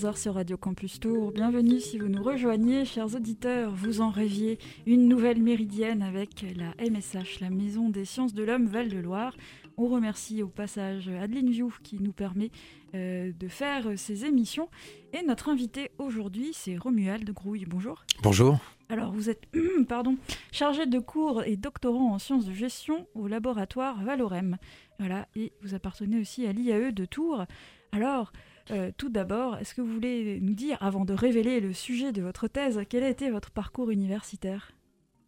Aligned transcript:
11h 0.00 0.16
sur 0.16 0.34
Radio 0.34 0.56
Campus 0.56 0.98
Tour. 0.98 1.30
Bienvenue 1.30 1.78
si 1.78 1.98
vous 1.98 2.08
nous 2.08 2.22
rejoignez, 2.22 2.86
chers 2.86 3.14
auditeurs. 3.14 3.74
Vous 3.74 4.00
en 4.00 4.08
rêviez 4.08 4.58
une 4.86 5.08
nouvelle 5.08 5.42
méridienne 5.42 6.00
avec 6.00 6.46
la 6.56 6.72
MSH, 6.82 7.40
la 7.40 7.50
Maison 7.50 7.90
des 7.90 8.06
Sciences 8.06 8.32
de 8.32 8.42
l'Homme 8.42 8.66
Val-de-Loire. 8.66 9.36
On 9.76 9.88
remercie 9.88 10.42
au 10.42 10.48
passage 10.48 11.08
Adeline 11.08 11.50
View 11.50 11.70
qui 11.82 12.00
nous 12.00 12.12
permet 12.12 12.50
euh, 12.94 13.30
de 13.38 13.48
faire 13.48 13.88
ces 13.96 14.24
émissions. 14.24 14.70
Et 15.12 15.22
notre 15.22 15.50
invité 15.50 15.90
aujourd'hui, 15.98 16.52
c'est 16.54 16.78
Romuald 16.78 17.30
Grouille. 17.32 17.66
Bonjour. 17.66 18.06
Bonjour. 18.22 18.58
Alors, 18.88 19.12
vous 19.12 19.28
êtes 19.28 19.42
pardon, 19.88 20.16
chargé 20.50 20.86
de 20.86 20.98
cours 20.98 21.42
et 21.44 21.56
doctorant 21.56 22.14
en 22.14 22.18
sciences 22.18 22.46
de 22.46 22.54
gestion 22.54 23.06
au 23.14 23.26
laboratoire 23.26 24.02
Valorem. 24.02 24.56
Voilà, 24.98 25.28
et 25.36 25.52
vous 25.60 25.74
appartenez 25.74 26.18
aussi 26.18 26.46
à 26.46 26.52
l'IAE 26.52 26.90
de 26.92 27.04
Tours. 27.04 27.44
Alors, 27.92 28.32
euh, 28.70 28.90
tout 28.96 29.08
d'abord, 29.08 29.56
est-ce 29.58 29.74
que 29.74 29.80
vous 29.80 29.92
voulez 29.92 30.38
nous 30.40 30.54
dire, 30.54 30.78
avant 30.80 31.04
de 31.04 31.14
révéler 31.14 31.60
le 31.60 31.72
sujet 31.72 32.12
de 32.12 32.22
votre 32.22 32.48
thèse, 32.48 32.80
quel 32.88 33.02
a 33.02 33.08
été 33.08 33.30
votre 33.30 33.50
parcours 33.50 33.90
universitaire? 33.90 34.72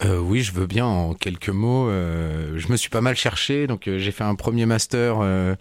Euh, 0.05 0.19
oui, 0.19 0.42
je 0.42 0.52
veux 0.52 0.66
bien 0.66 0.87
en 0.87 1.15
quelques 1.15 1.49
mots. 1.49 1.88
Euh, 1.88 2.54
je 2.57 2.68
me 2.68 2.77
suis 2.77 2.90
pas 2.90 3.01
mal 3.01 3.16
cherché, 3.16 3.66
donc 3.66 3.87
euh, 3.87 3.99
j'ai 3.99 4.10
fait 4.10 4.24
un 4.24 4.35
premier 4.35 4.66
master 4.66 5.18
euh, 5.21 5.54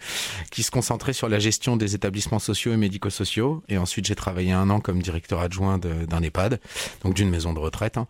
qui 0.52 0.64
se 0.64 0.72
concentrait 0.72 1.14
sur 1.14 1.30
la 1.30 1.40
gestion 1.40 1.78
des 1.78 1.96
établissements 1.96 2.40
sociaux 2.40 2.74
et 2.74 2.78
médico-sociaux, 2.78 3.64
et 3.70 3.78
ensuite 3.78 4.06
j'ai 4.06 4.16
travaillé 4.16 4.52
un 4.52 4.70
an 4.70 4.80
comme 4.80 5.02
directeur 5.02 5.40
adjoint 5.40 5.78
d'un 5.78 6.22
EHPAD, 6.22 6.60
donc 7.04 7.14
d'une 7.14 7.30
maison 7.30 7.54
de 7.54 7.60
retraite. 7.60 7.98
Hein. 7.98 8.08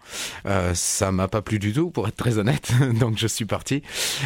Ça 0.73 1.11
m'a 1.11 1.27
pas 1.27 1.41
plu 1.41 1.59
du 1.59 1.73
tout, 1.73 1.89
pour 1.89 2.07
être 2.07 2.15
très 2.15 2.37
honnête, 2.37 2.71
donc 2.99 3.17
je 3.17 3.27
suis 3.27 3.45
parti. 3.45 3.81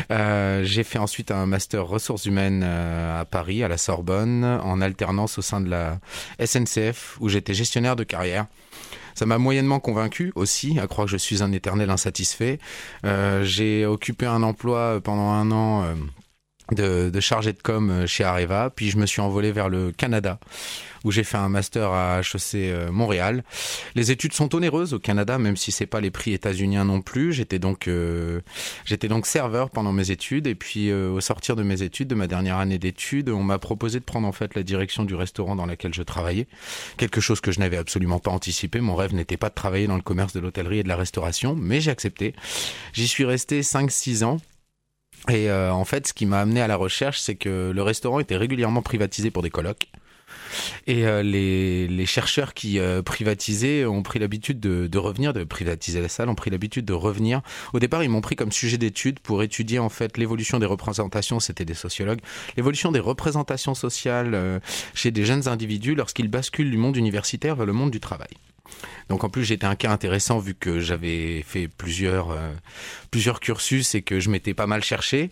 j'ai 0.09 0.83
fait 0.83 0.99
ensuite 0.99 1.31
un 1.31 1.45
master 1.45 1.85
ressources 1.85 2.25
humaines 2.25 2.63
à 2.63 3.25
Paris, 3.25 3.63
à 3.63 3.67
la 3.67 3.77
Sorbonne, 3.77 4.43
en 4.43 4.81
alternance 4.81 5.37
au 5.37 5.41
sein 5.41 5.61
de 5.61 5.69
la 5.69 5.99
SNCF, 6.43 7.17
où 7.19 7.29
j'étais 7.29 7.53
gestionnaire 7.53 7.95
de 7.95 8.03
carrière. 8.03 8.45
Ça 9.15 9.25
m'a 9.25 9.37
moyennement 9.37 9.79
convaincu 9.79 10.31
aussi, 10.35 10.77
à 10.77 10.87
croire 10.87 11.05
que 11.05 11.11
je 11.11 11.17
suis 11.17 11.41
un 11.41 11.51
éternel 11.53 11.89
insatisfait. 11.89 12.59
Euh, 13.05 13.43
j'ai 13.43 13.85
occupé 13.85 14.25
un 14.25 14.43
emploi 14.43 14.99
pendant 15.01 15.31
un 15.31 15.51
an. 15.51 15.83
Euh, 15.83 15.95
de, 16.71 17.09
de 17.09 17.19
chargé 17.19 17.53
de 17.53 17.61
com 17.61 17.89
euh, 17.89 18.07
chez 18.07 18.23
Areva, 18.23 18.71
puis 18.75 18.89
je 18.89 18.97
me 18.97 19.05
suis 19.05 19.21
envolé 19.21 19.51
vers 19.51 19.69
le 19.69 19.91
Canada 19.91 20.39
où 21.05 21.11
j'ai 21.11 21.23
fait 21.23 21.37
un 21.37 21.49
master 21.49 21.91
à 21.91 22.19
HEC 22.19 22.55
euh, 22.55 22.91
Montréal. 22.91 23.43
Les 23.93 24.11
études 24.11 24.33
sont 24.33 24.53
onéreuses 24.55 24.93
au 24.93 24.99
Canada, 24.99 25.37
même 25.37 25.55
si 25.55 25.71
c'est 25.71 25.85
pas 25.85 26.01
les 26.01 26.09
prix 26.09 26.33
états-uniens 26.33 26.83
non 26.83 27.01
plus. 27.01 27.31
J'étais 27.31 27.59
donc 27.59 27.87
euh, 27.87 28.41
j'étais 28.85 29.07
donc 29.07 29.27
serveur 29.27 29.69
pendant 29.69 29.93
mes 29.93 30.09
études 30.09 30.47
et 30.47 30.55
puis 30.55 30.89
euh, 30.89 31.11
au 31.11 31.21
sortir 31.21 31.55
de 31.55 31.61
mes 31.61 31.83
études, 31.83 32.07
de 32.07 32.15
ma 32.15 32.25
dernière 32.25 32.57
année 32.57 32.79
d'études, 32.79 33.29
on 33.29 33.43
m'a 33.43 33.59
proposé 33.59 33.99
de 33.99 34.03
prendre 34.03 34.27
en 34.27 34.31
fait 34.31 34.55
la 34.55 34.63
direction 34.63 35.05
du 35.05 35.13
restaurant 35.13 35.55
dans 35.55 35.67
lequel 35.67 35.93
je 35.93 36.01
travaillais. 36.01 36.47
Quelque 36.97 37.21
chose 37.21 37.39
que 37.39 37.51
je 37.51 37.59
n'avais 37.59 37.77
absolument 37.77 38.17
pas 38.17 38.31
anticipé. 38.31 38.81
Mon 38.81 38.95
rêve 38.95 39.13
n'était 39.13 39.37
pas 39.37 39.49
de 39.49 39.55
travailler 39.55 39.85
dans 39.85 39.97
le 39.97 40.01
commerce 40.01 40.33
de 40.33 40.39
l'hôtellerie 40.39 40.79
et 40.79 40.83
de 40.83 40.89
la 40.89 40.97
restauration, 40.97 41.55
mais 41.55 41.81
j'ai 41.81 41.91
accepté. 41.91 42.33
J'y 42.93 43.07
suis 43.07 43.25
resté 43.25 43.61
5-6 43.61 44.23
ans. 44.23 44.39
Et 45.29 45.49
euh, 45.49 45.71
en 45.71 45.85
fait, 45.85 46.07
ce 46.07 46.13
qui 46.13 46.25
m'a 46.25 46.41
amené 46.41 46.61
à 46.61 46.67
la 46.67 46.75
recherche, 46.75 47.19
c'est 47.19 47.35
que 47.35 47.71
le 47.73 47.81
restaurant 47.81 48.19
était 48.19 48.37
régulièrement 48.37 48.81
privatisé 48.81 49.31
pour 49.31 49.43
des 49.43 49.49
colocs. 49.49 49.87
Et 50.87 51.05
euh, 51.05 51.23
les, 51.23 51.87
les, 51.87 52.05
chercheurs 52.05 52.53
qui 52.53 52.79
euh, 52.79 53.01
privatisaient 53.01 53.85
ont 53.85 54.03
pris 54.03 54.19
l'habitude 54.19 54.59
de, 54.59 54.87
de, 54.87 54.97
revenir, 54.97 55.33
de 55.33 55.43
privatiser 55.43 56.01
la 56.01 56.09
salle, 56.09 56.29
ont 56.29 56.35
pris 56.35 56.49
l'habitude 56.49 56.85
de 56.85 56.93
revenir. 56.93 57.41
Au 57.73 57.79
départ, 57.79 58.03
ils 58.03 58.09
m'ont 58.09 58.21
pris 58.21 58.35
comme 58.35 58.51
sujet 58.51 58.77
d'étude 58.77 59.19
pour 59.19 59.43
étudier 59.43 59.79
en 59.79 59.89
fait 59.89 60.17
l'évolution 60.17 60.59
des 60.59 60.65
représentations, 60.65 61.39
c'était 61.39 61.65
des 61.65 61.73
sociologues, 61.73 62.21
l'évolution 62.57 62.91
des 62.91 62.99
représentations 62.99 63.75
sociales 63.75 64.33
euh, 64.33 64.59
chez 64.93 65.11
des 65.11 65.25
jeunes 65.25 65.47
individus 65.47 65.95
lorsqu'ils 65.95 66.29
basculent 66.29 66.71
du 66.71 66.77
monde 66.77 66.97
universitaire 66.97 67.55
vers 67.55 67.65
le 67.65 67.73
monde 67.73 67.91
du 67.91 67.99
travail. 67.99 68.29
Donc 69.09 69.23
en 69.23 69.29
plus 69.29 69.43
j'étais 69.43 69.65
un 69.65 69.75
cas 69.75 69.91
intéressant 69.91 70.39
vu 70.39 70.55
que 70.55 70.79
j'avais 70.79 71.41
fait 71.43 71.67
plusieurs 71.67 72.31
euh, 72.31 72.51
plusieurs 73.11 73.39
cursus 73.39 73.95
et 73.95 74.01
que 74.01 74.19
je 74.19 74.29
m'étais 74.29 74.53
pas 74.53 74.67
mal 74.67 74.83
cherché. 74.83 75.31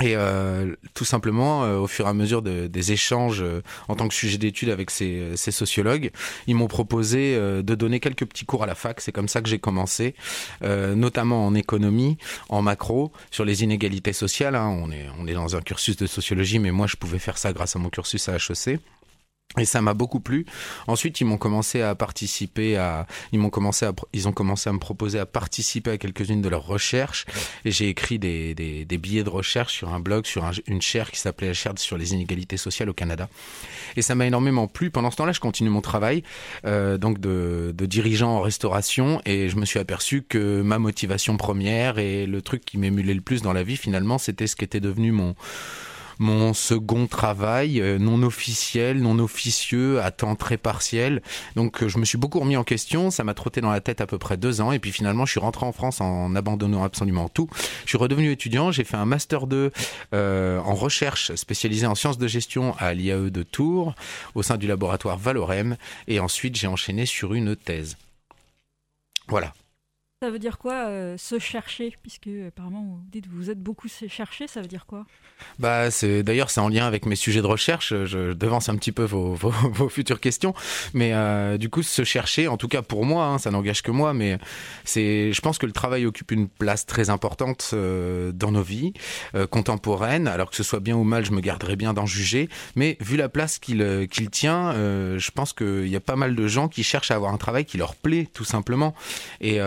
Et 0.00 0.16
euh, 0.16 0.74
tout 0.94 1.04
simplement, 1.04 1.64
euh, 1.64 1.76
au 1.76 1.86
fur 1.86 2.06
et 2.06 2.08
à 2.08 2.14
mesure 2.14 2.40
de, 2.40 2.66
des 2.66 2.92
échanges 2.92 3.44
en 3.88 3.94
tant 3.94 4.08
que 4.08 4.14
sujet 4.14 4.38
d'étude 4.38 4.70
avec 4.70 4.90
ces, 4.90 5.36
sociologues, 5.36 6.10
ils 6.46 6.54
m'ont 6.54 6.66
proposé 6.66 7.36
de 7.36 7.74
donner 7.74 8.00
quelques 8.00 8.24
petits 8.24 8.46
cours 8.46 8.62
à 8.62 8.66
la 8.66 8.74
fac. 8.74 9.02
C'est 9.02 9.12
comme 9.12 9.28
ça 9.28 9.42
que 9.42 9.50
j'ai 9.50 9.58
commencé, 9.58 10.14
notamment 10.62 11.46
en 11.46 11.54
économie, 11.54 12.16
en 12.48 12.62
macro, 12.62 13.12
sur 13.30 13.44
les 13.44 13.64
inégalités 13.64 14.14
sociales. 14.14 14.54
Hein. 14.54 14.66
On, 14.82 14.90
est, 14.90 15.08
on 15.18 15.26
est 15.26 15.34
dans 15.34 15.56
un 15.56 15.60
cursus 15.60 15.96
de 15.98 16.06
sociologie, 16.06 16.58
mais 16.58 16.70
moi 16.70 16.86
je 16.86 16.96
pouvais 16.96 17.18
faire 17.18 17.36
ça 17.36 17.52
grâce 17.52 17.76
à 17.76 17.78
mon 17.78 17.90
cursus 17.90 18.30
à 18.30 18.36
HEC. 18.36 18.80
Et 19.58 19.66
ça 19.66 19.82
m'a 19.82 19.92
beaucoup 19.92 20.20
plu. 20.20 20.46
Ensuite, 20.86 21.20
ils 21.20 21.26
m'ont 21.26 21.36
commencé 21.36 21.82
à 21.82 21.94
participer 21.94 22.78
à, 22.78 23.06
ils 23.32 23.38
m'ont 23.38 23.50
commencé 23.50 23.84
à, 23.84 23.92
ils 24.14 24.26
ont 24.26 24.32
commencé 24.32 24.70
à 24.70 24.72
me 24.72 24.78
proposer 24.78 25.18
à 25.18 25.26
participer 25.26 25.90
à 25.90 25.98
quelques-unes 25.98 26.40
de 26.40 26.48
leurs 26.48 26.64
recherches. 26.64 27.26
Et 27.66 27.70
j'ai 27.70 27.90
écrit 27.90 28.18
des, 28.18 28.54
des, 28.54 28.86
des, 28.86 28.98
billets 28.98 29.24
de 29.24 29.28
recherche 29.28 29.74
sur 29.74 29.92
un 29.92 30.00
blog, 30.00 30.24
sur 30.24 30.46
un, 30.46 30.52
une 30.66 30.80
chaire 30.80 31.10
qui 31.10 31.20
s'appelait 31.20 31.48
la 31.48 31.54
chaire 31.54 31.74
sur 31.76 31.98
les 31.98 32.14
inégalités 32.14 32.56
sociales 32.56 32.88
au 32.88 32.94
Canada. 32.94 33.28
Et 33.96 34.00
ça 34.00 34.14
m'a 34.14 34.26
énormément 34.26 34.68
plu. 34.68 34.90
Pendant 34.90 35.10
ce 35.10 35.16
temps-là, 35.16 35.32
je 35.32 35.40
continue 35.40 35.68
mon 35.68 35.82
travail, 35.82 36.22
euh, 36.64 36.96
donc 36.96 37.20
de, 37.20 37.74
de 37.76 37.84
dirigeant 37.84 38.30
en 38.30 38.40
restauration. 38.40 39.20
Et 39.26 39.50
je 39.50 39.56
me 39.56 39.66
suis 39.66 39.78
aperçu 39.78 40.22
que 40.22 40.62
ma 40.62 40.78
motivation 40.78 41.36
première 41.36 41.98
et 41.98 42.24
le 42.24 42.40
truc 42.40 42.64
qui 42.64 42.78
m'émulait 42.78 43.12
le 43.12 43.20
plus 43.20 43.42
dans 43.42 43.52
la 43.52 43.64
vie, 43.64 43.76
finalement, 43.76 44.16
c'était 44.16 44.46
ce 44.46 44.56
qui 44.56 44.64
était 44.64 44.80
devenu 44.80 45.12
mon, 45.12 45.34
mon 46.18 46.54
second 46.54 47.06
travail 47.06 47.80
euh, 47.80 47.98
non 47.98 48.22
officiel, 48.22 49.00
non 49.00 49.18
officieux, 49.18 50.00
à 50.00 50.10
temps 50.10 50.34
très 50.36 50.56
partiel. 50.56 51.22
Donc 51.56 51.82
euh, 51.82 51.88
je 51.88 51.98
me 51.98 52.04
suis 52.04 52.18
beaucoup 52.18 52.40
remis 52.40 52.56
en 52.56 52.64
question, 52.64 53.10
ça 53.10 53.24
m'a 53.24 53.34
trotté 53.34 53.60
dans 53.60 53.70
la 53.70 53.80
tête 53.80 54.00
à 54.00 54.06
peu 54.06 54.18
près 54.18 54.36
deux 54.36 54.60
ans, 54.60 54.72
et 54.72 54.78
puis 54.78 54.92
finalement 54.92 55.26
je 55.26 55.32
suis 55.32 55.40
rentré 55.40 55.66
en 55.66 55.72
France 55.72 56.00
en 56.00 56.34
abandonnant 56.34 56.84
absolument 56.84 57.28
tout. 57.28 57.48
Je 57.84 57.90
suis 57.90 57.98
redevenu 57.98 58.30
étudiant, 58.30 58.72
j'ai 58.72 58.84
fait 58.84 58.96
un 58.96 59.06
master 59.06 59.46
2 59.46 59.70
euh, 60.14 60.60
en 60.60 60.74
recherche 60.74 61.34
spécialisé 61.34 61.86
en 61.86 61.94
sciences 61.94 62.18
de 62.18 62.26
gestion 62.26 62.74
à 62.78 62.94
l'IAE 62.94 63.30
de 63.30 63.42
Tours, 63.42 63.94
au 64.34 64.42
sein 64.42 64.56
du 64.56 64.66
laboratoire 64.66 65.18
Valorem, 65.18 65.76
et 66.08 66.20
ensuite 66.20 66.56
j'ai 66.56 66.66
enchaîné 66.66 67.06
sur 67.06 67.34
une 67.34 67.56
thèse. 67.56 67.96
Voilà. 69.28 69.54
Ça 70.22 70.30
veut 70.30 70.38
dire 70.38 70.58
quoi 70.58 70.86
euh, 70.86 71.16
se 71.18 71.40
chercher? 71.40 71.96
Puisque 72.00 72.28
apparemment 72.46 72.82
vous 72.82 73.00
dites 73.10 73.26
vous 73.28 73.50
êtes 73.50 73.58
beaucoup 73.58 73.88
cherché, 73.88 74.46
ça 74.46 74.60
veut 74.60 74.68
dire 74.68 74.86
quoi? 74.86 75.04
Bah 75.58 75.88
d'ailleurs 76.24 76.48
c'est 76.48 76.60
en 76.60 76.68
lien 76.68 76.86
avec 76.86 77.06
mes 77.06 77.16
sujets 77.16 77.42
de 77.42 77.46
recherche. 77.48 77.88
Je 78.04 78.32
devance 78.32 78.68
un 78.68 78.76
petit 78.76 78.92
peu 78.92 79.02
vos, 79.04 79.34
vos, 79.34 79.88
futures 79.88 80.20
questions, 80.20 80.54
mais 80.94 81.12
euh, 81.12 81.58
du 81.58 81.68
coup 81.70 81.82
se 81.82 82.04
chercher, 82.04 82.46
en 82.46 82.56
tout 82.56 82.68
cas 82.68 82.82
pour 82.82 83.04
moi, 83.04 83.24
hein, 83.24 83.38
ça 83.38 83.50
n'engage 83.50 83.82
que 83.82 83.90
moi, 83.90 84.14
mais 84.14 84.38
je 84.94 85.40
pense 85.40 85.58
que 85.58 85.66
le 85.66 85.72
travail 85.72 86.06
occupe 86.06 86.30
une 86.30 86.46
place 86.46 86.86
très 86.86 87.10
importante 87.10 87.70
euh, 87.72 88.30
dans 88.30 88.52
nos 88.52 88.62
vies 88.62 88.92
contemporaines. 89.50 90.28
Alors 90.28 90.50
que 90.50 90.56
ce 90.56 90.62
soit 90.62 90.78
bien 90.78 90.94
ou 90.94 91.02
mal, 91.02 91.24
je 91.24 91.32
me 91.32 91.40
garderai 91.40 91.74
bien 91.74 91.94
d'en 91.94 92.06
juger, 92.06 92.48
mais 92.76 92.96
vu 93.00 93.16
la 93.16 93.28
place 93.28 93.58
qu'il 93.58 94.06
qu'il 94.08 94.30
tient, 94.30 94.72
je 94.72 95.30
pense 95.32 95.52
qu'il 95.52 95.88
y 95.88 95.96
a 95.96 96.00
pas 96.00 96.14
mal 96.14 96.36
de 96.36 96.46
gens 96.46 96.68
qui 96.68 96.84
cherchent 96.84 97.10
à 97.10 97.16
avoir 97.16 97.34
un 97.34 97.38
travail 97.38 97.64
qui 97.64 97.76
leur 97.76 97.96
plaît 97.96 98.28
tout 98.32 98.44
simplement. 98.44 98.94
Et 99.40 99.58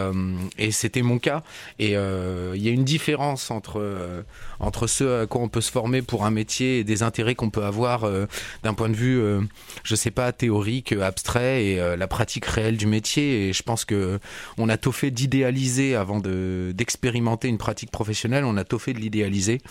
et 0.58 0.72
c'était 0.72 1.02
mon 1.02 1.20
cas. 1.20 1.44
Et 1.80 1.92
il 1.92 1.96
euh, 1.96 2.56
y 2.56 2.68
a 2.68 2.72
une 2.72 2.84
différence 2.84 3.52
entre 3.52 3.80
euh, 3.80 4.22
entre 4.60 4.88
ce 4.88 5.24
à 5.24 5.28
quoi 5.28 5.42
on 5.42 5.50
peut 5.50 5.62
se 5.62 5.72
former 5.72 6.02
pour 6.02 6.26
un 6.26 6.32
métier 6.32 6.80
et 6.80 6.84
des 6.84 7.04
intérêts 7.04 7.36
qu'on 7.36 7.50
peut 7.50 7.64
avoir 7.64 8.04
euh, 8.04 8.26
d'un 8.64 8.74
point 8.74 8.90
de 8.90 8.96
vue, 8.96 9.20
euh, 9.20 9.42
je 9.84 9.96
sais 9.96 10.12
pas, 10.12 10.32
théorique, 10.32 10.94
abstrait 10.94 11.66
et 11.66 11.80
euh, 11.80 11.96
la 11.96 12.08
pratique 12.08 12.46
réelle 12.46 12.78
du 12.78 12.88
métier. 12.88 13.50
Et 13.50 13.54
je 13.54 13.64
pense 13.64 13.86
que 13.86 14.20
on 14.58 14.70
a 14.70 14.78
tôt 14.78 14.92
fait 14.92 15.12
d'idéaliser 15.12 15.96
avant 15.96 16.20
de 16.20 16.72
d'expérimenter 16.76 17.48
une 17.48 17.58
pratique 17.58 17.92
professionnelle. 17.92 18.44
On 18.46 18.58
a 18.58 18.64
tôt 18.64 18.80
fait 18.80 18.94
de 18.94 19.00
l'idéaliser. 19.00 19.62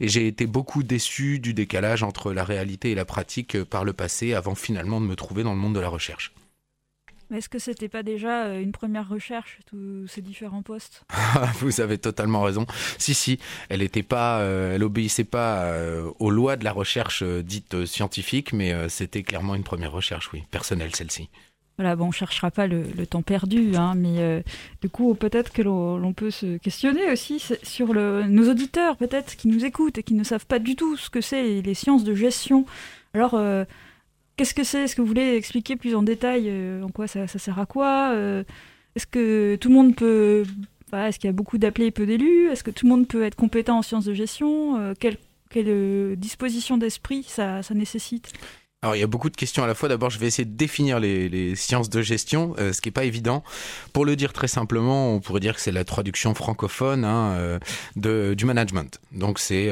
Et 0.00 0.08
j'ai 0.08 0.26
été 0.26 0.46
beaucoup 0.46 0.82
déçu 0.82 1.38
du 1.38 1.54
décalage 1.54 2.02
entre 2.02 2.32
la 2.32 2.44
réalité 2.44 2.90
et 2.90 2.94
la 2.94 3.04
pratique 3.04 3.62
par 3.64 3.84
le 3.84 3.92
passé, 3.92 4.34
avant 4.34 4.54
finalement 4.54 5.00
de 5.00 5.06
me 5.06 5.16
trouver 5.16 5.42
dans 5.42 5.52
le 5.52 5.58
monde 5.58 5.74
de 5.74 5.80
la 5.80 5.88
recherche. 5.88 6.32
Mais 7.30 7.38
est-ce 7.38 7.48
que 7.48 7.58
c'était 7.58 7.88
pas 7.88 8.02
déjà 8.02 8.44
euh, 8.44 8.62
une 8.62 8.72
première 8.72 9.08
recherche, 9.08 9.58
tous 9.66 10.06
ces 10.06 10.22
différents 10.22 10.62
postes? 10.62 11.04
Vous 11.60 11.80
avez 11.80 11.98
totalement 11.98 12.42
raison. 12.42 12.66
Si, 12.96 13.12
si, 13.12 13.38
elle 13.68 13.82
était 13.82 14.02
pas, 14.02 14.40
euh, 14.40 14.74
elle 14.74 14.82
obéissait 14.82 15.24
pas 15.24 15.64
euh, 15.64 16.10
aux 16.18 16.30
lois 16.30 16.56
de 16.56 16.64
la 16.64 16.72
recherche 16.72 17.22
euh, 17.22 17.42
dite 17.42 17.84
scientifique, 17.84 18.52
mais 18.52 18.74
c'était 18.88 19.22
clairement 19.22 19.54
une 19.54 19.62
première 19.62 19.92
recherche, 19.92 20.30
oui, 20.32 20.44
personnelle 20.50 20.94
celle-ci. 20.94 21.28
voilà, 21.76 21.96
bon, 21.96 22.06
on 22.06 22.10
cherchera 22.12 22.50
pas 22.50 22.66
le, 22.66 23.06
temps 23.06 23.22
perdu, 23.22 23.76
hein, 23.76 23.94
mais 23.94 24.42
du 24.80 24.88
coup, 24.88 25.14
peut-être 25.14 25.52
que 25.52 25.62
l'on 25.62 26.12
peut 26.12 26.30
se 26.30 26.56
questionner 26.56 27.10
aussi 27.10 27.42
sur 27.62 27.92
le, 27.92 28.24
nos 28.24 28.50
auditeurs, 28.50 28.96
peut-être, 28.96 29.36
qui 29.36 29.48
nous 29.48 29.64
écoutent 29.64 29.98
et 29.98 30.02
qui 30.02 30.14
ne 30.14 30.24
savent 30.24 30.46
pas 30.46 30.58
du 30.58 30.76
tout 30.76 30.96
ce 30.96 31.10
que 31.10 31.20
c'est 31.20 31.60
les 31.60 31.74
sciences 31.74 32.04
de 32.04 32.14
gestion. 32.14 32.64
Alors, 33.14 33.38
qu'est-ce 34.38 34.54
que 34.54 34.64
c'est? 34.64 34.84
Est-ce 34.84 34.96
que 34.96 35.02
vous 35.02 35.08
voulez 35.08 35.34
expliquer 35.34 35.76
plus 35.76 35.94
en 35.94 36.02
détail 36.02 36.50
en 36.82 36.88
quoi 36.88 37.06
ça, 37.06 37.26
sert 37.26 37.58
à 37.58 37.66
quoi 37.66 38.14
Est-ce 38.96 39.06
que 39.06 39.56
tout 39.56 39.68
le 39.68 39.74
monde 39.74 39.94
peut 39.94 40.44
est-ce 40.96 41.18
qu'il 41.18 41.28
y 41.28 41.30
a 41.30 41.32
beaucoup 41.32 41.58
d'appelés 41.58 41.86
et 41.86 41.90
peu 41.90 42.06
d'élus? 42.06 42.48
Est-ce 42.50 42.64
que 42.64 42.70
tout 42.70 42.86
le 42.86 42.90
monde 42.90 43.06
peut 43.06 43.24
être 43.24 43.36
compétent 43.36 43.78
en 43.78 43.82
sciences 43.82 44.04
de 44.04 44.14
gestion? 44.14 44.78
Euh, 44.78 44.94
Quelle, 44.98 45.18
euh, 45.56 46.16
disposition 46.16 46.78
d'esprit 46.78 47.24
ça, 47.26 47.60
nécessite? 47.74 48.32
Alors 48.80 48.94
il 48.94 49.00
y 49.00 49.02
a 49.02 49.08
beaucoup 49.08 49.28
de 49.28 49.36
questions 49.36 49.64
à 49.64 49.66
la 49.66 49.74
fois. 49.74 49.88
D'abord, 49.88 50.08
je 50.08 50.20
vais 50.20 50.26
essayer 50.28 50.44
de 50.44 50.56
définir 50.56 51.00
les, 51.00 51.56
sciences 51.56 51.90
de 51.90 52.00
gestion, 52.00 52.54
euh, 52.58 52.72
ce 52.72 52.80
qui 52.80 52.88
n'est 52.88 52.92
pas 52.92 53.04
évident. 53.04 53.42
Pour 53.92 54.04
le 54.04 54.14
dire 54.14 54.32
très 54.32 54.46
simplement, 54.46 55.14
on 55.14 55.20
pourrait 55.20 55.40
dire 55.40 55.56
que 55.56 55.60
c'est 55.60 55.72
la 55.72 55.84
traduction 55.84 56.32
francophone 56.34 57.04
hein, 57.04 57.58
de, 57.96 58.34
du 58.34 58.44
management. 58.44 59.00
Donc 59.10 59.40
c'est 59.40 59.68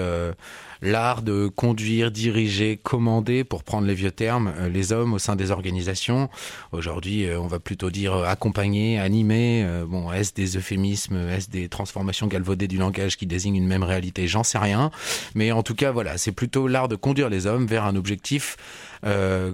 l'art 0.82 1.22
de 1.22 1.48
conduire, 1.48 2.10
diriger, 2.10 2.76
commander, 2.76 3.44
pour 3.44 3.64
prendre 3.64 3.86
les 3.86 3.94
vieux 3.94 4.10
termes, 4.10 4.52
euh, 4.58 4.68
les 4.68 4.92
hommes 4.92 5.14
au 5.14 5.18
sein 5.18 5.36
des 5.36 5.50
organisations. 5.50 6.28
Aujourd'hui, 6.72 7.26
euh, 7.26 7.40
on 7.40 7.46
va 7.46 7.58
plutôt 7.58 7.90
dire 7.90 8.14
euh, 8.14 8.24
accompagner, 8.24 8.98
animer. 8.98 9.66
Bon, 9.88 10.12
est-ce 10.12 10.34
des 10.34 10.56
euphémismes, 10.56 11.28
est-ce 11.28 11.48
des 11.48 11.68
transformations 11.68 12.26
galvaudées 12.26 12.68
du 12.68 12.78
langage 12.78 13.16
qui 13.16 13.26
désignent 13.26 13.56
une 13.56 13.66
même 13.66 13.82
réalité? 13.82 14.26
J'en 14.26 14.42
sais 14.42 14.58
rien. 14.58 14.90
Mais 15.34 15.52
en 15.52 15.62
tout 15.62 15.74
cas, 15.74 15.92
voilà, 15.92 16.18
c'est 16.18 16.32
plutôt 16.32 16.68
l'art 16.68 16.88
de 16.88 16.96
conduire 16.96 17.28
les 17.28 17.46
hommes 17.46 17.66
vers 17.66 17.84
un 17.84 17.96
objectif 17.96 18.56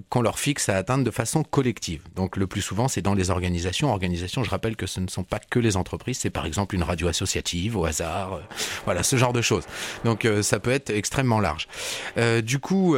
qu'on 0.09 0.23
leur 0.23 0.39
fixe 0.39 0.71
à 0.71 0.77
atteindre 0.77 1.05
de 1.05 1.11
façon 1.11 1.43
collective. 1.43 2.01
Donc 2.17 2.39
le 2.39 2.47
plus 2.47 2.63
souvent, 2.63 2.89
c'est 2.89 3.03
dans 3.03 3.13
les 3.13 3.29
organisations. 3.29 3.91
Organisations, 3.91 4.43
je 4.43 4.49
rappelle 4.49 4.77
que 4.77 4.87
ce 4.87 4.99
ne 4.99 5.09
sont 5.09 5.25
pas 5.25 5.41
que 5.41 5.59
les 5.59 5.77
entreprises, 5.77 6.21
c'est 6.21 6.31
par 6.31 6.47
exemple 6.47 6.75
une 6.75 6.83
radio 6.83 7.09
associative 7.09 7.77
au 7.77 7.85
hasard, 7.85 8.41
voilà, 8.87 9.03
ce 9.03 9.17
genre 9.17 9.35
de 9.35 9.43
choses. 9.43 9.65
Donc 10.05 10.27
ça 10.41 10.59
peut 10.59 10.71
être 10.71 10.89
extrêmement 10.89 11.12
large. 11.41 11.69
du 12.43 12.59
coup... 12.59 12.97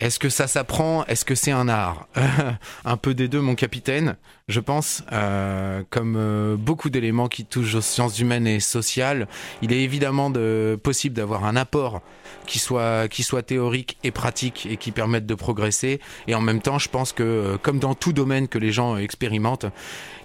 Est-ce 0.00 0.18
que 0.18 0.30
ça 0.30 0.46
s'apprend? 0.46 1.04
Est-ce 1.04 1.26
que 1.26 1.34
c'est 1.34 1.50
un 1.50 1.68
art? 1.68 2.08
Un 2.86 2.96
peu 2.96 3.12
des 3.12 3.28
deux, 3.28 3.42
mon 3.42 3.54
capitaine, 3.54 4.16
je 4.48 4.58
pense. 4.58 5.04
Euh, 5.12 5.82
comme 5.90 6.16
euh, 6.16 6.56
beaucoup 6.56 6.88
d'éléments 6.88 7.28
qui 7.28 7.44
touchent 7.44 7.74
aux 7.74 7.82
sciences 7.82 8.18
humaines 8.18 8.46
et 8.46 8.60
sociales, 8.60 9.28
il 9.60 9.74
est 9.74 9.82
évidemment 9.82 10.30
de, 10.30 10.80
possible 10.82 11.14
d'avoir 11.14 11.44
un 11.44 11.54
apport 11.54 12.00
qui 12.46 12.58
soit, 12.58 13.08
théorique 13.46 13.98
et 14.02 14.10
pratique 14.10 14.66
et 14.70 14.78
qui 14.78 14.90
permette 14.90 15.26
de 15.26 15.34
progresser. 15.34 16.00
Et 16.28 16.34
en 16.34 16.40
même 16.40 16.62
temps, 16.62 16.78
je 16.78 16.88
pense 16.88 17.12
que, 17.12 17.22
euh, 17.22 17.58
comme 17.58 17.78
dans 17.78 17.94
tout 17.94 18.14
domaine 18.14 18.48
que 18.48 18.58
les 18.58 18.72
gens 18.72 18.96
expérimentent, 18.96 19.66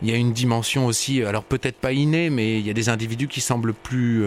il 0.01 0.09
y 0.09 0.13
a 0.13 0.15
une 0.15 0.31
dimension 0.31 0.85
aussi, 0.85 1.21
alors 1.21 1.43
peut-être 1.43 1.77
pas 1.77 1.91
innée, 1.91 2.29
mais 2.29 2.59
il 2.59 2.65
y 2.65 2.69
a 2.69 2.73
des 2.73 2.87
individus 2.87 3.27
qui 3.27 3.41
semblent 3.41 3.73
plus 3.73 4.25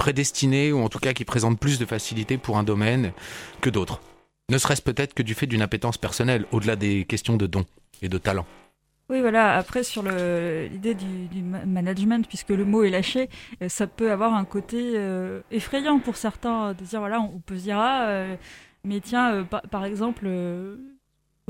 prédestinés 0.00 0.72
ou 0.72 0.80
en 0.80 0.88
tout 0.88 0.98
cas 0.98 1.12
qui 1.12 1.26
présentent 1.26 1.60
plus 1.60 1.78
de 1.78 1.84
facilité 1.84 2.38
pour 2.38 2.56
un 2.56 2.62
domaine 2.62 3.12
que 3.60 3.68
d'autres. 3.68 4.00
Ne 4.50 4.56
serait-ce 4.56 4.80
peut-être 4.80 5.12
que 5.12 5.22
du 5.22 5.34
fait 5.34 5.46
d'une 5.46 5.60
appétence 5.60 5.98
personnelle, 5.98 6.46
au-delà 6.52 6.74
des 6.74 7.04
questions 7.04 7.36
de 7.36 7.46
dons 7.46 7.66
et 8.00 8.08
de 8.08 8.16
talent. 8.16 8.46
Oui, 9.10 9.20
voilà. 9.20 9.58
Après, 9.58 9.82
sur 9.82 10.02
l'idée 10.02 10.94
du, 10.94 11.42
management, 11.42 12.26
puisque 12.26 12.48
le 12.48 12.64
mot 12.64 12.82
est 12.82 12.88
lâché, 12.90 13.28
euh, 13.62 13.68
ça 13.68 13.86
peut 13.86 14.10
avoir 14.10 14.32
un 14.32 14.46
côté 14.46 14.94
euh, 14.96 15.42
effrayant 15.50 15.98
pour 15.98 16.16
certains 16.16 16.72
de 16.72 16.82
dire 16.82 17.00
voilà, 17.00 17.20
on, 17.20 17.38
peut 17.40 17.58
se 17.58 17.64
dire 17.64 17.78
ah, 17.78 18.06
euh, 18.08 18.36
mais 18.84 19.00
tiens, 19.00 19.46
par, 19.70 19.84
exemple, 19.84 20.26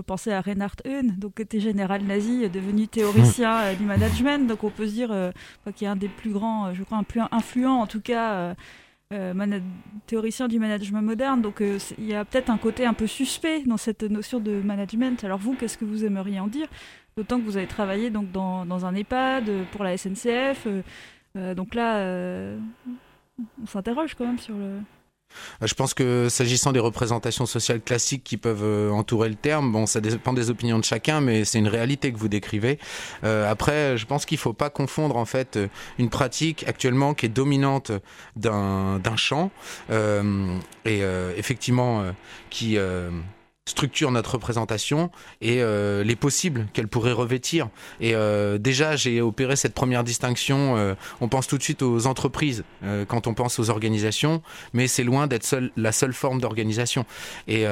peut 0.01 0.07
penser 0.07 0.33
à 0.33 0.41
Reinhard 0.41 0.77
Hehn, 0.85 1.15
donc 1.19 1.35
qui 1.37 1.43
était 1.43 1.61
général 1.61 2.03
nazi, 2.05 2.49
devenu 2.49 2.89
théoricien 2.89 3.75
du 3.75 3.85
management. 3.85 4.47
Donc 4.47 4.65
on 4.65 4.71
peut 4.71 4.87
se 4.87 4.93
dire 4.93 5.33
qu'il 5.75 5.87
est 5.87 5.91
un 5.91 5.97
des 5.97 6.09
plus 6.09 6.31
grands, 6.31 6.73
je 6.75 6.83
crois, 6.83 6.99
un 6.99 7.03
plus 7.03 7.21
influent 7.31 7.81
en 7.81 7.87
tout 7.87 8.01
cas 8.01 8.55
euh, 9.13 9.61
théoricien 10.07 10.47
du 10.47 10.61
management 10.61 11.03
moderne, 11.03 11.43
donc 11.43 11.61
euh, 11.61 11.79
il 11.99 12.05
y 12.05 12.15
a 12.15 12.25
peut-être 12.25 12.49
un 12.49 12.59
côté 12.59 12.87
un 12.87 12.95
peu 12.95 13.09
suspect 13.09 13.65
dans 13.65 13.77
cette 13.77 14.05
notion 14.05 14.39
de 14.39 14.63
management. 14.63 15.25
Alors 15.25 15.39
vous, 15.39 15.55
qu'est-ce 15.55 15.77
que 15.77 15.85
vous 15.85 16.05
aimeriez 16.05 16.39
en 16.39 16.47
dire? 16.47 16.69
D'autant 17.17 17.41
que 17.41 17.45
vous 17.45 17.57
avez 17.57 17.67
travaillé 17.67 18.11
donc 18.11 18.31
dans, 18.31 18.65
dans 18.65 18.87
un 18.87 18.95
EHPAD 18.95 19.49
euh, 19.49 19.65
pour 19.73 19.83
la 19.83 19.97
SNCF. 19.97 20.69
donc 21.35 21.75
là, 21.75 22.57
on 23.63 23.67
s'interroge 23.67 24.15
quand 24.15 24.27
même 24.27 24.39
sur 24.39 24.55
le, 24.55 24.63
euh, 24.63 24.81
je 25.63 25.75
pense 25.75 25.95
que 25.95 26.29
s'agissant 26.29 26.73
des 26.73 26.81
représentations 26.81 27.47
sociales 27.47 27.81
classiques 27.81 28.25
qui 28.25 28.37
peuvent 28.37 28.65
euh, 28.65 28.91
entourer 28.91 29.29
le 29.29 29.35
terme, 29.35 29.73
bon, 29.73 29.87
ça 29.87 30.01
dépend 30.01 30.33
des 30.33 30.51
opinions 30.51 30.79
de 30.79 30.85
chacun, 30.85 31.21
mais 31.21 31.45
c'est 31.45 31.59
une 31.59 31.69
réalité 31.69 32.13
que 32.13 32.19
vous 32.19 32.29
décrivez. 32.29 32.79
Euh, 33.25 33.51
après, 33.51 33.97
je 33.97 34.07
pense 34.07 34.27
qu'il 34.27 34.37
ne 34.37 34.41
faut 34.41 34.53
pas 34.53 34.71
confondre 34.71 35.17
en 35.17 35.25
fait 35.25 35.59
une 35.99 36.11
pratique 36.11 36.65
actuellement 36.67 37.15
qui 37.15 37.27
est 37.27 37.31
dominante 37.31 37.93
d'un 38.37 39.17
champ 39.17 39.51
et 40.85 41.03
effectivement 41.37 42.05
qui 42.49 42.79
structure 43.71 44.11
notre 44.11 44.33
représentation 44.33 45.11
et 45.41 45.63
euh, 45.63 46.05
les 46.05 46.17
possibles 46.17 46.67
qu'elle 46.73 46.89
pourrait 46.89 47.13
revêtir. 47.13 47.69
Et 48.01 48.15
euh, 48.15 48.59
déjà, 48.59 48.97
j'ai 48.97 49.23
opéré 49.23 49.57
cette 49.57 49.75
première 49.75 50.05
distinction. 50.05 50.77
Euh, 50.77 50.95
on 51.21 51.29
pense 51.29 51.47
tout 51.47 51.57
de 51.57 51.63
suite 51.63 51.83
aux 51.83 52.07
entreprises 52.07 52.65
quand 53.09 53.27
on 53.27 53.35
pense 53.35 53.59
aux 53.59 53.71
organisations, 53.71 54.43
mais 54.73 54.89
c'est 54.89 55.05
loin 55.05 55.27
d'être 55.27 55.61
la 55.77 55.93
seule 55.93 56.13
forme 56.13 56.41
d'organisation. 56.41 57.05
Et 57.47 57.65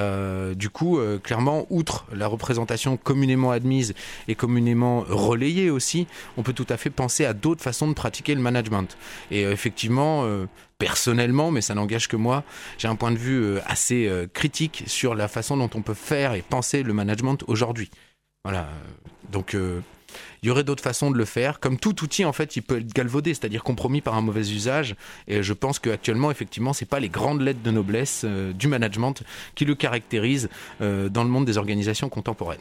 du 0.54 0.70
coup, 0.70 1.00
clairement, 1.22 1.66
outre 1.70 2.06
la 2.14 2.26
représentation 2.26 2.96
communément 2.96 3.50
admise 3.50 3.94
et 4.28 4.34
communément 4.34 5.04
relayée 5.08 5.70
aussi, 5.70 6.06
on 6.36 6.42
peut 6.42 6.52
tout 6.52 6.66
à 6.68 6.76
fait 6.76 6.90
penser 6.90 7.24
à 7.24 7.32
d'autres 7.32 7.62
façons 7.62 7.88
de 7.88 7.94
pratiquer 7.94 8.34
le 8.34 8.40
management. 8.40 8.96
Et 9.30 9.42
effectivement, 9.42 10.24
personnellement, 10.78 11.50
mais 11.50 11.60
ça 11.60 11.74
n'engage 11.74 12.08
que 12.08 12.16
moi, 12.16 12.44
j'ai 12.78 12.88
un 12.88 12.96
point 12.96 13.10
de 13.10 13.18
vue 13.18 13.42
euh, 13.42 13.60
assez 13.66 14.06
euh, 14.06 14.26
critique 14.32 14.84
sur 14.86 15.14
la 15.14 15.28
façon 15.28 15.56
dont 15.56 15.70
on 15.74 15.82
peut 15.82 15.94
faire 15.94 16.34
et 16.34 16.42
penser 16.42 16.82
le 16.82 16.92
management 16.92 17.42
aujourd'hui. 17.48 17.90
Voilà. 18.44 18.68
Donc, 19.30 19.54
euh, 19.54 19.80
il 20.42 20.48
y 20.48 20.50
aurait 20.50 20.64
d'autres 20.64 20.82
façons 20.82 21.10
de 21.10 21.18
le 21.18 21.24
faire. 21.24 21.60
Comme 21.60 21.78
tout 21.78 22.02
outil, 22.02 22.24
en 22.24 22.32
fait, 22.32 22.56
il 22.56 22.62
peut 22.62 22.78
être 22.78 22.94
galvaudé, 22.94 23.34
c'est-à-dire 23.34 23.62
compromis 23.62 24.00
par 24.00 24.14
un 24.14 24.22
mauvais 24.22 24.40
usage. 24.52 24.94
Et 25.26 25.42
je 25.42 25.52
pense 25.52 25.78
qu'actuellement, 25.80 26.30
effectivement, 26.30 26.72
c'est 26.72 26.86
pas 26.86 27.00
les 27.00 27.08
grandes 27.08 27.42
lettres 27.42 27.62
de 27.62 27.70
noblesse 27.70 28.24
du 28.24 28.68
management 28.68 29.22
qui 29.54 29.66
le 29.66 29.74
caractérisent 29.74 30.48
dans 30.80 31.24
le 31.24 31.28
monde 31.28 31.44
des 31.44 31.58
organisations 31.58 32.08
contemporaines. 32.08 32.60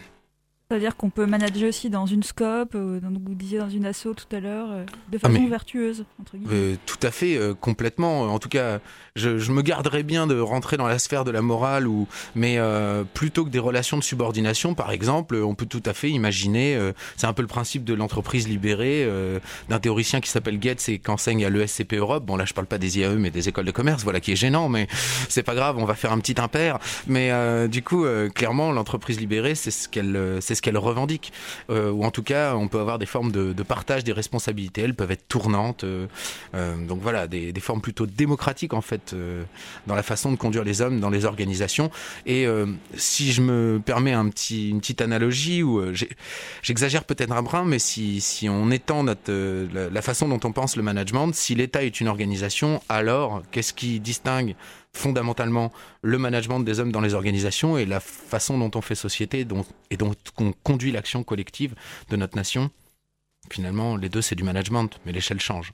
C'est-à-dire 0.69 0.97
qu'on 0.97 1.09
peut 1.09 1.25
manager 1.25 1.69
aussi 1.69 1.89
dans 1.89 2.05
une 2.05 2.23
scope, 2.23 2.75
euh, 2.75 2.99
dans, 2.99 3.07
vous 3.07 3.35
disiez 3.35 3.57
dans 3.57 3.69
une 3.69 3.85
asso 3.85 4.07
tout 4.13 4.35
à 4.35 4.41
l'heure, 4.41 4.67
euh, 4.69 4.83
de 5.09 5.17
ah, 5.24 5.29
façon 5.29 5.47
vertueuse, 5.47 6.03
entre 6.19 6.36
guillemets. 6.36 6.53
Euh, 6.53 6.75
tout 6.86 7.00
à 7.03 7.09
fait, 7.09 7.39
complètement. 7.62 8.24
En 8.24 8.38
tout 8.38 8.50
cas, 8.50 8.79
je, 9.15 9.29
me 9.50 9.62
garderais 9.62 10.03
bien 10.03 10.27
de 10.27 10.38
rentrer 10.38 10.75
dans 10.75 10.88
la 10.88 11.00
sphère 11.00 11.24
de 11.24 11.31
la 11.31 11.41
morale, 11.41 11.88
ou, 11.88 12.05
mais 12.36 12.59
plutôt 13.13 13.45
que 13.45 13.50
des 13.50 13.59
relations 13.59 13.97
de 13.97 14.03
subordination, 14.03 14.74
par 14.74 14.91
exemple, 14.91 15.36
on 15.38 15.55
peut 15.55 15.65
tout 15.65 15.83
à 15.86 15.93
fait 15.93 16.09
imaginer, 16.09 16.77
c'est 17.15 17.27
un 17.27 17.33
peu 17.33 17.43
le 17.43 17.47
principe 17.47 17.86
de 17.86 17.93
l'entreprise 17.93 18.47
libérée, 18.50 19.09
d'un 19.69 19.79
théoricien 19.79 20.19
qui 20.19 20.29
s'appelle 20.29 20.59
Goetz 20.59 20.89
et 20.89 21.00
qu'enseigne 21.00 21.45
à 21.45 21.50
l'ESCP 21.50 21.93
Europe. 21.93 22.25
Bon, 22.25 22.36
là, 22.36 22.43
je 22.43 22.53
parle 22.53 22.67
pas 22.67 22.77
des 22.77 23.00
IAE, 23.00 23.15
mais 23.15 23.31
des 23.31 23.47
écoles 23.47 23.65
de 23.65 23.71
commerce, 23.71 24.03
voilà, 24.03 24.19
qui 24.19 24.33
est 24.33 24.36
gênant, 24.36 24.67
mais 24.67 24.88
c'est 25.29 25.43
pas 25.43 25.55
grave, 25.55 25.77
on 25.77 25.86
va 25.86 25.95
faire 25.95 26.12
un 26.12 26.19
petit 26.19 26.39
impair. 26.41 26.79
Mais 27.07 27.31
du 27.69 27.83
coup, 27.83 28.05
clairement, 28.36 28.74
l'entreprise 28.74 29.19
libérée, 29.19 29.55
c'est 29.55 29.71
ce 29.71 29.88
qu'elle, 29.88 30.41
ce 30.57 30.61
qu'elle 30.61 30.77
revendique. 30.77 31.31
Euh, 31.69 31.91
ou 31.91 32.03
en 32.03 32.11
tout 32.11 32.23
cas, 32.23 32.55
on 32.55 32.67
peut 32.67 32.79
avoir 32.79 32.99
des 32.99 33.05
formes 33.05 33.31
de, 33.31 33.53
partage 33.63 34.03
des 34.03 34.11
responsabilités. 34.11 34.81
Elles 34.81 34.95
peuvent 34.95 35.11
être 35.11 35.27
tournantes. 35.27 35.83
Euh, 35.83 36.07
euh, 36.55 36.75
donc 36.85 37.01
voilà, 37.01 37.27
des, 37.27 37.53
formes 37.59 37.81
plutôt 37.81 38.05
démocratiques 38.05 38.73
en 38.73 38.81
fait 38.81 39.15
dans 39.87 39.95
la 39.95 40.03
façon 40.03 40.31
de 40.31 40.37
conduire 40.37 40.63
les 40.63 40.81
hommes 40.81 40.99
dans 40.99 41.09
les 41.09 41.25
organisations. 41.25 41.89
Et 42.25 42.45
si 42.95 43.31
je 43.33 43.41
me 43.41 43.81
permets 43.83 44.13
une 44.13 44.31
petite 44.31 45.01
analogie, 45.01 45.63
ou 45.63 45.81
j'exagère 46.61 47.03
peut-être 47.03 47.31
un 47.31 47.41
brin, 47.41 47.65
mais 47.65 47.79
si, 47.79 48.47
on 48.49 48.71
étend 48.71 49.03
la 49.03 50.01
façon 50.01 50.29
dont 50.29 50.39
on 50.43 50.51
pense 50.51 50.75
le 50.77 50.83
management, 50.83 51.33
si 51.33 51.55
l'État 51.55 51.83
est 51.83 51.99
une 51.99 52.07
organisation, 52.07 52.81
alors 52.87 53.41
qu'est-ce 53.51 53.73
qui 53.73 53.99
distingue 53.99 54.55
fondamentalement 54.94 55.72
le 56.01 56.17
management 56.17 56.60
des 56.60 56.79
hommes 56.79 56.91
dans 56.91 57.01
les 57.01 57.13
organisations 57.13 57.77
et 57.77 57.86
la 57.86 58.00
façon 58.00 58.58
dont 58.58 58.72
on 58.75 58.82
fait 58.82 58.96
société 58.96 59.46
dont, 59.46 59.65
et 59.89 59.98
dont 59.98 60.15
on 60.38 60.51
conduit 60.51 60.91
l'action 60.91 61.24
collective 61.24 61.75
de 62.10 62.15
notre 62.15 62.36
nation. 62.36 62.72
Finalement, 63.51 63.96
les 63.96 64.10
deux, 64.10 64.22
c'est 64.22 64.36
du 64.36 64.44
management, 64.44 65.00
mais 65.06 65.12
l'échelle 65.12 65.39
change. 65.39 65.74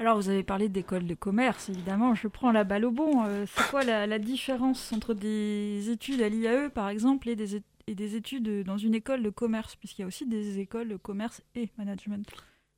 Alors, 0.00 0.16
vous 0.16 0.28
avez 0.28 0.42
parlé 0.42 0.68
d'école 0.68 1.06
de 1.06 1.14
commerce, 1.14 1.68
évidemment, 1.68 2.14
je 2.14 2.26
prends 2.26 2.52
la 2.52 2.64
balle 2.64 2.84
au 2.84 2.90
bon. 2.90 3.24
Euh, 3.26 3.46
c'est 3.46 3.70
quoi 3.70 3.84
la, 3.84 4.18
différence 4.18 4.92
entre 4.92 5.14
des 5.14 5.88
études 5.88 6.20
à 6.20 6.28
l'IAE, 6.28 6.68
par 6.68 6.88
exemple, 6.88 7.28
et 7.28 7.36
des, 7.36 7.62
et 7.86 7.94
des 7.94 8.16
études 8.16 8.64
dans 8.64 8.76
une 8.76 8.94
école 8.94 9.22
de 9.22 9.30
commerce, 9.30 9.76
puisqu'il 9.76 10.02
y 10.02 10.04
a 10.04 10.08
aussi 10.08 10.26
des 10.26 10.58
écoles 10.58 10.88
de 10.88 10.96
commerce 10.96 11.42
et 11.54 11.70
management 11.78 12.28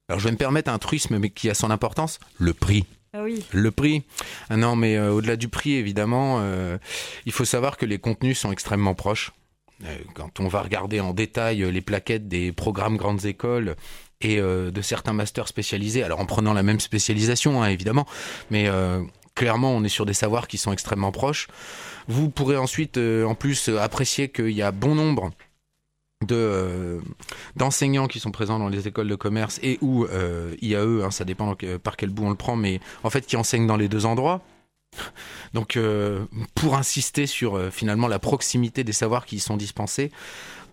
Alors, 0.09 0.21
je 0.21 0.27
vais 0.27 0.33
me 0.33 0.37
permettre 0.37 0.71
un 0.71 0.79
truisme, 0.79 1.19
mais 1.19 1.31
qui 1.31 1.49
a 1.49 1.55
son 1.55 1.71
importance, 1.71 2.19
le 2.39 2.53
prix. 2.53 2.85
Ah 3.13 3.23
oui. 3.23 3.45
Le 3.53 3.71
prix. 3.71 4.03
non, 4.51 4.77
mais 4.77 4.97
euh, 4.97 5.11
au-delà 5.11 5.37
du 5.37 5.49
prix, 5.49 5.75
évidemment, 5.75 6.39
euh, 6.41 6.79
il 7.25 7.33
faut 7.33 7.45
savoir 7.45 7.77
que 7.77 7.87
les 7.87 7.99
contenus 7.99 8.39
sont 8.39 8.53
extrêmement 8.53 8.95
proches. 8.95 9.33
quand 10.15 10.41
on 10.41 10.49
va 10.49 10.63
regarder 10.63 11.01
en 11.01 11.13
détail 11.15 11.71
les 11.71 11.81
plaquettes 11.81 12.29
des 12.29 12.53
programmes 12.53 12.97
grandes 12.97 13.25
écoles 13.25 13.77
et 14.23 14.41
de 14.41 14.83
certains 14.83 15.13
masters 15.13 15.49
spécialisés, 15.49 16.03
alors 16.03 16.21
en 16.21 16.25
prenant 16.25 16.55
la 16.55 16.63
même 16.63 16.81
spécialisation 16.81 17.63
hein, 17.63 17.69
évidemment, 17.69 18.07
mais 18.51 18.71
clairement 19.35 19.73
on 19.73 19.85
est 19.85 19.91
sur 19.91 20.07
des 20.07 20.15
savoirs 20.15 20.49
qui 20.49 20.57
sont 20.57 20.73
extrêmement 20.73 21.13
proches. 21.13 21.49
Vous 22.09 22.31
pourrez 22.31 22.57
ensuite 22.57 22.97
en 22.97 23.35
plus 23.35 23.69
apprécier 23.69 24.31
qu'il 24.31 24.53
y 24.53 24.63
a 24.63 24.73
bon 24.73 24.95
nombre 24.95 25.31
euh, 26.35 27.01
d'enseignants 27.57 28.07
qui 28.07 28.21
sont 28.21 28.31
présents 28.31 28.59
dans 28.59 28.69
les 28.69 28.89
écoles 28.89 29.09
de 29.09 29.15
commerce 29.15 29.61
et 29.63 29.79
ou 29.81 30.05
euh, 30.05 30.55
IAE, 30.61 31.05
hein, 31.05 31.11
ça 31.11 31.25
dépend 31.25 31.55
par 31.83 31.97
quel 31.97 32.11
bout 32.11 32.25
on 32.25 32.31
le 32.31 32.37
prend, 32.37 32.57
mais 32.57 32.81
en 33.05 33.11
fait 33.11 33.27
qui 33.27 33.37
enseignent 33.37 33.67
dans 33.67 33.77
les 33.77 33.89
deux 33.89 34.07
endroits. 34.07 34.43
Donc 35.53 35.77
euh, 35.77 36.25
pour 36.55 36.77
insister 36.77 37.27
sur 37.27 37.71
finalement 37.71 38.09
la 38.09 38.19
proximité 38.19 38.85
des 38.85 38.93
savoirs 38.93 39.27
qui 39.27 39.37
y 39.37 39.41
sont 39.41 39.57
dispensés, 39.57 40.11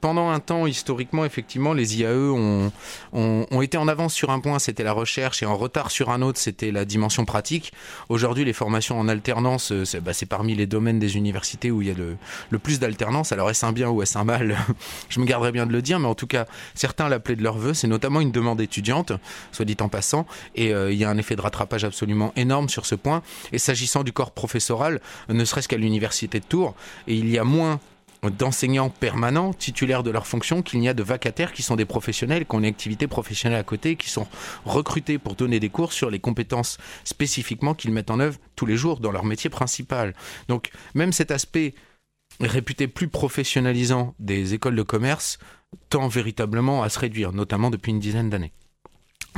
pendant 0.04 0.32
un 0.32 0.42
temps, 0.42 0.68
historiquement, 0.68 1.24
effectivement, 1.24 1.72
les 1.72 2.02
IAE 2.02 2.30
ont, 2.30 2.74
ont, 3.14 3.62
été 3.62 3.78
en 3.78 3.88
avance 3.88 4.14
sur 4.14 4.32
un 4.32 4.42
point, 4.42 4.60
c'était 4.60 4.84
la 4.84 4.92
recherche, 4.92 5.42
et 5.44 5.46
en 5.46 5.56
retard 5.56 5.92
sur 5.92 6.10
un 6.10 6.22
autre, 6.22 6.38
c'était 6.40 6.72
la 6.72 6.84
dimension 6.84 7.24
pratique. 7.24 7.72
Aujourd'hui, 8.10 8.44
les 8.44 8.52
formations 8.52 9.00
en 9.00 9.08
alternance, 9.08 9.72
euh, 9.72 9.86
bah, 10.02 10.12
c'est 10.12 10.26
parmi 10.26 10.56
les 10.56 10.66
domaines 10.66 11.00
des 11.00 11.16
universités 11.16 11.72
où 11.72 11.82
il 11.82 11.88
y 11.88 11.92
a 11.92 11.94
le, 11.94 12.60
plus 12.60 12.82
d'alternance. 12.82 13.32
Alors, 13.32 13.50
est-ce 13.50 13.66
un 13.66 13.72
bien 13.72 13.88
ou 13.88 14.02
est-ce 14.02 14.18
un 14.18 14.26
mal 14.26 14.58
Je 15.10 15.22
me 15.22 15.26
garderai 15.26 15.54
bien 15.54 15.66
de 15.66 15.72
le 15.72 15.82
dire, 15.82 16.02
mais 16.02 16.08
en 16.10 16.16
tout 16.16 16.28
cas, 16.28 16.48
certains 16.76 17.08
l'appelaient 17.08 17.38
de 17.38 17.44
leur 17.44 17.58
vœu. 17.58 17.74
C'est 17.74 17.88
notamment 17.88 18.20
une 18.20 18.34
demande 18.34 18.60
étudiante, 18.60 19.14
soit 19.54 19.64
dit 19.64 19.78
en 19.80 19.88
passant, 19.88 20.28
et 20.56 20.74
euh, 20.74 20.92
il 20.92 20.98
y 20.98 21.06
a 21.06 21.10
un 21.10 21.18
effet 21.18 21.38
de 21.38 21.42
rattrapage 21.42 21.86
absolument 21.86 22.34
énorme 22.36 22.68
sur 22.68 22.86
ce 22.86 22.96
point. 22.96 23.22
Et 23.54 23.58
s'agissant 23.58 24.04
du 24.04 24.12
corps 24.12 24.32
professoral, 24.32 25.00
ne 25.30 25.46
serait-ce 25.46 25.70
qu'à 25.70 25.78
l'université 25.78 26.42
de 26.42 26.46
Tours, 26.46 26.76
et 27.08 27.16
il 27.16 27.30
y 27.30 27.38
a 27.38 27.46
moins 27.46 27.80
d'enseignants 28.30 28.90
permanents 28.90 29.54
titulaires 29.54 30.04
de 30.04 30.12
leur 30.12 30.28
fonction 30.28 30.62
qu'il 30.62 30.80
n'y 30.80 30.90
a 30.90 30.94
de 30.94 31.04
vacataires 31.04 31.54
qui 31.54 31.62
sont 31.62 31.76
des 31.76 31.86
professionnels, 31.86 32.46
qui 32.46 32.56
ont 32.56 32.60
une 32.60 32.66
activité 32.66 33.08
professionnelle 33.08 33.60
à 33.60 33.64
côté, 33.64 33.96
qui 33.96 34.10
sont 34.10 34.28
recrutés 34.66 35.18
pour 35.18 35.36
donner 35.36 35.60
des 35.60 35.70
cours 35.70 35.94
sur 35.94 36.10
les 36.10 36.20
compétences 36.20 36.78
spécifiquement 37.04 37.74
qu'ils 37.74 37.92
mettent 37.92 38.12
en 38.12 38.20
œuvre 38.20 38.40
tous 38.56 38.66
les 38.66 38.78
jours 38.78 39.00
dans 39.00 39.12
leur 39.12 39.26
métier 39.26 39.50
principal. 39.50 40.14
Donc 40.48 40.72
même 40.94 41.12
cet 41.14 41.32
aspect 41.32 41.74
réputé 42.40 42.88
plus 42.88 43.08
professionnalisant 43.08 44.16
des 44.20 44.54
écoles 44.54 44.76
de 44.76 44.84
commerce 44.84 45.38
tend 45.90 46.08
véritablement 46.08 46.84
à 46.84 46.90
se 46.90 47.00
réduire, 47.00 47.32
notamment 47.32 47.70
depuis 47.70 47.92
une 47.92 48.00
dizaine 48.00 48.30
d'années. 48.30 48.54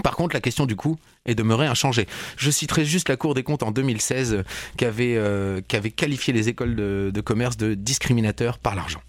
Par 0.04 0.16
contre, 0.16 0.36
la 0.36 0.42
question 0.42 0.66
du 0.66 0.76
coût 0.76 0.98
est 1.26 1.36
demeurée 1.36 1.68
inchangée. 1.68 2.08
Je 2.38 2.52
citerai 2.52 2.86
juste 2.86 3.10
la 3.10 3.18
Cour 3.18 3.34
des 3.34 3.44
comptes 3.44 3.64
en 3.64 3.72
2016 3.72 4.34
euh, 4.34 4.44
qui 4.78 4.86
avait, 4.86 5.16
euh, 5.18 5.62
qui 5.68 5.76
avait 5.76 5.92
qualifié 5.92 6.34
les 6.34 6.50
écoles 6.50 6.76
de, 6.76 7.22
commerce 7.22 7.58
de 7.58 7.74
discriminateurs 7.74 8.60
par 8.60 8.76
l'argent. 8.76 9.02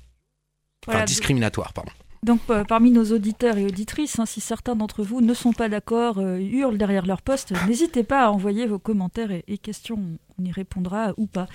Enfin, 0.89 1.05
discriminatoires, 1.05 1.73
pardon. 1.73 1.91
Donc 2.23 2.41
parmi 2.69 2.91
nos 2.91 3.05
auditeurs 3.13 3.57
et 3.57 3.65
auditrices, 3.65 4.19
hein, 4.19 4.27
si 4.27 4.41
certains 4.41 4.75
d'entre 4.75 5.05
vous 5.05 5.21
ne 5.21 5.33
sont 5.33 5.53
pas 5.53 5.69
d'accord, 5.69 6.19
euh, 6.19 6.39
hurlent 6.39 6.77
derrière 6.77 7.07
leur 7.07 7.23
poste, 7.23 7.53
n'hésitez 7.69 8.03
pas 8.03 8.25
à 8.25 8.31
envoyer 8.31 8.67
vos 8.67 8.81
commentaires 8.81 9.31
et, 9.31 9.59
questions. 9.59 10.19
On 10.39 10.45
y 10.45 10.53
répondra 10.53 11.13
ou 11.17 11.27
pas. 11.27 11.47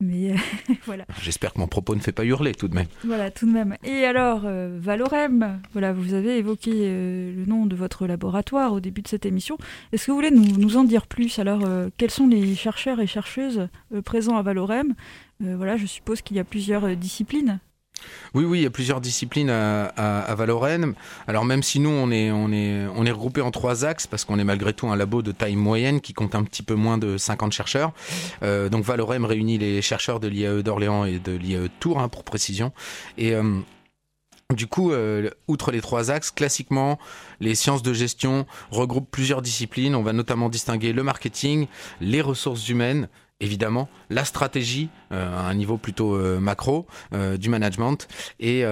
Mais 0.00 0.34
voilà. 0.86 1.04
J'espère 1.20 1.52
que 1.52 1.60
mon 1.60 1.66
propos 1.66 1.94
ne 1.94 2.00
fait 2.00 2.12
pas 2.12 2.24
hurler 2.24 2.54
tout 2.54 2.68
de 2.68 2.74
même. 2.74 2.86
Voilà, 3.04 3.30
tout 3.30 3.46
de 3.46 3.52
même. 3.52 3.76
Et 3.84 4.04
alors, 4.04 4.42
euh, 4.44 4.78
Valorem, 4.80 5.60
voilà, 5.72 5.92
vous 5.92 6.14
avez 6.14 6.38
évoqué 6.38 6.70
euh, 6.74 7.34
le 7.34 7.44
nom 7.44 7.66
de 7.66 7.76
votre 7.76 8.06
laboratoire 8.06 8.72
au 8.72 8.80
début 8.80 9.02
de 9.02 9.08
cette 9.08 9.26
émission. 9.26 9.58
Est-ce 9.92 10.06
que 10.06 10.10
vous 10.10 10.16
voulez 10.16 10.30
nous, 10.30 10.56
nous 10.56 10.76
en 10.76 10.84
dire 10.84 11.06
plus? 11.06 11.38
Alors, 11.38 11.62
quels 11.98 12.10
sont 12.10 12.26
les 12.26 12.54
chercheurs 12.54 13.00
et 13.00 13.06
chercheuses 13.06 13.68
présents 14.04 14.36
à 14.36 14.42
Valorem? 14.42 14.94
Voilà, 15.40 15.76
je 15.76 15.86
suppose 15.86 16.22
qu'il 16.22 16.36
y 16.36 16.40
a 16.40 16.44
plusieurs 16.44 16.96
disciplines 16.96 17.60
oui, 18.34 18.44
oui, 18.44 18.60
il 18.60 18.62
y 18.62 18.66
a 18.66 18.70
plusieurs 18.70 19.00
disciplines 19.00 19.50
à, 19.50 19.86
à, 19.86 20.34
Valorem. 20.34 20.94
Alors 21.26 21.44
même 21.44 21.62
si 21.62 21.80
nous, 21.80 21.90
on 21.90 22.10
est, 22.10 22.30
on 22.30 22.52
est, 22.52 22.86
on 22.94 23.04
est 23.04 23.10
regroupé 23.10 23.40
en 23.40 23.50
trois 23.50 23.84
axes, 23.84 24.06
parce 24.06 24.24
qu'on 24.24 24.38
est 24.38 24.44
malgré 24.44 24.72
tout 24.72 24.88
un 24.88 24.96
labo 24.96 25.22
de 25.22 25.32
taille 25.32 25.56
moyenne 25.56 26.00
qui 26.00 26.12
compte 26.12 26.34
un 26.34 26.44
petit 26.44 26.62
peu 26.62 26.74
moins 26.74 26.98
de 26.98 27.16
50 27.16 27.52
chercheurs. 27.52 27.92
Euh, 28.42 28.68
donc 28.68 28.84
Valorem 28.84 29.24
réunit 29.24 29.58
les 29.58 29.82
chercheurs 29.82 30.20
de 30.20 30.28
l'IAE 30.28 30.62
d'Orléans 30.62 31.04
et 31.04 31.18
de 31.18 31.32
l'IAE 31.32 31.68
Tours, 31.80 31.98
hein, 31.98 32.08
pour 32.08 32.24
précision. 32.24 32.72
Et... 33.18 33.34
Euh, 33.34 33.60
du 34.54 34.66
coup, 34.66 34.90
euh, 34.90 35.30
outre 35.46 35.70
les 35.70 35.80
trois 35.80 36.10
axes, 36.10 36.32
classiquement, 36.32 36.98
les 37.38 37.54
sciences 37.54 37.82
de 37.82 37.92
gestion 37.92 38.46
regroupent 38.72 39.10
plusieurs 39.10 39.42
disciplines. 39.42 39.94
On 39.94 40.02
va 40.02 40.12
notamment 40.12 40.48
distinguer 40.48 40.92
le 40.92 41.04
marketing, 41.04 41.68
les 42.00 42.20
ressources 42.20 42.68
humaines 42.68 43.08
évidemment, 43.40 43.88
la 44.10 44.24
stratégie 44.24 44.88
euh, 45.12 45.36
à 45.36 45.42
un 45.42 45.54
niveau 45.54 45.76
plutôt 45.76 46.14
euh, 46.14 46.38
macro 46.38 46.86
euh, 47.12 47.36
du 47.36 47.48
management 47.48 48.06
et 48.38 48.64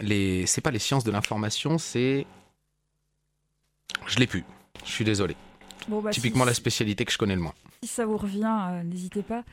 les 0.00 0.46
c'est 0.46 0.60
pas 0.60 0.70
les 0.70 0.78
sciences 0.78 1.04
de 1.04 1.10
l'information, 1.10 1.78
c'est 1.78 2.26
je 4.06 4.18
l'ai 4.18 4.26
plus. 4.26 4.44
Je 4.84 4.90
suis 4.90 5.04
désolé. 5.04 5.36
Bah, 5.88 6.10
Typiquement 6.10 6.44
la 6.44 6.54
spécialité 6.54 7.04
que 7.04 7.12
je 7.12 7.18
connais 7.18 7.34
le 7.34 7.40
moins. 7.40 7.54
Si 7.82 7.88
ça 7.88 8.06
vous 8.06 8.16
revient, 8.16 8.82
n'hésitez 8.84 9.22
pas. 9.22 9.44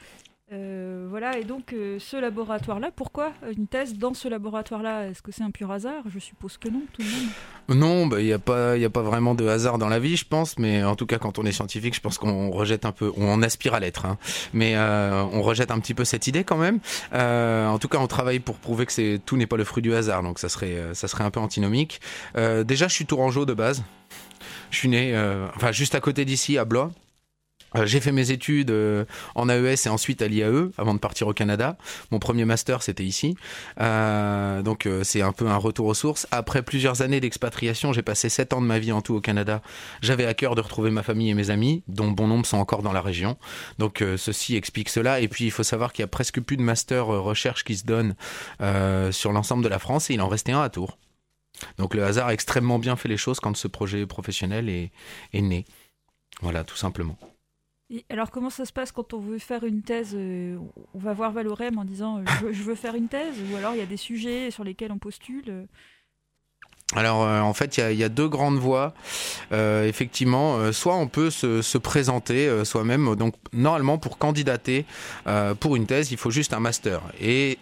Euh, 0.53 1.07
voilà, 1.09 1.37
et 1.37 1.43
donc 1.43 1.73
euh, 1.73 1.97
ce 1.99 2.15
laboratoire-là, 2.15 2.89
pourquoi 2.95 3.33
une 3.57 3.67
thèse 3.67 3.97
dans 3.97 4.13
ce 4.13 4.29
laboratoire-là? 4.29 5.09
Est-ce 5.09 5.21
que 5.21 5.33
c'est 5.33 5.43
un 5.43 5.51
pur 5.51 5.69
hasard? 5.71 6.03
Je 6.07 6.19
suppose 6.19 6.57
que 6.57 6.69
non, 6.69 6.83
tout 6.93 7.01
de 7.01 7.07
même. 7.07 7.77
Non, 7.77 8.03
il 8.03 8.09
bah, 8.09 8.21
n'y 8.21 8.31
a, 8.31 8.39
pas, 8.39 8.73
a 8.75 8.89
pas 8.89 9.01
vraiment 9.01 9.35
de 9.35 9.45
hasard 9.45 9.77
dans 9.77 9.89
la 9.89 9.99
vie, 9.99 10.15
je 10.15 10.23
pense, 10.23 10.57
mais 10.57 10.85
en 10.85 10.95
tout 10.95 11.05
cas, 11.05 11.17
quand 11.17 11.37
on 11.37 11.43
est 11.43 11.51
scientifique, 11.51 11.95
je 11.95 11.99
pense 11.99 12.17
qu'on 12.17 12.49
rejette 12.49 12.85
un 12.85 12.93
peu, 12.93 13.11
on 13.17 13.41
aspire 13.41 13.73
à 13.73 13.81
l'être, 13.81 14.05
hein. 14.05 14.17
mais 14.53 14.77
euh, 14.77 15.21
on 15.33 15.41
rejette 15.41 15.69
un 15.69 15.79
petit 15.79 15.93
peu 15.93 16.05
cette 16.05 16.27
idée 16.27 16.45
quand 16.45 16.57
même. 16.57 16.79
en 17.11 17.77
tout 17.77 17.89
cas, 17.89 17.97
on 17.97 18.07
travaille 18.07 18.39
pour 18.39 18.55
prouver 18.55 18.85
que 18.85 19.17
tout 19.17 19.35
n'est 19.35 19.47
pas 19.47 19.57
le 19.57 19.65
fruit 19.65 19.83
du 19.83 19.93
hasard, 19.93 20.23
donc 20.23 20.39
ça 20.39 20.47
serait, 20.47 20.77
ça 20.93 21.09
serait 21.09 21.25
un 21.25 21.31
peu 21.31 21.41
antinomique. 21.41 21.99
déjà, 22.35 22.87
je 22.87 22.93
suis 22.93 23.05
tourangeau 23.05 23.45
de 23.45 23.53
base. 23.53 23.83
Je 24.71 24.77
suis 24.77 24.87
né, 24.87 25.13
enfin, 25.57 25.73
juste 25.73 25.93
à 25.93 25.99
côté 25.99 26.23
d'ici, 26.23 26.57
à 26.57 26.63
Blois. 26.63 26.91
Euh, 27.75 27.85
j'ai 27.85 27.99
fait 27.99 28.11
mes 28.11 28.31
études 28.31 28.71
euh, 28.71 29.05
en 29.35 29.49
AES 29.49 29.85
et 29.85 29.89
ensuite 29.89 30.21
à 30.21 30.27
l'IAE 30.27 30.69
avant 30.77 30.93
de 30.93 30.99
partir 30.99 31.27
au 31.27 31.33
Canada. 31.33 31.77
Mon 32.11 32.19
premier 32.19 32.45
master, 32.45 32.81
c'était 32.81 33.03
ici. 33.03 33.35
Euh, 33.79 34.61
donc 34.61 34.87
c'est 35.03 35.21
un 35.21 35.31
peu 35.31 35.47
un 35.47 35.57
retour 35.57 35.87
aux 35.87 35.93
sources. 35.93 36.27
Après 36.31 36.61
plusieurs 36.61 37.01
années 37.01 37.19
d'expatriation, 37.19 37.93
j'ai 37.93 38.01
passé 38.01 38.29
sept 38.29 38.53
ans 38.53 38.61
de 38.61 38.65
ma 38.65 38.79
vie 38.79 38.91
en 38.91 39.01
tout 39.01 39.15
au 39.15 39.21
Canada. 39.21 39.61
J'avais 40.01 40.25
à 40.25 40.33
cœur 40.33 40.55
de 40.55 40.61
retrouver 40.61 40.91
ma 40.91 41.03
famille 41.03 41.29
et 41.29 41.33
mes 41.33 41.49
amis, 41.49 41.83
dont 41.87 42.11
bon 42.11 42.27
nombre 42.27 42.45
sont 42.45 42.57
encore 42.57 42.81
dans 42.81 42.93
la 42.93 43.01
région. 43.01 43.37
Donc 43.79 44.03
ceci 44.17 44.55
explique 44.55 44.89
cela. 44.89 45.19
Et 45.19 45.27
puis 45.27 45.45
il 45.45 45.51
faut 45.51 45.63
savoir 45.63 45.93
qu'il 45.93 46.03
y 46.03 46.05
a 46.05 46.07
presque 46.07 46.39
plus 46.41 46.57
de 46.57 46.61
master 46.61 47.07
recherche 47.07 47.63
qui 47.63 47.75
se 47.75 47.85
donnent 47.85 48.15
sur 49.11 49.31
l'ensemble 49.31 49.63
de 49.63 49.69
la 49.69 49.79
France 49.79 50.09
et 50.09 50.13
il 50.13 50.21
en 50.21 50.27
restait 50.27 50.51
un 50.51 50.61
à 50.61 50.69
Tours. 50.69 50.97
Donc 51.77 51.95
le 51.95 52.03
hasard 52.03 52.27
a 52.27 52.33
extrêmement 52.33 52.79
bien 52.79 52.95
fait 52.95 53.09
les 53.09 53.17
choses 53.17 53.39
quand 53.39 53.55
ce 53.57 53.67
projet 53.67 54.05
professionnel 54.05 54.69
est 54.69 54.91
né. 55.33 55.65
Voilà, 56.41 56.63
tout 56.63 56.77
simplement 56.77 57.17
alors, 58.09 58.31
comment 58.31 58.49
ça 58.49 58.65
se 58.65 58.73
passe 58.73 58.91
quand 58.91 59.13
on 59.13 59.19
veut 59.19 59.39
faire 59.39 59.63
une 59.63 59.81
thèse 59.81 60.11
euh, 60.13 60.57
On 60.93 60.99
va 60.99 61.13
voir 61.13 61.31
Valorem 61.31 61.77
en 61.77 61.85
disant 61.85 62.19
euh, 62.19 62.51
je, 62.51 62.63
veux 62.63 62.75
faire 62.75 62.95
une 62.95 63.07
thèse 63.07 63.35
Ou 63.49 63.55
alors 63.55 63.73
il 63.75 63.77
y 63.77 63.81
a 63.81 63.85
des 63.85 63.97
sujets 63.97 64.51
sur 64.51 64.63
lesquels 64.63 64.91
on 64.91 64.97
postule 64.97 65.67
alors 66.95 67.17
en 67.17 67.53
fait 67.53 67.77
il 67.77 67.97
y, 67.97 68.03
a, 68.05 68.07
deux 68.07 68.29
grandes 68.29 68.59
voies. 68.59 68.93
Euh, 69.51 69.85
effectivement, 69.85 70.71
soit 70.71 70.95
on 70.95 71.09
peut 71.09 71.29
se, 71.29 71.77
présenter 71.77 72.63
soi-même. 72.63 73.13
Donc 73.17 73.35
normalement 73.51 73.97
pour 73.97 74.17
candidater 74.17 74.85
pour 75.59 75.75
une 75.75 75.85
thèse, 75.85 76.13
il 76.13 76.17
faut 76.17 76.31
juste 76.31 76.53
un 76.53 76.61
master. 76.61 77.01
Et 77.19 77.59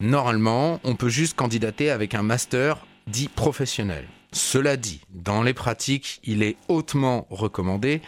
normalement, 0.00 0.80
on 0.82 0.94
peut 0.94 1.10
juste 1.10 1.36
candidater 1.36 1.90
avec 1.90 2.14
un 2.14 2.22
master 2.22 2.86
dit 3.06 3.28
professionnel. 3.28 4.08
Cela 4.32 4.78
dit, 4.78 5.02
dans 5.10 5.42
les 5.42 5.54
pratiques, 5.54 6.20
il 6.24 6.42
est 6.42 6.56
hautement 6.68 7.26
recommandé 7.28 8.00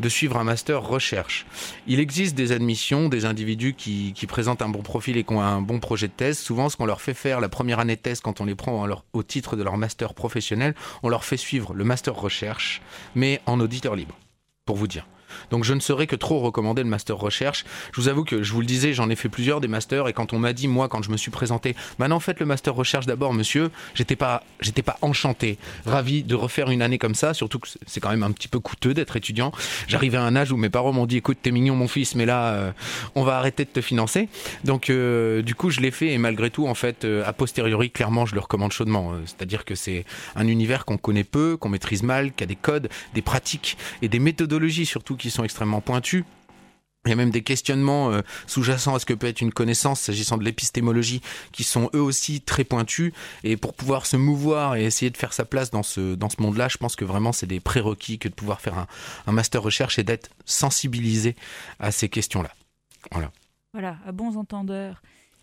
de 0.00 0.08
suivre 0.08 0.36
un 0.36 0.44
master 0.44 0.82
recherche. 0.82 1.46
Il 1.86 2.00
existe 2.00 2.34
des 2.34 2.52
admissions, 2.52 3.08
des 3.08 3.24
individus 3.24 3.74
qui, 3.74 4.14
présentent 4.26 4.62
un 4.62 4.68
bon 4.68 4.82
profil 4.82 5.16
et 5.16 5.24
qui 5.24 5.32
ont 5.32 5.40
un 5.40 5.60
bon 5.60 5.80
projet 5.80 6.08
de 6.08 6.12
thèse. 6.12 6.38
Souvent, 6.38 6.68
ce 6.68 6.76
qu'on 6.76 6.86
leur 6.86 7.00
fait 7.00 7.14
faire 7.14 7.40
la 7.40 7.48
première 7.48 7.80
année 7.80 7.96
de 7.96 8.00
thèse, 8.00 8.20
quand 8.20 8.40
on 8.40 8.44
les 8.44 8.54
prend 8.54 8.86
au 9.12 9.22
titre 9.22 9.56
de 9.56 9.62
leur 9.62 9.76
master 9.76 10.14
professionnel, 10.14 10.74
on 11.02 11.08
leur 11.08 11.24
fait 11.24 11.36
suivre 11.36 11.74
le 11.74 11.84
master 11.84 12.14
recherche, 12.14 12.80
mais 13.14 13.40
en 13.46 13.60
auditeur 13.60 13.96
libre, 13.96 14.16
pour 14.64 14.76
vous 14.76 14.86
dire. 14.86 15.06
Donc 15.50 15.64
je 15.64 15.74
ne 15.74 15.80
saurais 15.80 16.06
que 16.06 16.16
trop 16.16 16.40
recommander 16.40 16.82
le 16.82 16.88
master 16.88 17.16
recherche. 17.16 17.64
Je 17.92 18.00
vous 18.00 18.08
avoue 18.08 18.24
que 18.24 18.42
je 18.42 18.52
vous 18.52 18.60
le 18.60 18.66
disais, 18.66 18.92
j'en 18.92 19.10
ai 19.10 19.16
fait 19.16 19.28
plusieurs 19.28 19.60
des 19.60 19.68
masters 19.68 20.08
et 20.08 20.12
quand 20.12 20.32
on 20.32 20.38
m'a 20.38 20.52
dit 20.52 20.68
moi 20.68 20.88
quand 20.88 21.02
je 21.02 21.10
me 21.10 21.16
suis 21.16 21.30
présenté, 21.30 21.74
maintenant 21.98 22.20
faites 22.20 22.40
le 22.40 22.46
master 22.46 22.74
recherche 22.74 23.06
d'abord 23.06 23.32
monsieur, 23.32 23.70
j'étais 23.94 24.16
pas 24.16 24.42
j'étais 24.60 24.82
pas 24.82 24.98
enchanté, 25.02 25.58
ravi 25.86 26.22
de 26.22 26.34
refaire 26.34 26.70
une 26.70 26.82
année 26.82 26.98
comme 26.98 27.14
ça, 27.14 27.34
surtout 27.34 27.58
que 27.58 27.68
c'est 27.86 28.00
quand 28.00 28.10
même 28.10 28.22
un 28.22 28.32
petit 28.32 28.48
peu 28.48 28.60
coûteux 28.60 28.94
d'être 28.94 29.16
étudiant. 29.16 29.52
J'arrivais 29.88 30.18
à 30.18 30.22
un 30.22 30.36
âge 30.36 30.52
où 30.52 30.56
mes 30.56 30.70
parents 30.70 30.92
m'ont 30.92 31.06
dit 31.06 31.16
écoute, 31.16 31.38
t'es 31.42 31.50
mignon 31.50 31.76
mon 31.76 31.88
fils, 31.88 32.14
mais 32.14 32.26
là 32.26 32.52
euh, 32.52 32.72
on 33.14 33.22
va 33.22 33.38
arrêter 33.38 33.64
de 33.64 33.70
te 33.70 33.80
financer. 33.80 34.28
Donc 34.64 34.90
euh, 34.90 35.42
du 35.42 35.54
coup, 35.54 35.70
je 35.70 35.80
l'ai 35.80 35.90
fait 35.90 36.08
et 36.08 36.18
malgré 36.18 36.50
tout 36.50 36.66
en 36.66 36.74
fait 36.74 37.04
euh, 37.04 37.24
a 37.26 37.32
posteriori 37.32 37.90
clairement, 37.90 38.26
je 38.26 38.34
le 38.34 38.40
recommande 38.40 38.72
chaudement, 38.72 39.12
c'est-à-dire 39.26 39.64
que 39.64 39.74
c'est 39.74 40.04
un 40.36 40.46
univers 40.46 40.84
qu'on 40.84 40.96
connaît 40.96 41.24
peu, 41.24 41.56
qu'on 41.56 41.68
maîtrise 41.68 42.02
mal, 42.02 42.32
qui 42.32 42.44
a 42.44 42.46
des 42.46 42.56
codes, 42.56 42.88
des 43.14 43.22
pratiques 43.22 43.76
et 44.02 44.08
des 44.08 44.18
méthodologies 44.18 44.86
surtout 44.86 45.16
qui 45.20 45.30
sont 45.30 45.44
extrêmement 45.44 45.80
pointus. 45.80 46.24
Il 47.06 47.08
y 47.08 47.12
a 47.12 47.16
même 47.16 47.30
des 47.30 47.42
questionnements 47.42 48.10
euh, 48.10 48.20
sous-jacents 48.46 48.94
à 48.94 48.98
ce 48.98 49.06
que 49.06 49.14
peut 49.14 49.26
être 49.26 49.40
une 49.40 49.52
connaissance 49.52 50.00
s'agissant 50.00 50.36
de 50.36 50.44
l'épistémologie 50.44 51.22
qui 51.50 51.64
sont 51.64 51.88
eux 51.94 52.00
aussi 52.00 52.42
très 52.42 52.62
pointus. 52.62 53.12
Et 53.42 53.56
pour 53.56 53.72
pouvoir 53.72 54.04
se 54.04 54.18
mouvoir 54.18 54.76
et 54.76 54.84
essayer 54.84 55.10
de 55.10 55.16
faire 55.16 55.32
sa 55.32 55.46
place 55.46 55.70
dans 55.70 55.82
ce, 55.82 56.14
dans 56.14 56.28
ce 56.28 56.42
monde-là, 56.42 56.68
je 56.68 56.76
pense 56.76 56.96
que 56.96 57.06
vraiment 57.06 57.32
c'est 57.32 57.46
des 57.46 57.58
prérequis 57.58 58.18
que 58.18 58.28
de 58.28 58.34
pouvoir 58.34 58.60
faire 58.60 58.76
un, 58.76 58.86
un 59.26 59.32
master 59.32 59.62
recherche 59.62 59.98
et 59.98 60.02
d'être 60.02 60.28
sensibilisé 60.44 61.36
à 61.78 61.90
ces 61.90 62.10
questions-là. 62.10 62.50
Voilà. 63.12 63.32
Voilà, 63.72 63.96
à 64.06 64.12
bons 64.12 64.36
entendeurs. 64.36 65.00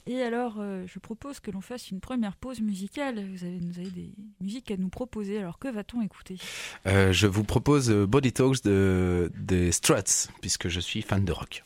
Et 0.07 0.23
alors, 0.23 0.55
euh, 0.59 0.85
je 0.87 0.99
propose 0.99 1.41
que 1.41 1.51
l'on 1.51 1.59
fasse 1.59 1.91
une 1.91 1.99
première 1.99 2.37
pause 2.37 2.61
musicale. 2.61 3.29
Vous 3.29 3.43
avez, 3.43 3.59
des 3.91 4.13
musiques 4.39 4.71
à 4.71 4.77
nous 4.77 4.87
proposer. 4.87 5.37
Alors, 5.37 5.59
que 5.59 5.67
va-t-on 5.67 6.01
écouter? 6.01 6.37
Euh, 6.85 7.11
Je 7.11 7.27
vous 7.27 7.43
propose 7.43 7.91
euh, 7.91 8.07
Body 8.07 8.31
Talks 8.31 8.63
de, 8.63 9.29
des 9.35 9.73
Struts, 9.73 10.29
puisque 10.39 10.69
je 10.69 10.79
suis 10.79 11.01
fan 11.01 11.25
de 11.25 11.33
rock. 11.33 11.65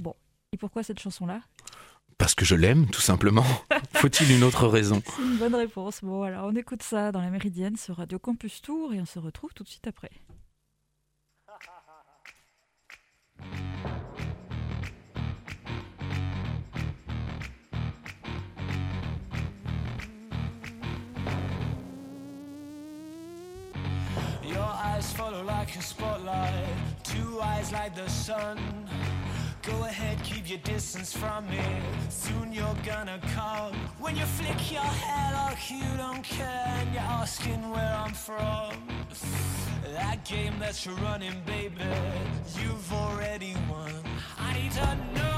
Bon, 0.00 0.14
et 0.52 0.58
pourquoi 0.58 0.82
cette 0.82 1.00
chanson-là? 1.00 1.40
Parce 2.18 2.34
que 2.34 2.44
je 2.44 2.56
l'aime, 2.56 2.90
tout 2.90 3.00
simplement. 3.00 3.46
Faut-il 3.94 4.32
une 4.32 4.42
autre 4.42 4.66
raison? 4.66 5.00
C'est 5.06 5.22
une 5.22 5.38
bonne 5.38 5.54
réponse. 5.54 6.00
Bon, 6.02 6.22
alors, 6.22 6.44
on 6.46 6.56
écoute 6.56 6.82
ça 6.82 7.10
dans 7.10 7.22
la 7.22 7.30
Méridienne 7.30 7.76
sur 7.76 7.96
Radio 7.96 8.18
Campus 8.18 8.60
Tour 8.60 8.92
et 8.92 9.00
on 9.00 9.06
se 9.06 9.18
retrouve 9.18 9.54
tout 9.54 9.64
de 9.64 9.68
suite 9.68 9.86
après. 9.86 10.10
follow 25.18 25.42
like 25.42 25.74
a 25.74 25.82
spotlight, 25.82 26.76
two 27.02 27.40
eyes 27.42 27.72
like 27.72 27.92
the 27.96 28.08
sun. 28.08 28.56
Go 29.62 29.76
ahead, 29.82 30.16
keep 30.22 30.48
your 30.48 30.60
distance 30.60 31.12
from 31.12 31.50
me. 31.50 31.66
Soon 32.08 32.52
you're 32.52 32.80
gonna 32.86 33.18
come. 33.34 33.74
When 33.98 34.14
you 34.14 34.26
flick 34.38 34.60
your 34.70 34.90
hair 35.04 35.28
like 35.42 35.62
you 35.72 35.88
don't 35.96 36.22
care, 36.22 36.66
and 36.78 36.94
you're 36.94 37.12
asking 37.22 37.68
where 37.68 37.94
I'm 38.04 38.14
from. 38.14 38.70
That 39.98 40.24
game 40.24 40.56
that 40.60 40.86
you're 40.86 41.00
running, 41.08 41.36
baby, 41.44 41.82
you've 42.60 42.92
already 42.92 43.54
won. 43.68 43.92
I 44.38 44.52
need 44.54 44.72
to 44.80 44.88
know, 45.16 45.37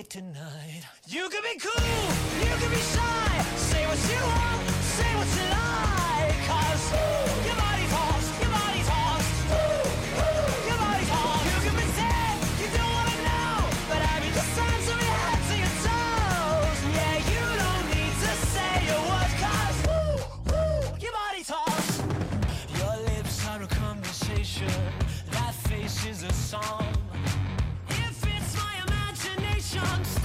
it 0.00 0.08
tonight. 0.08 0.82
You 1.08 1.28
can 1.28 1.42
be 1.42 1.58
cool, 1.60 1.84
you 2.40 2.54
can 2.60 2.70
be 2.70 2.82
shy, 2.94 3.44
say 3.68 3.84
what 3.86 4.00
you 4.08 4.20
want, 4.32 4.60
say 4.96 5.10
what 5.18 5.30
you 5.36 5.46
like. 5.60 6.36
Cause 6.48 6.84
your 7.44 7.56
body 7.64 7.86
talks, 7.94 8.26
your 8.40 8.52
body 8.60 8.82
talks, 8.92 9.28
your 10.68 10.78
body 10.84 11.04
talks. 11.04 11.44
You 11.52 11.58
can 11.64 11.74
pretend 11.80 12.36
you 12.60 12.68
don't 12.76 12.92
wanna 12.96 13.18
know, 13.28 13.56
but 13.90 14.00
I 14.00 14.14
mean 14.20 14.32
just 14.32 14.50
signs 14.56 14.84
from 14.88 15.00
your 15.04 15.16
head 15.24 15.40
to 15.48 15.54
your 15.64 15.74
toes. 15.84 16.78
Yeah, 16.96 17.16
you 17.32 17.44
don't 17.62 17.86
need 17.92 18.14
to 18.24 18.32
say 18.54 18.74
a 18.96 19.00
word, 19.10 19.32
cause 19.44 19.78
your 21.04 21.14
body 21.20 21.42
talks. 21.44 21.88
Your 22.80 22.96
lips 23.10 23.36
are 23.48 23.62
a 23.62 23.70
conversation, 23.84 24.72
that 25.32 25.54
face 25.68 26.06
is 26.06 26.22
a 26.22 26.32
song 26.32 26.99
junction. 29.80 30.19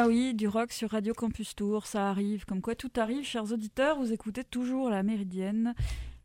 Ben 0.00 0.06
oui, 0.06 0.32
du 0.32 0.48
rock 0.48 0.72
sur 0.72 0.92
Radio 0.92 1.12
Campus 1.12 1.54
Tour, 1.54 1.84
ça 1.84 2.08
arrive. 2.08 2.46
Comme 2.46 2.62
quoi 2.62 2.74
tout 2.74 2.90
arrive, 2.96 3.22
chers 3.22 3.52
auditeurs, 3.52 3.98
vous 3.98 4.14
écoutez 4.14 4.44
toujours 4.44 4.88
la 4.88 5.02
Méridienne. 5.02 5.74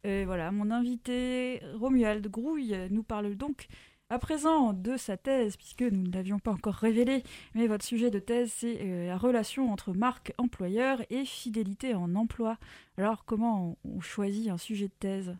Et 0.05 0.23
voilà, 0.23 0.49
mon 0.49 0.71
invité 0.71 1.61
Romuald 1.73 2.25
Grouille 2.29 2.73
nous 2.89 3.03
parle 3.03 3.35
donc 3.35 3.67
à 4.09 4.17
présent 4.17 4.71
de 4.71 4.95
sa 4.95 5.17
thèse, 5.17 5.57
puisque 5.57 5.81
nous 5.81 6.03
ne 6.03 6.13
l'avions 6.13 6.39
pas 6.39 6.53
encore 6.53 6.75
révélé, 6.75 7.21
mais 7.53 7.67
votre 7.67 7.83
sujet 7.83 8.11
de 8.11 8.19
thèse, 8.19 8.53
c'est 8.55 8.77
euh, 8.79 9.07
la 9.07 9.17
relation 9.17 9.69
entre 9.69 9.91
marque 9.91 10.31
employeur 10.37 11.01
et 11.09 11.25
fidélité 11.25 11.95
en 11.95 12.15
emploi. 12.15 12.57
Alors 12.97 13.25
comment 13.25 13.77
on 13.83 13.99
choisit 13.99 14.47
un 14.47 14.57
sujet 14.57 14.87
de 14.87 14.93
thèse 14.97 15.35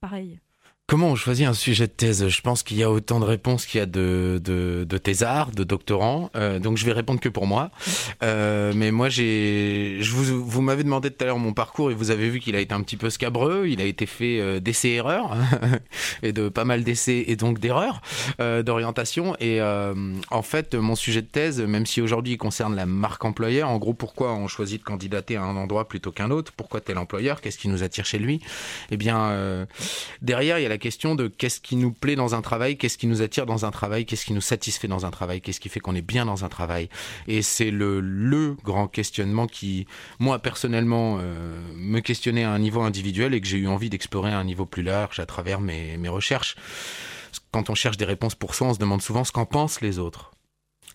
Pareil? 0.00 0.38
Comment 0.90 1.10
on 1.10 1.14
choisit 1.14 1.46
un 1.46 1.54
sujet 1.54 1.86
de 1.86 1.92
thèse? 1.92 2.26
Je 2.26 2.40
pense 2.40 2.64
qu'il 2.64 2.76
y 2.76 2.82
a 2.82 2.90
autant 2.90 3.20
de 3.20 3.24
réponses 3.24 3.64
qu'il 3.64 3.78
y 3.78 3.80
a 3.80 3.86
de, 3.86 4.40
de, 4.42 4.82
de 4.82 4.98
thésards, 4.98 5.52
de 5.52 5.62
doctorants. 5.62 6.32
Euh, 6.34 6.58
donc 6.58 6.78
je 6.78 6.84
vais 6.84 6.90
répondre 6.90 7.20
que 7.20 7.28
pour 7.28 7.46
moi. 7.46 7.70
Euh, 8.24 8.72
mais 8.74 8.90
moi, 8.90 9.08
j'ai, 9.08 9.98
je 10.00 10.12
vous, 10.12 10.44
vous 10.44 10.62
m'avez 10.62 10.82
demandé 10.82 11.12
tout 11.12 11.22
à 11.22 11.26
l'heure 11.28 11.38
mon 11.38 11.52
parcours 11.52 11.92
et 11.92 11.94
vous 11.94 12.10
avez 12.10 12.28
vu 12.28 12.40
qu'il 12.40 12.56
a 12.56 12.58
été 12.58 12.74
un 12.74 12.82
petit 12.82 12.96
peu 12.96 13.08
scabreux. 13.08 13.68
Il 13.68 13.80
a 13.80 13.84
été 13.84 14.04
fait 14.04 14.40
euh, 14.40 14.58
d'essais-erreurs 14.58 15.36
et 16.24 16.32
de 16.32 16.48
pas 16.48 16.64
mal 16.64 16.82
d'essais 16.82 17.22
et 17.28 17.36
donc 17.36 17.60
d'erreurs 17.60 18.02
d'orientation. 18.40 19.36
Et 19.38 19.60
en 19.62 20.42
fait, 20.42 20.74
mon 20.74 20.96
sujet 20.96 21.22
de 21.22 21.28
thèse, 21.28 21.60
même 21.60 21.86
si 21.86 22.00
aujourd'hui 22.00 22.32
il 22.32 22.38
concerne 22.38 22.74
la 22.74 22.86
marque 22.86 23.24
employeur, 23.24 23.68
en 23.68 23.78
gros, 23.78 23.94
pourquoi 23.94 24.32
on 24.32 24.48
choisit 24.48 24.80
de 24.80 24.84
candidater 24.84 25.36
à 25.36 25.42
un 25.44 25.54
endroit 25.54 25.86
plutôt 25.86 26.10
qu'un 26.10 26.32
autre? 26.32 26.52
Pourquoi 26.56 26.80
tel 26.80 26.98
employeur? 26.98 27.40
Qu'est-ce 27.40 27.58
qui 27.58 27.68
nous 27.68 27.84
attire 27.84 28.06
chez 28.06 28.18
lui? 28.18 28.40
Eh 28.90 28.96
bien, 28.96 29.66
derrière, 30.20 30.58
il 30.58 30.62
y 30.62 30.66
a 30.66 30.68
la 30.68 30.79
question 30.80 31.14
de 31.14 31.28
qu'est-ce 31.28 31.60
qui 31.60 31.76
nous 31.76 31.92
plaît 31.92 32.16
dans 32.16 32.34
un 32.34 32.42
travail, 32.42 32.76
qu'est-ce 32.76 32.98
qui 32.98 33.06
nous 33.06 33.22
attire 33.22 33.46
dans 33.46 33.64
un 33.64 33.70
travail, 33.70 34.04
qu'est-ce 34.04 34.26
qui 34.26 34.32
nous 34.32 34.40
satisfait 34.40 34.88
dans 34.88 35.06
un 35.06 35.12
travail, 35.12 35.40
qu'est-ce 35.40 35.60
qui 35.60 35.68
fait 35.68 35.78
qu'on 35.78 35.94
est 35.94 36.02
bien 36.02 36.26
dans 36.26 36.44
un 36.44 36.48
travail. 36.48 36.88
Et 37.28 37.42
c'est 37.42 37.70
le, 37.70 38.00
le 38.00 38.56
grand 38.64 38.88
questionnement 38.88 39.46
qui, 39.46 39.86
moi 40.18 40.40
personnellement, 40.40 41.18
euh, 41.20 41.60
me 41.76 42.00
questionnait 42.00 42.42
à 42.42 42.50
un 42.50 42.58
niveau 42.58 42.80
individuel 42.80 43.32
et 43.34 43.40
que 43.40 43.46
j'ai 43.46 43.58
eu 43.58 43.68
envie 43.68 43.90
d'explorer 43.90 44.32
à 44.32 44.38
un 44.38 44.44
niveau 44.44 44.66
plus 44.66 44.82
large 44.82 45.20
à 45.20 45.26
travers 45.26 45.60
mes, 45.60 45.96
mes 45.96 46.08
recherches. 46.08 46.56
Quand 47.52 47.70
on 47.70 47.76
cherche 47.76 47.96
des 47.96 48.04
réponses 48.04 48.34
pour 48.34 48.56
soi, 48.56 48.68
on 48.68 48.74
se 48.74 48.78
demande 48.80 49.02
souvent 49.02 49.22
ce 49.22 49.30
qu'en 49.30 49.46
pensent 49.46 49.80
les 49.80 50.00
autres 50.00 50.32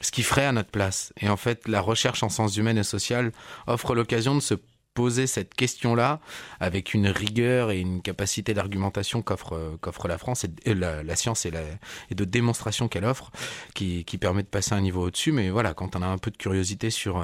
ce 0.02 0.12
qui 0.12 0.24
ferait 0.24 0.46
à 0.46 0.52
notre 0.52 0.70
place. 0.70 1.14
Et 1.22 1.30
en 1.30 1.38
fait, 1.38 1.68
la 1.70 1.80
recherche 1.80 2.22
en 2.22 2.30
sciences 2.30 2.58
humaines 2.58 2.78
et 2.78 2.84
sociales 2.84 3.32
offre 3.66 3.96
l'occasion 3.96 4.36
de 4.36 4.42
se 4.42 4.56
poser 4.96 5.28
cette 5.28 5.54
question-là 5.54 6.20
avec 6.60 6.96
une 6.96 7.08
rigueur 7.08 7.70
et 7.70 7.80
une 7.80 8.02
capacité 8.02 8.56
d'argumentation 8.56 9.22
qu'offre 9.22 9.78
qu'offre 9.82 10.08
la 10.08 10.18
France 10.18 10.46
et, 10.66 10.74
la, 10.74 11.16
science 11.16 11.46
et, 11.46 11.52
la, 11.52 11.62
de 12.10 12.26
démonstration 12.26 12.88
qu'elle 12.88 13.06
offre, 13.06 13.32
qui, 13.76 14.06
qui, 14.06 14.18
permet 14.18 14.42
de 14.42 14.48
passer 14.48 14.74
un 14.74 14.82
niveau 14.82 15.04
au-dessus. 15.06 15.32
Mais 15.32 15.52
voilà, 15.52 15.76
quand 15.76 15.96
on 15.96 16.02
a 16.02 16.08
un 16.08 16.18
peu 16.18 16.32
de 16.32 16.38
curiosité 16.38 16.90
sur 16.90 17.24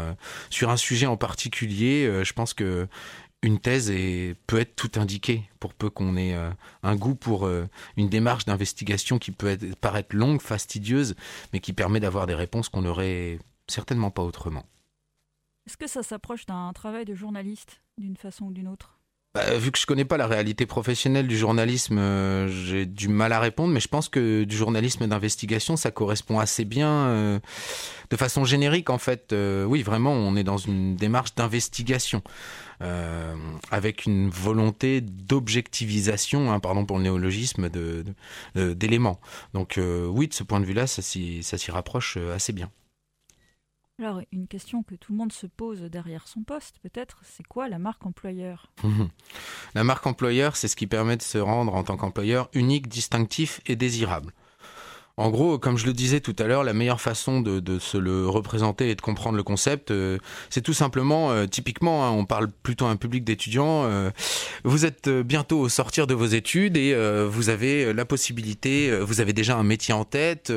sur 0.51 0.69
un 0.69 0.77
sujet 0.77 1.07
en 1.07 1.17
particulier, 1.17 2.23
je 2.23 2.33
pense 2.33 2.53
que 2.53 2.87
une 3.43 3.59
thèse 3.59 3.91
peut 4.47 4.59
être 4.59 4.75
tout 4.75 4.91
indiquée 4.99 5.49
pour 5.59 5.73
peu 5.73 5.89
qu'on 5.89 6.15
ait 6.15 6.35
euh, 6.35 6.51
un 6.83 6.95
goût 6.95 7.15
pour 7.15 7.47
euh, 7.47 7.67
une 7.97 8.09
démarche 8.09 8.45
d'investigation 8.45 9.17
qui 9.17 9.31
peut 9.31 9.57
paraître 9.79 10.15
longue, 10.15 10.41
fastidieuse, 10.41 11.15
mais 11.51 11.59
qui 11.59 11.73
permet 11.73 11.99
d'avoir 11.99 12.27
des 12.27 12.35
réponses 12.35 12.69
qu'on 12.69 12.83
n'aurait 12.83 13.39
certainement 13.67 14.11
pas 14.11 14.21
autrement. 14.21 14.65
Est-ce 15.67 15.77
que 15.77 15.87
ça 15.87 16.03
s'approche 16.03 16.45
d'un 16.45 16.71
travail 16.73 17.05
de 17.05 17.13
journaliste 17.13 17.81
d'une 17.97 18.17
façon 18.17 18.45
ou 18.45 18.51
d'une 18.51 18.67
autre? 18.67 19.01
Bah, 19.33 19.57
vu 19.57 19.71
que 19.71 19.79
je 19.79 19.85
connais 19.85 20.03
pas 20.03 20.17
la 20.17 20.27
réalité 20.27 20.65
professionnelle 20.65 21.25
du 21.25 21.37
journalisme, 21.37 21.97
euh, 21.99 22.49
j'ai 22.49 22.85
du 22.85 23.07
mal 23.07 23.31
à 23.31 23.39
répondre, 23.39 23.73
mais 23.73 23.79
je 23.79 23.87
pense 23.87 24.09
que 24.09 24.43
du 24.43 24.57
journalisme 24.57 25.07
d'investigation, 25.07 25.77
ça 25.77 25.89
correspond 25.89 26.39
assez 26.39 26.65
bien, 26.65 26.89
euh, 26.89 27.39
de 28.09 28.17
façon 28.17 28.43
générique 28.43 28.89
en 28.89 28.97
fait. 28.97 29.31
Euh, 29.31 29.63
oui, 29.63 29.83
vraiment, 29.83 30.11
on 30.11 30.35
est 30.35 30.43
dans 30.43 30.57
une 30.57 30.97
démarche 30.97 31.33
d'investigation, 31.35 32.21
avec 33.69 34.05
une 34.05 34.29
volonté 34.29 34.99
d'objectivisation, 34.99 36.51
hein, 36.51 36.59
pardon 36.59 36.85
pour 36.85 36.97
le 36.97 37.03
néologisme, 37.03 37.69
de, 37.69 38.03
d'éléments. 38.55 39.21
Donc 39.53 39.79
oui, 40.09 40.27
de 40.27 40.33
ce 40.33 40.43
point 40.43 40.59
de 40.59 40.65
vue-là, 40.65 40.87
ça 40.87 41.01
s'y 41.01 41.71
rapproche 41.71 42.17
assez 42.17 42.51
bien. 42.53 42.69
Alors, 44.01 44.21
une 44.31 44.47
question 44.47 44.81
que 44.81 44.95
tout 44.95 45.11
le 45.11 45.19
monde 45.19 45.31
se 45.31 45.45
pose 45.45 45.81
derrière 45.81 46.27
son 46.27 46.41
poste, 46.41 46.77
peut-être, 46.81 47.21
c'est 47.23 47.45
quoi 47.45 47.69
la 47.69 47.77
marque 47.77 48.03
employeur? 48.03 48.71
La 49.75 49.83
marque 49.83 50.07
employeur, 50.07 50.55
c'est 50.55 50.67
ce 50.67 50.75
qui 50.75 50.87
permet 50.87 51.17
de 51.17 51.21
se 51.21 51.37
rendre 51.37 51.75
en 51.75 51.83
tant 51.83 51.97
qu'employeur 51.97 52.49
unique, 52.53 52.87
distinctif 52.87 53.61
et 53.67 53.75
désirable. 53.75 54.33
En 55.21 55.29
gros, 55.29 55.59
comme 55.59 55.77
je 55.77 55.85
le 55.85 55.93
disais 55.93 56.19
tout 56.19 56.35
à 56.39 56.45
l'heure, 56.45 56.63
la 56.63 56.73
meilleure 56.73 56.99
façon 56.99 57.41
de, 57.41 57.77
se 57.77 57.95
le 57.95 58.27
représenter 58.27 58.89
et 58.89 58.95
de 58.95 59.01
comprendre 59.01 59.37
le 59.37 59.43
concept, 59.43 59.91
euh, 59.91 60.17
c'est 60.49 60.61
tout 60.61 60.73
simplement, 60.73 61.29
euh, 61.29 61.45
typiquement, 61.45 62.07
hein, 62.07 62.09
on 62.09 62.25
parle 62.25 62.47
plutôt 62.63 62.85
à 62.85 62.89
un 62.89 62.95
public 62.95 63.23
d'étudiants, 63.23 63.83
euh, 63.83 64.09
vous 64.63 64.83
êtes 64.83 65.07
bientôt 65.07 65.59
au 65.59 65.69
sortir 65.69 66.07
de 66.07 66.15
vos 66.15 66.25
études 66.25 66.75
et 66.75 66.95
vous 67.27 67.49
avez 67.49 67.93
la 67.93 68.03
possibilité, 68.03 68.91
vous 68.99 69.21
avez 69.21 69.31
déjà 69.31 69.55
un 69.57 69.63
métier 69.63 69.93
en 69.93 70.05
tête, 70.05 70.51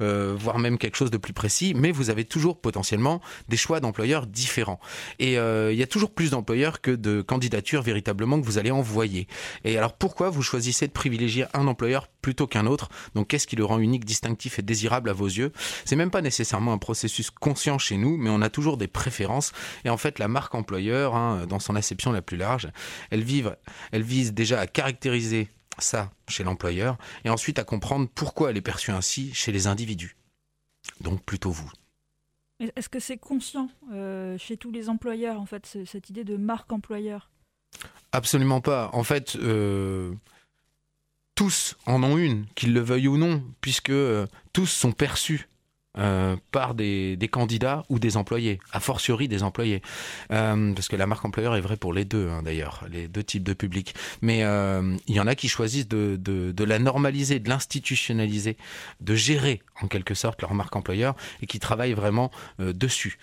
voire 0.00 0.58
même 0.58 0.78
quelque 0.78 0.96
chose 0.96 1.10
de 1.10 1.16
plus 1.16 1.32
précis, 1.32 1.72
mais 1.76 1.92
vous 1.92 2.10
avez 2.10 2.24
toujours 2.24 2.60
potentiellement 2.60 3.20
des 3.48 3.56
choix 3.56 3.78
d'employeurs 3.78 4.26
différents. 4.26 4.80
Et 5.20 5.34
il 5.34 5.76
y 5.76 5.82
a 5.82 5.86
toujours 5.86 6.10
plus 6.10 6.30
d'employeurs 6.30 6.80
que 6.80 6.90
de 6.90 7.22
candidatures 7.22 7.82
véritablement 7.82 8.40
que 8.40 8.46
vous 8.46 8.58
allez 8.58 8.70
envoyer. 8.70 9.28
Et 9.64 9.78
alors 9.78 9.92
pourquoi 9.92 10.30
vous 10.30 10.42
choisissez 10.42 10.86
de 10.86 10.92
privilégier 10.92 11.44
un 11.54 11.66
employeur 11.68 12.08
plutôt 12.22 12.46
qu'un 12.46 12.66
autre 12.66 12.88
Donc 13.14 13.28
qu'est-ce 13.28 13.46
qui 13.46 13.56
le 13.56 13.64
rend 13.64 13.78
unique 13.78 14.04
distinctif 14.04 14.58
et 14.58 14.62
désirable 14.62 15.10
à 15.10 15.12
vos 15.12 15.26
yeux? 15.26 15.52
C'est 15.84 15.96
même 15.96 16.10
pas 16.10 16.22
nécessairement 16.22 16.72
un 16.72 16.78
processus 16.78 17.30
conscient 17.30 17.78
chez 17.78 17.96
nous, 17.96 18.16
mais 18.16 18.30
on 18.30 18.40
a 18.40 18.48
toujours 18.48 18.76
des 18.76 18.88
préférences. 18.88 19.52
Et 19.84 19.90
en 19.90 19.96
fait, 19.96 20.18
la 20.18 20.28
marque 20.28 20.54
employeur, 20.54 21.14
hein, 21.14 21.46
dans 21.46 21.58
son 21.58 21.76
acception 21.76 22.12
la 22.12 22.22
plus 22.22 22.36
large, 22.36 22.70
elle, 23.10 23.22
vive, 23.22 23.56
elle 23.90 24.02
vise 24.02 24.32
déjà 24.32 24.60
à 24.60 24.66
caractériser 24.66 25.50
ça 25.78 26.10
chez 26.28 26.44
l'employeur 26.44 26.96
et 27.24 27.30
ensuite 27.30 27.58
à 27.58 27.64
comprendre 27.64 28.08
pourquoi 28.14 28.50
elle 28.50 28.56
est 28.56 28.62
perçue 28.62 28.90
ainsi 28.90 29.34
chez 29.34 29.52
les 29.52 29.66
individus. 29.66 30.16
Donc 31.00 31.22
plutôt 31.24 31.50
vous. 31.50 31.70
Est-ce 32.76 32.88
que 32.88 33.00
c'est 33.00 33.16
conscient 33.16 33.68
euh, 33.92 34.38
chez 34.38 34.56
tous 34.56 34.70
les 34.70 34.88
employeurs, 34.88 35.40
en 35.40 35.46
fait, 35.46 35.78
cette 35.84 36.10
idée 36.10 36.22
de 36.22 36.36
marque 36.36 36.72
employeur? 36.72 37.30
Absolument 38.12 38.60
pas. 38.60 38.90
En 38.92 39.02
fait, 39.02 39.36
euh, 39.36 40.12
tous 41.34 41.76
en 41.86 42.02
ont 42.02 42.18
une, 42.18 42.46
qu'ils 42.54 42.74
le 42.74 42.80
veuillent 42.80 43.08
ou 43.08 43.16
non, 43.16 43.42
puisque 43.60 43.90
euh, 43.90 44.26
tous 44.52 44.66
sont 44.66 44.92
perçus 44.92 45.48
euh, 45.98 46.36
par 46.52 46.74
des, 46.74 47.18
candidats 47.30 47.84
ou 47.88 47.98
des 47.98 48.16
employés, 48.16 48.58
a 48.72 48.80
fortiori 48.80 49.28
des 49.28 49.42
employés. 49.42 49.82
Euh, 50.30 50.72
parce 50.72 50.88
que 50.88 50.96
la 50.96 51.06
marque 51.06 51.24
employeur 51.24 51.54
est 51.56 51.60
vraie 51.60 51.76
pour 51.76 51.92
les 51.92 52.04
deux, 52.04 52.28
hein, 52.28 52.42
d'ailleurs, 52.42 52.84
les 52.90 53.08
deux 53.08 53.22
types 53.22 53.42
de 53.42 53.52
publics. 53.52 53.94
Mais 54.20 54.40
il 54.40 55.14
y 55.14 55.20
en 55.20 55.26
a 55.26 55.34
qui 55.34 55.48
choisissent 55.48 55.88
de, 55.88 56.16
de 56.16 56.64
la 56.64 56.78
normaliser, 56.78 57.40
de 57.40 57.48
l'institutionnaliser, 57.48 58.56
de 59.00 59.14
gérer 59.14 59.62
en 59.80 59.88
quelque 59.88 60.14
sorte 60.14 60.40
leur 60.40 60.54
marque 60.54 60.76
employeur 60.76 61.14
et 61.42 61.46
qui 61.46 61.58
travaillent 61.58 61.94
vraiment 61.94 62.30
dessus. 62.58 63.18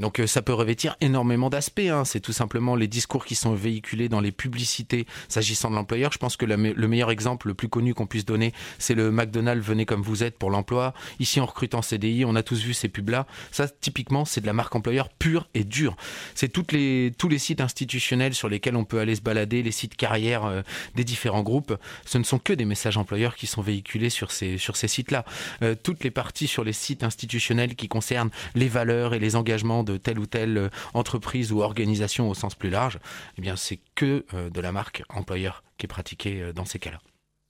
Donc 0.00 0.18
euh, 0.18 0.26
ça 0.26 0.42
peut 0.42 0.54
revêtir 0.54 0.96
énormément 1.00 1.50
d'aspects. 1.50 1.80
Hein. 1.80 2.04
C'est 2.04 2.20
tout 2.20 2.32
simplement 2.32 2.74
les 2.74 2.88
discours 2.88 3.24
qui 3.24 3.34
sont 3.34 3.54
véhiculés 3.54 4.08
dans 4.08 4.20
les 4.20 4.32
publicités 4.32 5.06
s'agissant 5.28 5.70
de 5.70 5.76
l'employeur. 5.76 6.10
Je 6.12 6.18
pense 6.18 6.36
que 6.36 6.46
le 6.46 6.88
meilleur 6.88 7.10
exemple, 7.10 7.48
le 7.48 7.54
plus 7.54 7.68
connu 7.68 7.94
qu'on 7.94 8.06
puisse 8.06 8.24
donner, 8.24 8.52
c'est 8.78 8.94
le 8.94 9.10
McDonald's 9.10 9.64
venez 9.64 9.84
comme 9.84 10.02
vous 10.02 10.24
êtes 10.24 10.38
pour 10.38 10.50
l'emploi. 10.50 10.94
Ici 11.20 11.40
on 11.40 11.46
recrute 11.46 11.74
en 11.74 11.82
CDI, 11.82 12.24
on 12.24 12.34
a 12.34 12.42
tous 12.42 12.62
vu 12.62 12.74
ces 12.74 12.88
pubs-là. 12.88 13.26
Ça 13.52 13.68
typiquement 13.68 14.24
c'est 14.24 14.40
de 14.40 14.46
la 14.46 14.52
marque 14.52 14.74
employeur 14.74 15.10
pure 15.10 15.48
et 15.54 15.64
dure. 15.64 15.96
C'est 16.34 16.48
toutes 16.48 16.72
les, 16.72 17.12
tous 17.18 17.28
les 17.28 17.38
sites 17.38 17.60
institutionnels 17.60 18.34
sur 18.34 18.48
lesquels 18.48 18.76
on 18.76 18.84
peut 18.84 19.00
aller 19.00 19.14
se 19.14 19.20
balader, 19.20 19.62
les 19.62 19.70
sites 19.70 19.96
carrières 19.96 20.46
euh, 20.46 20.62
des 20.94 21.04
différents 21.04 21.42
groupes. 21.42 21.76
Ce 22.06 22.16
ne 22.16 22.24
sont 22.24 22.38
que 22.38 22.52
des 22.52 22.64
messages 22.64 22.96
employeurs 22.96 23.36
qui 23.36 23.46
sont 23.46 23.62
véhiculés 23.62 24.10
sur 24.10 24.30
ces, 24.30 24.56
sur 24.56 24.76
ces 24.76 24.88
sites-là. 24.88 25.24
Euh, 25.62 25.74
toutes 25.80 26.04
les 26.04 26.10
parties 26.10 26.46
sur 26.46 26.64
les 26.64 26.72
sites 26.72 27.02
institutionnels 27.02 27.74
qui 27.74 27.88
concernent 27.88 28.30
les 28.54 28.68
valeurs 28.68 29.14
et 29.14 29.18
les 29.18 29.36
engagements 29.36 29.84
telle 29.98 30.18
ou 30.18 30.26
telle 30.26 30.58
euh, 30.58 30.68
entreprise 30.94 31.52
ou 31.52 31.62
organisation 31.62 32.28
au 32.28 32.34
sens 32.34 32.54
plus 32.54 32.70
large, 32.70 32.98
eh 33.36 33.42
bien 33.42 33.56
c'est 33.56 33.80
que 33.94 34.24
euh, 34.34 34.50
de 34.50 34.60
la 34.60 34.72
marque 34.72 35.02
employeur 35.08 35.62
qui 35.78 35.86
est 35.86 35.88
pratiquée 35.88 36.42
euh, 36.42 36.52
dans 36.52 36.64
ces 36.64 36.78
cas-là. 36.78 37.00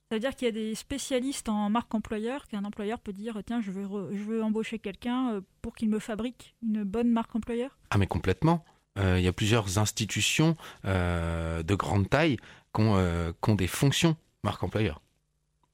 Ça 0.09 0.15
veut 0.15 0.19
dire 0.19 0.35
qu'il 0.35 0.45
y 0.45 0.49
a 0.49 0.51
des 0.51 0.75
spécialistes 0.75 1.47
en 1.47 1.69
marque 1.69 1.93
employeur, 1.95 2.47
qu'un 2.47 2.65
employeur 2.65 2.99
peut 2.99 3.13
dire 3.13 3.39
tiens, 3.45 3.61
je 3.61 3.71
veux, 3.71 3.87
je 4.13 4.23
veux 4.23 4.43
embaucher 4.43 4.77
quelqu'un 4.77 5.41
pour 5.61 5.73
qu'il 5.73 5.89
me 5.89 5.99
fabrique 5.99 6.53
une 6.61 6.83
bonne 6.83 7.09
marque 7.09 7.33
employeur? 7.33 7.77
Ah, 7.91 7.97
mais 7.97 8.07
complètement. 8.07 8.65
il 8.97 9.21
y 9.21 9.27
a 9.29 9.31
plusieurs 9.31 9.77
institutions 9.77 10.57
de 10.83 11.75
grande 11.75 12.09
taille 12.09 12.35
qui 12.75 12.81
ont, 12.81 13.55
des 13.55 13.67
fonctions 13.67 14.17
marque 14.43 14.61
employeur 14.63 15.01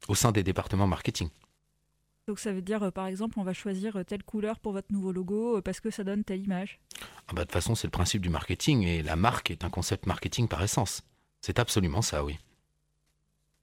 au 0.08 0.14
sein 0.14 0.32
des 0.32 0.44
départements 0.44 0.86
marketing. 0.86 1.30
Donc 2.28 2.40
ça 2.40 2.52
veut 2.52 2.62
dire, 2.62 2.84
euh, 2.84 2.92
par 2.92 3.08
exemple, 3.08 3.40
on 3.40 3.44
va 3.44 3.54
choisir 3.54 3.96
euh, 3.96 4.04
telle 4.04 4.24
couleur 4.24 4.60
pour 4.60 4.74
votre 4.74 4.92
nouveau 4.92 5.14
logo 5.14 5.58
euh, 5.58 5.62
parce 5.62 5.80
que 5.80 5.90
ça 5.90 6.04
donne 6.04 6.26
telle 6.26 6.44
image. 6.44 6.80
Ah 7.28 7.34
bah, 7.34 7.36
de 7.36 7.42
toute 7.44 7.54
façon, 7.54 7.74
c'est 7.74 7.88
le 7.88 7.92
principe 7.92 8.22
du 8.22 8.30
marketing 8.30 8.84
et 8.84 9.02
la 9.02 9.16
marque 9.16 9.50
est 9.50 9.64
un 9.64 9.70
concept 9.70 10.06
marketing 10.06 10.50
par 10.50 10.62
essence. 10.62 11.04
C'est 11.40 11.58
absolument 11.58 12.02
ça, 12.02 12.26
oui. 12.26 12.38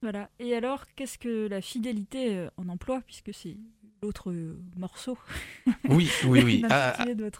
Voilà. 0.01 0.29
Et 0.39 0.55
alors, 0.55 0.85
qu'est-ce 0.95 1.19
que 1.19 1.47
la 1.47 1.61
fidélité 1.61 2.47
en 2.57 2.67
emploi, 2.69 3.01
puisque 3.05 3.33
c'est 3.33 3.57
l'autre 4.01 4.33
morceau. 4.77 5.17
Oui, 5.89 6.09
oui, 6.25 6.41
oui. 6.43 6.63
Ah, 6.69 6.95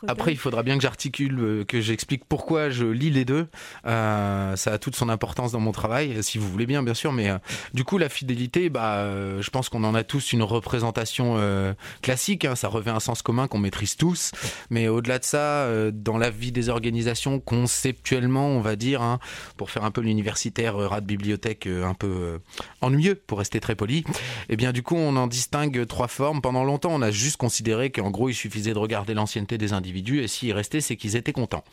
après, 0.08 0.32
il 0.32 0.38
faudra 0.38 0.64
bien 0.64 0.76
que 0.76 0.82
j'articule, 0.82 1.40
euh, 1.40 1.66
que 1.66 1.82
j'explique 1.82 2.26
pourquoi 2.26 2.70
je 2.70 2.86
lis 2.86 3.10
les 3.10 3.26
deux. 3.26 3.48
Euh, 3.86 4.56
ça 4.56 4.74
a 4.74 4.78
toute 4.78 4.96
son 4.96 5.10
importance 5.10 5.52
dans 5.52 5.60
mon 5.60 5.72
travail, 5.72 6.24
si 6.24 6.38
vous 6.38 6.48
voulez 6.50 6.66
bien, 6.66 6.84
bien 6.84 6.94
sûr. 6.94 7.12
Mais 7.12 7.30
euh, 7.30 7.38
du 7.74 7.84
coup, 7.84 7.98
la 7.98 8.10
fidélité, 8.10 8.70
bah, 8.70 9.06
je 9.42 9.50
pense 9.50 9.70
qu'on 9.70 9.84
en 9.84 9.94
a 9.94 10.04
tous 10.04 10.34
une 10.34 10.44
représentation 10.44 11.38
classique. 12.02 12.46
Hein. 12.46 12.56
ça 12.56 12.68
revêt 12.68 12.92
un 12.92 13.00
sens 13.00 13.22
commun 13.22 13.48
qu'on 13.48 13.60
maîtrise 13.60 13.96
tous. 13.96 14.32
Mais 14.70 14.88
au-delà 14.88 15.20
de 15.20 15.24
ça, 15.24 15.92
dans 15.92 16.18
la 16.18 16.30
vie 16.30 16.52
des 16.52 16.70
organisations, 16.70 17.40
conceptuellement, 17.40 18.48
on 18.48 18.62
va 18.62 18.76
dire, 18.76 19.02
hein, 19.02 19.20
pour 19.58 19.72
faire 19.72 19.84
un 19.84 19.92
peu 19.92 20.02
l'universitaire 20.02 20.78
rat 20.78 21.02
de 21.02 21.06
bibliothèque 21.06 21.68
un 21.68 21.94
peu 21.94 22.40
ennuyeux, 22.82 23.16
pour 23.16 23.40
rester 23.40 23.60
très 23.60 23.76
poli, 23.76 24.00
et 24.00 24.04
eh 24.50 24.56
bien 24.56 24.72
du 24.72 24.84
coup, 24.84 24.96
on 24.96 25.16
en 25.16 25.28
distingue 25.28 25.86
trois 25.88 26.08
formes 26.08 26.42
pendant 26.46 26.64
longtemps, 26.64 26.92
on 26.94 27.02
a 27.02 27.10
juste 27.10 27.38
considéré 27.38 27.90
qu'en 27.90 28.12
gros, 28.12 28.30
il 28.30 28.36
suffisait 28.36 28.76
de 28.76 28.78
regarder 28.78 29.16
l'ancienneté 29.16 29.58
des 29.58 29.74
individus 29.74 30.22
et 30.22 30.28
s'ils 30.28 30.54
restaient, 30.54 30.80
c'est 30.80 30.96
qu'ils 30.96 31.16
étaient 31.16 31.34
contents. 31.34 31.64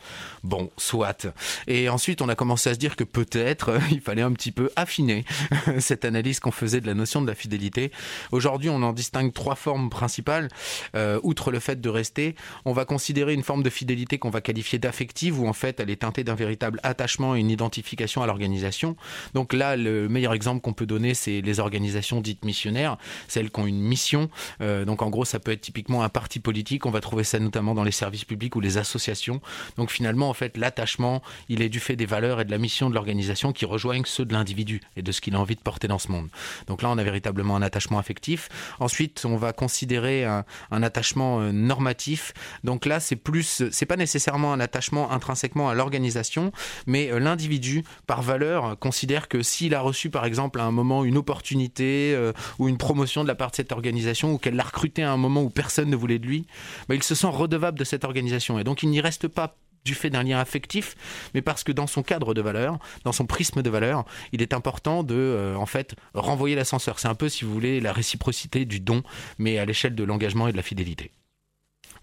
Bon, 0.44 0.70
soit. 0.78 1.26
Et 1.66 1.90
ensuite, 1.90 2.22
on 2.22 2.28
a 2.30 2.34
commencé 2.34 2.70
à 2.70 2.72
se 2.72 2.78
dire 2.78 2.96
que 2.96 3.04
peut-être 3.04 3.78
il 3.90 4.00
fallait 4.00 4.22
un 4.22 4.32
petit 4.32 4.50
peu 4.50 4.70
affiner 4.74 5.26
cette 5.78 6.06
analyse 6.06 6.40
qu'on 6.40 6.52
faisait 6.52 6.80
de 6.80 6.86
la 6.86 6.94
notion 6.94 7.20
de 7.20 7.26
la 7.26 7.34
fidélité. 7.34 7.92
Aujourd'hui, 8.30 8.70
on 8.70 8.82
en 8.82 8.94
distingue 8.94 9.34
trois 9.34 9.56
formes 9.56 9.90
principales. 9.90 10.48
Euh, 10.96 11.20
outre 11.22 11.50
le 11.50 11.60
fait 11.60 11.78
de 11.78 11.88
rester, 11.90 12.34
on 12.64 12.72
va 12.72 12.86
considérer 12.86 13.34
une 13.34 13.42
forme 13.42 13.62
de 13.62 13.68
fidélité 13.68 14.16
qu'on 14.16 14.30
va 14.30 14.40
qualifier 14.40 14.78
d'affective, 14.78 15.38
où 15.38 15.46
en 15.46 15.52
fait, 15.52 15.80
elle 15.80 15.90
est 15.90 15.96
teintée 15.96 16.24
d'un 16.24 16.34
véritable 16.34 16.80
attachement 16.82 17.36
et 17.36 17.40
une 17.40 17.50
identification 17.50 18.22
à 18.22 18.26
l'organisation. 18.26 18.96
Donc 19.34 19.52
là, 19.52 19.76
le 19.76 20.08
meilleur 20.08 20.32
exemple 20.32 20.62
qu'on 20.62 20.72
peut 20.72 20.86
donner, 20.86 21.12
c'est 21.12 21.42
les 21.42 21.60
organisations 21.60 22.22
dites 22.22 22.46
missionnaires, 22.46 22.96
celles 23.28 23.50
qui 23.50 23.60
ont 23.60 23.66
une 23.66 23.82
mission 23.82 24.30
Euh, 24.62 24.84
donc 24.84 25.02
en 25.02 25.10
gros, 25.10 25.24
ça 25.24 25.38
peut 25.40 25.50
être 25.50 25.60
typiquement 25.60 26.02
un 26.02 26.08
parti 26.08 26.40
politique. 26.40 26.86
On 26.86 26.90
va 26.90 27.00
trouver 27.00 27.24
ça 27.24 27.38
notamment 27.38 27.74
dans 27.74 27.84
les 27.84 27.92
services 27.92 28.24
publics 28.24 28.56
ou 28.56 28.60
les 28.60 28.78
associations. 28.78 29.40
Donc 29.76 29.90
finalement, 29.90 30.28
en 30.28 30.34
fait, 30.34 30.56
l'attachement, 30.56 31.22
il 31.48 31.62
est 31.62 31.68
du 31.68 31.80
fait 31.80 31.96
des 31.96 32.06
valeurs 32.06 32.40
et 32.40 32.44
de 32.44 32.50
la 32.50 32.58
mission 32.58 32.88
de 32.88 32.94
l'organisation 32.94 33.52
qui 33.52 33.64
rejoignent 33.64 34.04
ceux 34.04 34.24
de 34.24 34.32
l'individu 34.32 34.80
et 34.96 35.02
de 35.02 35.12
ce 35.12 35.20
qu'il 35.20 35.34
a 35.34 35.40
envie 35.40 35.56
de 35.56 35.60
porter 35.60 35.88
dans 35.88 35.98
ce 35.98 36.10
monde. 36.10 36.28
Donc 36.66 36.82
là, 36.82 36.90
on 36.90 36.98
a 36.98 37.02
véritablement 37.02 37.56
un 37.56 37.62
attachement 37.62 37.98
affectif. 37.98 38.48
Ensuite, 38.80 39.24
on 39.24 39.36
va 39.36 39.52
considérer 39.52 40.24
un, 40.24 40.44
attachement 40.70 41.40
euh, 41.40 41.52
normatif. 41.52 42.32
Donc 42.64 42.86
là, 42.86 42.98
c'est 43.00 43.16
plus, 43.16 43.62
c'est 43.70 43.86
pas 43.86 43.96
nécessairement 43.96 44.52
un 44.52 44.60
attachement 44.60 45.12
intrinsèquement 45.12 45.68
à 45.68 45.74
l'organisation, 45.74 46.52
mais 46.86 47.10
euh, 47.10 47.18
l'individu, 47.18 47.84
par 48.06 48.22
valeur, 48.22 48.78
considère 48.78 49.28
que 49.28 49.42
s'il 49.42 49.74
a 49.74 49.80
reçu, 49.80 50.10
par 50.10 50.24
exemple, 50.24 50.60
à 50.60 50.64
un 50.64 50.70
moment 50.70 51.04
une 51.04 51.16
opportunité 51.16 52.16
ou 52.58 52.68
une 52.68 52.78
promotion 52.78 53.22
de 53.22 53.28
la 53.28 53.34
part 53.34 53.50
de 53.50 53.56
cette 53.56 53.72
organisation, 53.72 54.32
ou 54.32 54.38
qu'elle 54.38 54.51
l'a 54.54 54.64
recruté 54.64 55.02
à 55.02 55.12
un 55.12 55.16
moment 55.16 55.42
où 55.42 55.50
personne 55.50 55.90
ne 55.90 55.96
voulait 55.96 56.18
de 56.18 56.26
lui, 56.26 56.46
bah, 56.88 56.94
il 56.94 57.02
se 57.02 57.14
sent 57.14 57.28
redevable 57.28 57.78
de 57.78 57.84
cette 57.84 58.04
organisation. 58.04 58.58
Et 58.58 58.64
donc, 58.64 58.82
il 58.82 58.90
n'y 58.90 59.00
reste 59.00 59.28
pas 59.28 59.56
du 59.84 59.94
fait 59.94 60.10
d'un 60.10 60.22
lien 60.22 60.38
affectif, 60.38 60.94
mais 61.34 61.42
parce 61.42 61.64
que 61.64 61.72
dans 61.72 61.86
son 61.86 62.02
cadre 62.02 62.34
de 62.34 62.40
valeur, 62.40 62.78
dans 63.04 63.12
son 63.12 63.26
prisme 63.26 63.62
de 63.62 63.70
valeur, 63.70 64.04
il 64.32 64.42
est 64.42 64.52
important 64.52 65.02
de, 65.02 65.14
euh, 65.14 65.56
en 65.56 65.66
fait, 65.66 65.96
renvoyer 66.14 66.54
l'ascenseur. 66.54 66.98
C'est 66.98 67.08
un 67.08 67.14
peu, 67.14 67.28
si 67.28 67.44
vous 67.44 67.52
voulez, 67.52 67.80
la 67.80 67.92
réciprocité 67.92 68.64
du 68.64 68.80
don, 68.80 69.02
mais 69.38 69.58
à 69.58 69.64
l'échelle 69.64 69.94
de 69.94 70.04
l'engagement 70.04 70.48
et 70.48 70.52
de 70.52 70.56
la 70.56 70.62
fidélité. 70.62 71.10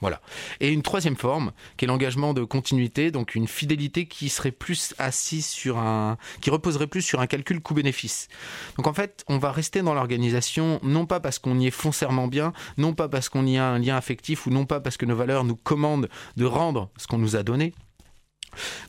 Voilà. 0.01 0.21
Et 0.59 0.69
une 0.69 0.81
troisième 0.81 1.15
forme, 1.15 1.51
qui 1.77 1.85
est 1.85 1.88
l'engagement 1.88 2.33
de 2.33 2.43
continuité, 2.43 3.12
donc 3.12 3.35
une 3.35 3.47
fidélité 3.47 4.05
qui 4.05 4.29
serait 4.29 4.51
plus 4.51 4.93
assise 4.97 5.45
sur 5.45 5.77
un, 5.77 6.17
qui 6.41 6.49
reposerait 6.49 6.88
plus 6.88 7.01
sur 7.01 7.19
un 7.19 7.27
calcul 7.27 7.59
coût-bénéfice. 7.62 8.29
Donc 8.77 8.88
en 8.88 8.93
fait, 8.93 9.23
on 9.27 9.38
va 9.38 9.51
rester 9.51 9.81
dans 9.81 9.93
l'organisation, 9.93 10.79
non 10.83 11.05
pas 11.05 11.19
parce 11.19 11.39
qu'on 11.39 11.59
y 11.59 11.67
est 11.67 11.71
foncièrement 11.71 12.27
bien, 12.27 12.53
non 12.77 12.93
pas 12.93 13.09
parce 13.09 13.29
qu'on 13.29 13.45
y 13.45 13.57
a 13.57 13.65
un 13.65 13.79
lien 13.79 13.97
affectif, 13.97 14.47
ou 14.47 14.49
non 14.49 14.65
pas 14.65 14.79
parce 14.79 14.97
que 14.97 15.05
nos 15.05 15.15
valeurs 15.15 15.43
nous 15.43 15.55
commandent 15.55 16.09
de 16.38 16.45
rendre 16.45 16.89
ce 16.97 17.07
qu'on 17.07 17.17
nous 17.17 17.35
a 17.35 17.43
donné, 17.43 17.73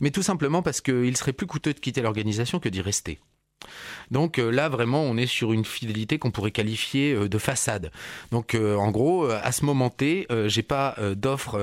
mais 0.01 0.11
tout 0.11 0.23
simplement 0.23 0.63
parce 0.63 0.81
qu'il 0.81 1.17
serait 1.17 1.33
plus 1.33 1.47
coûteux 1.47 1.73
de 1.73 1.81
quitter 1.81 2.03
l'organisation 2.03 2.61
que 2.61 2.69
d'y 2.69 2.81
rester. 2.81 3.19
Donc 4.11 4.39
euh, 4.39 4.51
là, 4.51 4.69
vraiment, 4.69 5.03
on 5.03 5.17
est 5.17 5.27
sur 5.27 5.53
une 5.53 5.65
fidélité 5.65 6.19
qu'on 6.19 6.31
pourrait 6.31 6.51
qualifier 6.51 7.13
euh, 7.13 7.29
de 7.29 7.39
façade. 7.39 7.91
Donc 8.31 8.55
euh, 8.55 8.77
en 8.77 8.91
gros, 8.91 9.29
à 9.31 9.53
ce 9.53 9.65
moment 9.65 9.91
T, 9.91 10.27
j'ai 10.47 10.63
pas 10.63 10.97
d'offres 11.17 11.59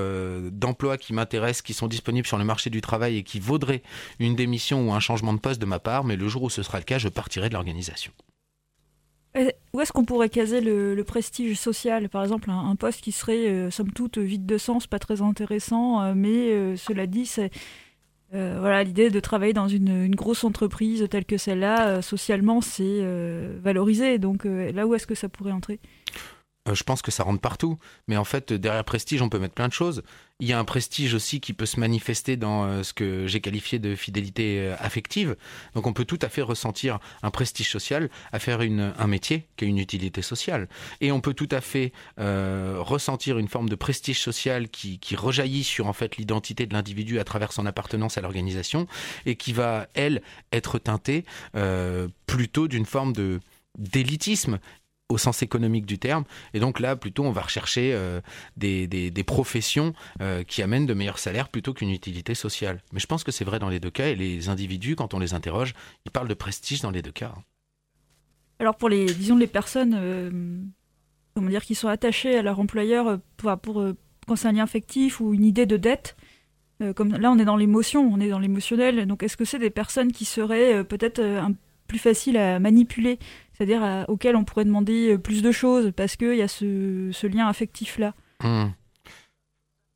d'emploi 0.50 0.96
qui 0.96 1.12
m'intéressent, 1.12 1.62
qui 1.62 1.74
sont 1.74 1.88
disponibles 1.88 2.26
sur 2.26 2.38
le 2.38 2.44
marché 2.44 2.70
du 2.70 2.80
travail 2.80 3.16
et 3.16 3.22
qui 3.22 3.40
vaudraient 3.40 3.82
une 4.18 4.36
démission 4.36 4.88
ou 4.88 4.92
un 4.92 5.00
changement 5.00 5.32
de 5.32 5.38
poste 5.38 5.60
de 5.60 5.66
ma 5.66 5.78
part, 5.78 6.04
mais 6.04 6.16
le 6.16 6.28
jour 6.28 6.44
où 6.44 6.50
ce 6.50 6.62
sera 6.62 6.78
le 6.78 6.84
cas, 6.84 6.98
je 6.98 7.08
partirai 7.08 7.48
de 7.48 7.54
l'organisation. 7.54 8.12
Où 9.72 9.80
est-ce 9.80 9.92
qu'on 9.92 10.04
pourrait 10.04 10.30
caser 10.30 10.60
le, 10.60 11.02
prestige 11.04 11.58
social? 11.58 12.08
Par 12.08 12.22
exemple, 12.22 12.50
un, 12.50 12.76
poste 12.76 13.00
qui 13.00 13.12
serait, 13.12 13.70
somme 13.70 13.92
toute, 13.92 14.18
vide 14.18 14.46
de 14.46 14.58
sens, 14.58 14.86
pas 14.86 14.98
très 14.98 15.22
intéressant, 15.22 16.14
mais 16.14 16.76
cela 16.76 17.06
dit, 17.06 17.26
c'est 17.26 17.50
euh, 18.34 18.58
voilà, 18.60 18.84
l'idée 18.84 19.10
de 19.10 19.20
travailler 19.20 19.52
dans 19.52 19.68
une, 19.68 20.14
grosse 20.14 20.44
entreprise 20.44 21.06
telle 21.10 21.24
que 21.24 21.38
celle-là, 21.38 21.88
euh, 21.88 22.02
socialement, 22.02 22.60
c'est 22.60 22.82
euh, 22.84 23.58
valorisé. 23.62 24.18
Donc 24.18 24.44
là, 24.44 24.86
où 24.86 24.94
est-ce 24.94 25.06
que 25.06 25.14
ça 25.14 25.28
pourrait 25.28 25.52
entrer? 25.52 25.80
euh, 26.14 26.37
je 26.74 26.82
pense 26.82 27.02
que 27.02 27.10
ça 27.10 27.22
rentre 27.22 27.40
partout. 27.40 27.78
Mais 28.06 28.16
en 28.16 28.24
fait, 28.24 28.52
derrière 28.52 28.84
prestige, 28.84 29.22
on 29.22 29.28
peut 29.28 29.38
mettre 29.38 29.54
plein 29.54 29.68
de 29.68 29.72
choses. 29.72 30.02
Il 30.40 30.46
y 30.46 30.52
a 30.52 30.58
un 30.58 30.64
prestige 30.64 31.14
aussi 31.14 31.40
qui 31.40 31.52
peut 31.52 31.66
se 31.66 31.80
manifester 31.80 32.36
dans 32.36 32.64
euh, 32.64 32.82
ce 32.84 32.92
que 32.92 33.26
j'ai 33.26 33.40
qualifié 33.40 33.80
de 33.80 33.96
fidélité 33.96 34.60
euh, 34.60 34.76
affective. 34.78 35.36
Donc 35.74 35.86
on 35.86 35.92
peut 35.92 36.04
tout 36.04 36.18
à 36.22 36.28
fait 36.28 36.42
ressentir 36.42 37.00
un 37.22 37.30
prestige 37.30 37.70
social 37.70 38.08
à 38.32 38.38
faire 38.38 38.60
un 38.60 39.06
métier 39.06 39.48
qui 39.56 39.64
a 39.64 39.68
une 39.68 39.78
utilité 39.78 40.22
sociale. 40.22 40.68
Et 41.00 41.10
on 41.10 41.20
peut 41.20 41.34
tout 41.34 41.48
à 41.50 41.60
fait 41.60 41.92
ressentir 42.16 43.38
une 43.38 43.48
forme 43.48 43.68
de 43.68 43.74
prestige 43.74 44.20
social 44.20 44.68
qui, 44.68 44.98
qui 44.98 45.16
rejaillit 45.16 45.64
sur 45.64 45.86
en 45.86 45.92
fait 45.92 46.16
l'identité 46.16 46.66
de 46.66 46.74
l'individu 46.74 47.18
à 47.18 47.24
travers 47.24 47.52
son 47.52 47.66
appartenance 47.66 48.18
à 48.18 48.20
l'organisation 48.20 48.86
et 49.26 49.36
qui 49.36 49.52
va, 49.52 49.88
elle, 49.94 50.22
être 50.52 50.78
teintée 50.78 51.24
plutôt 52.26 52.68
d'une 52.68 52.86
forme 52.86 53.12
de 53.12 53.40
d'élitisme 53.78 54.58
au 55.08 55.16
sens 55.16 55.42
économique 55.42 55.86
du 55.86 55.98
terme. 55.98 56.24
Et 56.54 56.60
donc 56.60 56.80
là, 56.80 56.96
plutôt, 56.96 57.24
on 57.24 57.30
va 57.30 57.42
rechercher 57.42 57.92
euh, 57.94 58.20
des, 58.56 58.86
des, 58.86 59.24
professions 59.24 59.94
euh, 60.20 60.44
qui 60.44 60.62
amènent 60.62 60.86
de 60.86 60.94
meilleurs 60.94 61.18
salaires 61.18 61.48
plutôt 61.48 61.72
qu'une 61.72 61.90
utilité 61.90 62.34
sociale. 62.34 62.82
Mais 62.92 63.00
je 63.00 63.06
pense 63.06 63.24
que 63.24 63.32
c'est 63.32 63.44
vrai 63.44 63.58
dans 63.58 63.70
les 63.70 63.80
deux 63.80 63.90
cas. 63.90 64.08
Et 64.08 64.14
les 64.14 64.48
individus, 64.48 64.96
quand 64.96 65.14
on 65.14 65.18
les 65.18 65.34
interroge, 65.34 65.74
ils 66.04 66.10
parlent 66.10 66.28
de 66.28 66.34
prestige 66.34 66.82
dans 66.82 66.90
les 66.90 67.02
deux 67.02 67.12
cas. 67.12 67.34
Alors 68.58 68.76
pour 68.76 68.88
les, 68.88 69.06
disons, 69.06 69.36
les 69.36 69.46
personnes, 69.46 69.94
euh, 69.98 70.30
comment 71.34 71.48
dire, 71.48 71.64
qui 71.64 71.74
sont 71.74 71.88
attachées 71.88 72.36
à 72.36 72.42
leur 72.42 72.60
employeur 72.60 73.18
pour, 73.36 73.56
pour 73.58 73.86
quand 74.26 74.36
c'est 74.36 74.48
un 74.48 74.52
lien 74.52 74.64
affectif 74.64 75.20
ou 75.20 75.32
une 75.32 75.44
idée 75.44 75.64
de 75.64 75.76
dette, 75.76 76.16
comme 76.94 77.16
là 77.16 77.32
on 77.32 77.38
est 77.38 77.44
dans 77.44 77.56
l'émotion, 77.56 78.08
on 78.12 78.20
est 78.20 78.28
dans 78.28 78.38
l'émotionnel. 78.38 79.06
Donc 79.06 79.22
est-ce 79.22 79.36
que 79.36 79.44
c'est 79.44 79.58
des 79.58 79.70
personnes 79.70 80.12
qui 80.12 80.24
seraient 80.24 80.84
peut-être 80.84 81.20
plus 81.88 81.98
faciles 81.98 82.36
à 82.36 82.60
manipuler 82.60 83.18
c'est-à-dire 83.58 84.04
auquel 84.08 84.36
on 84.36 84.44
pourrait 84.44 84.64
demander 84.64 85.14
euh, 85.14 85.18
plus 85.18 85.42
de 85.42 85.50
choses 85.50 85.92
parce 85.94 86.16
qu'il 86.16 86.36
y 86.36 86.42
a 86.42 86.48
ce, 86.48 87.26
lien 87.26 87.48
affectif-là. 87.48 88.14
Hmm. 88.42 88.68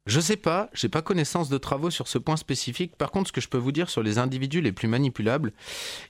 Je 0.06 0.18
sais 0.18 0.36
pas, 0.36 0.68
j'ai 0.74 0.88
pas 0.88 1.00
connaissance 1.00 1.48
de 1.48 1.58
travaux 1.58 1.88
sur 1.88 2.08
ce 2.08 2.18
point 2.18 2.36
spécifique. 2.36 2.96
Par 2.96 3.12
contre, 3.12 3.28
ce 3.28 3.32
que 3.32 3.40
je 3.40 3.46
peux 3.46 3.56
vous 3.56 3.70
dire 3.70 3.88
sur 3.88 4.02
les 4.02 4.18
individus 4.18 4.60
les 4.60 4.72
plus 4.72 4.88
manipulables, 4.88 5.52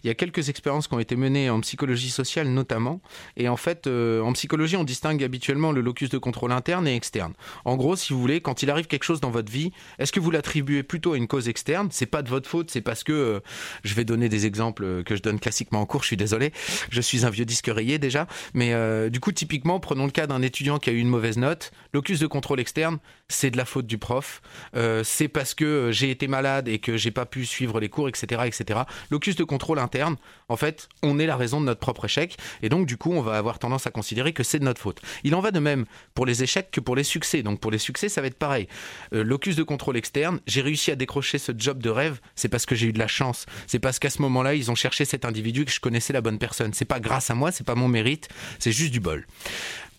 il 0.03 0.07
y 0.07 0.11
a 0.11 0.15
quelques 0.15 0.49
expériences 0.49 0.89
qui 0.89 0.95
ont 0.95 0.99
été 0.99 1.15
menées 1.15 1.51
en 1.51 1.61
psychologie 1.61 2.09
sociale 2.09 2.49
notamment. 2.49 3.03
Et 3.37 3.51
en 3.51 3.59
fait, 3.59 3.87
euh, 3.87 4.23
en 4.23 4.33
psychologie, 4.33 4.77
on 4.77 4.85
distingue 4.85 5.23
habituellement 5.23 5.73
le 5.73 5.83
locus 5.83 6.09
de 6.09 6.17
contrôle 6.17 6.53
interne 6.53 6.89
et 6.89 6.97
externe. 6.97 7.35
En 7.67 7.77
gros, 7.77 7.95
si 7.95 8.15
vous 8.15 8.19
voulez, 8.19 8.41
quand 8.41 8.63
il 8.63 8.71
arrive 8.71 8.87
quelque 8.87 9.05
chose 9.05 9.21
dans 9.21 9.31
votre 9.31 9.53
vie, 9.53 9.73
est-ce 9.99 10.11
que 10.11 10.21
vous 10.21 10.31
l'attribuez 10.31 10.83
plutôt 10.83 11.13
à 11.13 11.19
une 11.19 11.29
cause 11.29 11.51
externe? 11.51 11.89
C'est 11.91 12.07
pas 12.07 12.23
de 12.23 12.31
votre 12.31 12.49
faute, 12.49 12.71
c'est 12.71 12.81
parce 12.81 13.05
que 13.05 13.13
euh, 13.13 13.41
je 13.85 13.93
vais 13.93 14.07
donner 14.07 14.31
des 14.31 14.47
exemples 14.47 15.05
que 15.05 15.17
je 15.17 15.21
donne 15.21 15.39
classiquement 15.39 15.83
en 15.83 15.87
cours. 15.87 16.01
Je 16.01 16.07
suis 16.07 16.17
désolé, 16.17 16.53
je 16.91 17.01
suis 17.03 17.27
un 17.27 17.31
vieux 17.31 17.45
disque 17.45 17.69
rayé 17.69 17.99
déjà, 17.99 18.27
mais 18.55 18.73
euh, 18.73 19.11
du 19.11 19.21
coup, 19.21 19.33
typiquement, 19.33 19.81
prenons 19.81 20.07
le 20.07 20.13
cas 20.13 20.27
d'un 20.27 20.41
étudiant 20.41 20.79
qui 20.79 20.89
a 20.89 20.95
eu 20.95 20.99
une 20.99 21.11
mauvaise 21.11 21.37
note. 21.37 21.73
Locus 21.93 22.21
de 22.21 22.27
contrôle 22.27 22.59
externe, 22.59 22.97
c'est 23.29 23.51
de 23.51 23.59
la 23.59 23.67
faute 23.67 23.82
du 23.87 23.99
prof, 23.99 24.43
euh, 24.77 25.03
c'est 25.05 25.29
parce 25.29 25.55
que 25.55 25.91
j'ai 25.93 26.11
été 26.11 26.29
malade 26.29 26.69
et 26.69 26.79
que 26.79 26.97
j'ai 26.97 27.11
pas 27.11 27.27
pu 27.27 27.47
suivre 27.47 27.81
les 27.81 27.89
cours, 27.89 28.09
etc., 28.09 28.43
etc. 28.45 28.81
Locus 29.11 29.37
de 29.37 29.45
contrôle 29.45 29.79
interne, 29.79 30.17
en 30.49 30.57
fait, 30.57 30.89
on 31.03 31.19
est 31.19 31.27
la 31.27 31.37
raison 31.37 31.61
de 31.61 31.67
notre 31.67 31.81
propre 31.81 32.07
échec, 32.07 32.37
et 32.63 32.69
donc 32.69 32.87
du 32.87 32.97
coup, 32.97 33.13
on 33.13 33.23
va 33.23 33.37
avoir 33.37 33.59
tendance 33.59 33.87
à 33.87 33.91
considérer 33.91 34.33
que 34.33 34.43
c'est 34.43 34.59
de 34.59 34.65
notre 34.65 34.81
faute. 34.81 35.01
Il 35.25 35.35
en 35.35 35.41
va 35.41 35.51
de 35.51 35.59
même 35.59 35.85
pour 36.15 36.27
les 36.27 36.43
échecs 36.43 36.71
que 36.71 36.81
pour 36.81 36.97
les 36.97 37.05
succès. 37.05 37.43
Donc 37.43 37.61
pour 37.61 37.71
les 37.71 37.79
succès, 37.79 38.09
ça 38.09 38.21
va 38.21 38.27
être 38.27 38.39
pareil. 38.39 38.69
Euh, 39.13 39.25
locus 39.25 39.57
de 39.57 39.63
contrôle 39.63 39.97
externe, 39.97 40.41
j'ai 40.47 40.61
réussi 40.61 40.91
à 40.91 40.97
décrocher 40.97 41.39
ce 41.39 41.53
job 41.57 41.83
de 41.83 41.91
rêve, 41.91 42.21
c'est 42.35 42.49
parce 42.49 42.67
que 42.67 42.75
j'ai 42.75 42.89
eu 42.89 42.93
de 42.93 42.99
la 42.99 43.09
chance. 43.09 43.47
C'est 43.67 43.79
parce 43.79 43.99
qu'à 43.99 44.11
ce 44.11 44.23
moment-là, 44.23 44.55
ils 44.55 44.71
ont 44.71 44.75
cherché 44.75 45.05
cet 45.05 45.25
individu 45.25 45.65
que 45.65 45.73
je 45.73 45.81
connaissais 45.81 46.13
la 46.13 46.21
bonne 46.21 46.39
personne. 46.39 46.73
C'est 46.75 46.85
pas 46.85 47.01
grâce 47.01 47.31
à 47.31 47.35
moi, 47.35 47.53
c'est 47.53 47.67
pas 47.67 47.75
mon 47.75 47.89
mérite, 47.89 48.29
c'est 48.59 48.73
juste 48.73 48.93
du 48.93 49.01
bol 49.01 49.27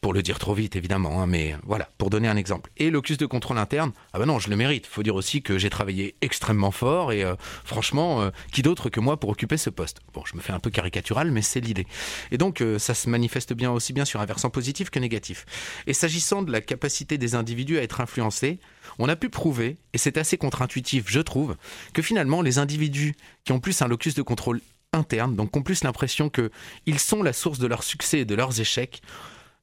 pour 0.04 0.14
le 0.14 0.22
dire 0.22 0.38
trop 0.38 0.54
vite 0.54 0.76
évidemment, 0.76 1.22
hein, 1.22 1.28
mais 1.28 1.56
voilà, 1.64 1.90
pour 1.98 2.10
donner 2.10 2.28
un 2.28 2.36
exemple. 2.36 2.70
Et 2.76 2.92
locus 2.92 3.18
de 3.18 3.26
contrôle 3.26 3.58
interne, 3.58 3.94
ah 4.12 4.20
ben 4.20 4.26
non, 4.26 4.38
je 4.38 4.50
le 4.50 4.58
mérite. 4.58 4.86
Faut 4.86 5.02
dire 5.02 5.16
aussi 5.16 5.42
que 5.42 5.58
j'ai 5.58 5.70
travaillé 5.70 6.16
extrêmement 6.20 6.72
fort 6.72 7.14
et 7.14 7.24
euh, 7.24 7.36
franchement, 7.64 8.22
euh, 8.22 8.30
qui 8.52 8.64
d'autre 8.64 8.90
que 8.90 9.00
moi 9.00 9.18
pour 9.18 9.30
occuper 9.30 9.56
ce 9.56 9.70
poste? 9.70 10.02
Bon, 10.14 10.22
je 10.26 10.36
me 10.36 10.42
fais 10.42 10.52
un 10.52 10.60
peu 10.60 10.70
caricatural, 10.70 11.32
mais 11.32 11.42
c'est 11.42 11.62
l'idée. 11.62 11.88
Et 12.32 12.38
donc, 12.38 12.60
euh, 12.60 12.78
ça 12.80 12.94
se 12.94 13.10
manifeste 13.10 13.54
bien 13.54 13.72
aussi 13.72 13.94
bien 13.94 14.04
sur 14.04 14.20
un 14.20 14.26
versant 14.26 14.50
positif 14.50 14.90
que 14.90 15.00
négatif. 15.00 15.46
Et 15.88 15.94
s'agissant 15.94 16.42
de 16.42 16.52
la 16.52 16.60
capacité 16.60 17.18
des 17.18 17.34
individus 17.36 17.80
à 17.80 17.82
être 17.82 18.02
influencés, 18.02 18.60
on 19.00 19.08
a 19.08 19.16
pu 19.16 19.30
prouver, 19.30 19.78
et 19.94 19.98
c'est 19.98 20.18
assez 20.18 20.38
contre-intuitif, 20.38 21.06
je 21.08 21.22
trouve, 21.22 21.56
que 21.94 22.02
finalement, 22.02 22.42
les 22.42 22.58
individus 22.58 23.16
qui 23.46 23.54
ont 23.54 23.62
plus 23.62 23.82
un 23.82 23.88
locus 23.88 24.16
de 24.16 24.22
contrôle 24.22 24.60
interne, 24.92 25.38
donc 25.38 25.56
ont 25.56 25.64
plus 25.64 25.86
l'impression 25.86 26.30
qu'ils 26.30 27.00
sont 27.00 27.24
la 27.24 27.32
source 27.32 27.58
de 27.58 27.68
leur 27.68 27.84
succès 27.84 28.20
et 28.20 28.26
de 28.26 28.36
leurs 28.36 28.60
échecs, 28.60 29.02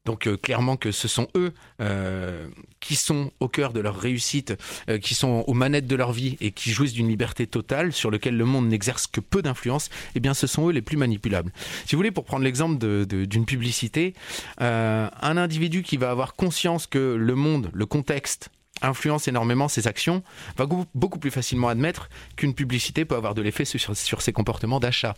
donc 0.07 0.27
euh, 0.27 0.37
clairement 0.37 0.77
que 0.77 0.93
ce 0.93 1.09
sont 1.09 1.29
eux 1.37 1.53
euh, 1.81 2.49
qui 2.81 2.97
sont 2.97 3.33
au 3.41 3.49
cœur 3.49 3.73
de 3.73 3.81
leur 3.81 3.97
réussite, 3.97 4.57
euh, 4.89 4.99
qui 4.99 5.15
sont 5.15 5.45
aux 5.47 5.55
manettes 5.55 5.87
de 5.87 5.97
leur 5.97 6.13
vie 6.13 6.37
et 6.41 6.53
qui 6.53 6.71
jouissent 6.71 6.95
d'une 6.95 7.09
liberté 7.09 7.47
totale 7.47 7.93
sur 7.93 8.11
lequel 8.11 8.37
le 8.37 8.45
monde 8.45 8.69
n'exerce 8.69 9.07
que 9.07 9.21
peu 9.21 9.43
d'influence, 9.43 9.91
eh 10.15 10.21
bien 10.21 10.33
ce 10.33 10.47
sont 10.47 10.69
eux 10.69 10.73
les 10.73 10.83
plus 10.83 10.97
manipulables. 10.97 11.53
Si 11.87 11.95
vous 11.95 11.99
voulez, 11.99 12.11
pour 12.11 12.25
prendre 12.25 12.45
l'exemple 12.45 12.79
d'une 13.07 13.45
publicité, 13.45 14.15
un 14.59 15.37
individu 15.37 15.83
qui 15.83 15.97
va 15.97 16.11
avoir 16.11 16.35
conscience 16.35 16.87
que 16.87 17.15
le 17.15 17.35
monde, 17.35 17.71
le 17.73 17.87
contexte, 17.87 18.51
influence 18.83 19.29
énormément 19.29 19.69
ses 19.69 19.87
actions, 19.87 20.23
va 20.57 20.67
beaucoup 20.95 21.19
plus 21.19 21.31
facilement 21.31 21.69
admettre 21.69 22.09
qu'une 22.37 22.55
publicité 22.55 23.05
peut 23.05 23.17
avoir 23.17 23.35
de 23.35 23.43
l'effet 23.43 23.65
sur, 23.65 24.23
ses 24.23 24.33
comportements 24.33 24.81
d'achat. 24.81 25.17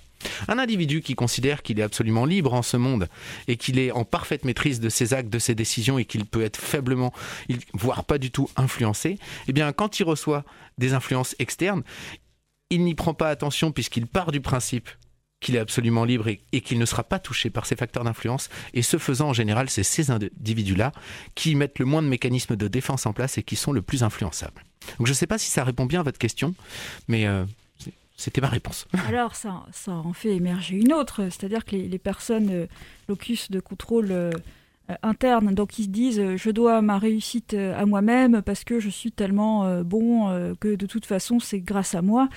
Un 0.48 0.58
individu 0.58 1.00
qui 1.00 1.14
considère 1.14 1.62
qu'il 1.62 1.80
est 1.80 1.82
absolument 1.82 2.24
libre 2.24 2.54
en 2.54 2.62
ce 2.62 2.76
monde 2.76 3.08
et 3.48 3.56
qu'il 3.56 3.78
est 3.78 3.90
en 3.90 4.04
parfaite 4.04 4.44
maîtrise 4.44 4.80
de 4.80 4.88
ses 4.88 5.14
actes, 5.14 5.30
de 5.30 5.38
ses 5.38 5.54
décisions 5.54 5.98
et 5.98 6.04
qu'il 6.04 6.24
peut 6.24 6.42
être 6.42 6.56
faiblement, 6.56 7.12
voire 7.74 8.04
pas 8.04 8.18
du 8.18 8.30
tout 8.30 8.48
influencé, 8.56 9.18
eh 9.48 9.52
bien 9.52 9.72
quand 9.72 10.00
il 10.00 10.04
reçoit 10.04 10.44
des 10.78 10.94
influences 10.94 11.34
externes, 11.38 11.82
il 12.70 12.84
n'y 12.84 12.94
prend 12.94 13.14
pas 13.14 13.28
attention 13.28 13.72
puisqu'il 13.72 14.06
part 14.06 14.32
du 14.32 14.40
principe 14.40 14.88
qu'il 15.42 15.56
est 15.56 15.58
absolument 15.58 16.04
libre 16.04 16.28
et, 16.28 16.60
qu'il 16.62 16.78
ne 16.78 16.86
sera 16.86 17.04
pas 17.04 17.18
touché 17.18 17.50
par 17.50 17.66
ces 17.66 17.76
facteurs 17.76 18.04
d'influence. 18.04 18.48
Et 18.72 18.80
ce 18.80 18.96
faisant, 18.96 19.30
en 19.30 19.32
général, 19.34 19.68
c'est 19.68 19.82
ces 19.82 20.10
individus-là 20.10 20.92
qui 21.34 21.54
mettent 21.54 21.78
le 21.78 21.84
moins 21.84 22.02
de 22.02 22.08
mécanismes 22.08 22.56
de 22.56 22.68
défense 22.68 23.04
en 23.04 23.12
place 23.12 23.36
et 23.36 23.42
qui 23.42 23.56
sont 23.56 23.72
le 23.72 23.82
plus 23.82 24.02
influençables. 24.02 24.64
Donc 24.98 25.06
je 25.06 25.12
ne 25.12 25.16
sais 25.16 25.26
pas 25.26 25.38
si 25.38 25.50
ça 25.50 25.64
répond 25.64 25.84
bien 25.84 26.00
à 26.00 26.02
votre 26.02 26.18
question, 26.18 26.54
mais 27.08 27.26
euh, 27.26 27.44
c'était 28.16 28.40
ma 28.40 28.48
réponse. 28.48 28.86
Alors 29.08 29.34
ça, 29.34 29.64
ça 29.72 29.92
en 29.92 30.12
fait 30.12 30.34
émerger 30.34 30.76
une 30.76 30.92
autre, 30.92 31.24
c'est-à-dire 31.24 31.64
que 31.64 31.76
les, 31.76 31.98
personnes 31.98 32.50
euh, 32.50 32.66
locus 33.08 33.50
de 33.50 33.60
contrôle 33.60 34.08
euh, 34.10 34.30
interne, 35.02 35.54
donc 35.54 35.78
ils 35.78 35.84
se 35.84 35.88
disent 35.88 36.36
je 36.36 36.50
dois 36.50 36.82
ma 36.82 36.98
réussite 36.98 37.54
à 37.54 37.86
moi-même 37.86 38.42
parce 38.42 38.64
que 38.64 38.80
je 38.80 38.90
suis 38.90 39.12
tellement 39.12 39.80
bon 39.82 40.54
que 40.60 40.74
de 40.74 40.86
toute 40.86 41.06
façon 41.06 41.38
c'est 41.38 41.60
grâce 41.60 41.94
à 41.94 42.02
moi. 42.02 42.28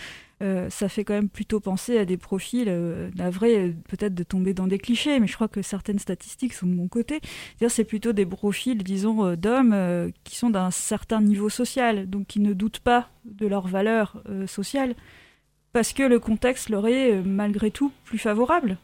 Euh, 0.43 0.69
ça 0.69 0.89
fait 0.89 1.05
quand 1.05 1.13
même 1.13 1.29
plutôt 1.29 1.59
penser 1.59 1.97
à 1.97 2.05
des 2.05 2.17
profils, 2.17 2.67
euh, 2.67 3.09
navrés 3.15 3.73
peut-être 3.87 4.13
de 4.13 4.23
tomber 4.23 4.53
dans 4.53 4.67
des 4.67 4.79
clichés, 4.79 5.19
mais 5.19 5.27
je 5.27 5.33
crois 5.33 5.47
que 5.47 5.61
certaines 5.61 5.99
statistiques 5.99 6.53
sont 6.53 6.67
de 6.67 6.73
mon 6.73 6.87
côté. 6.87 7.21
C'est 7.69 7.85
plutôt 7.85 8.13
des 8.13 8.25
profils, 8.25 8.77
disons, 8.83 9.25
euh, 9.25 9.35
d'hommes 9.35 10.11
qui 10.23 10.35
sont 10.35 10.49
d'un 10.49 10.71
certain 10.71 11.21
niveau 11.21 11.49
social, 11.49 12.09
donc 12.09 12.27
qui 12.27 12.39
ne 12.39 12.53
doutent 12.53 12.79
pas 12.79 13.09
de 13.25 13.47
leur 13.47 13.67
valeur 13.67 14.21
sociale, 14.47 14.95
parce 15.73 15.93
que 15.93 16.03
le 16.03 16.19
contexte 16.19 16.69
leur 16.69 16.87
est 16.87 17.21
malgré 17.21 17.71
tout 17.71 17.91
plus 18.03 18.17
favorable. 18.17 18.77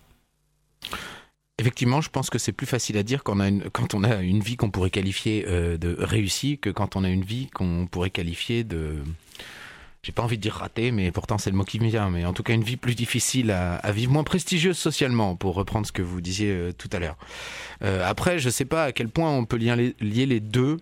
Effectivement, 1.60 2.02
je 2.02 2.10
pense 2.10 2.30
que 2.30 2.40
c'est 2.40 2.52
plus 2.52 2.66
facile 2.66 2.98
à 2.98 3.04
dire 3.04 3.24
quand 3.24 3.94
on 3.94 4.04
a 4.04 4.22
une 4.22 4.40
vie 4.40 4.58
qu'on 4.58 4.72
pourrait 4.72 4.90
qualifier 4.90 5.44
de 5.44 5.96
réussie 6.00 6.58
que 6.58 6.70
quand 6.70 6.96
on 6.96 7.04
a 7.04 7.10
une 7.10 7.24
vie 7.24 7.48
qu'on 7.48 7.88
pourrait 7.88 8.10
qualifier 8.10 8.64
de 8.64 8.96
j'ai 10.04 10.12
pas 10.12 10.24
envie 10.24 10.38
de 10.38 10.42
dire 10.42 10.56
raté, 10.56 10.92
mais 10.92 11.12
pourtant 11.12 11.38
c'est 11.38 11.52
le 11.52 11.56
mot 11.56 11.64
qui 11.64 11.80
me 11.80 11.88
vient, 11.88 12.10
mais 12.10 12.26
en 12.26 12.34
tout 12.34 12.42
cas 12.42 12.54
une 12.54 12.64
vie 12.64 12.78
plus 12.78 12.96
difficile 12.96 13.52
à, 13.52 13.92
vivre, 13.92 14.12
moins 14.12 14.24
prestigieuse 14.24 14.78
socialement, 14.78 15.36
pour 15.36 15.54
reprendre 15.54 15.86
ce 15.86 15.92
que 15.92 16.02
vous 16.02 16.22
disiez 16.22 16.50
euh, 16.50 16.72
tout 16.72 16.90
à 16.92 16.98
l'heure. 17.00 17.18
Euh, 17.84 18.08
après, 18.08 18.40
je 18.40 18.50
sais 18.50 18.66
pas 18.66 18.86
à 18.86 18.92
quel 18.92 19.10
point 19.10 19.32
on 19.32 19.46
peut 19.46 19.58
lier 19.58 19.94
les, 20.00 20.40
deux. 20.40 20.78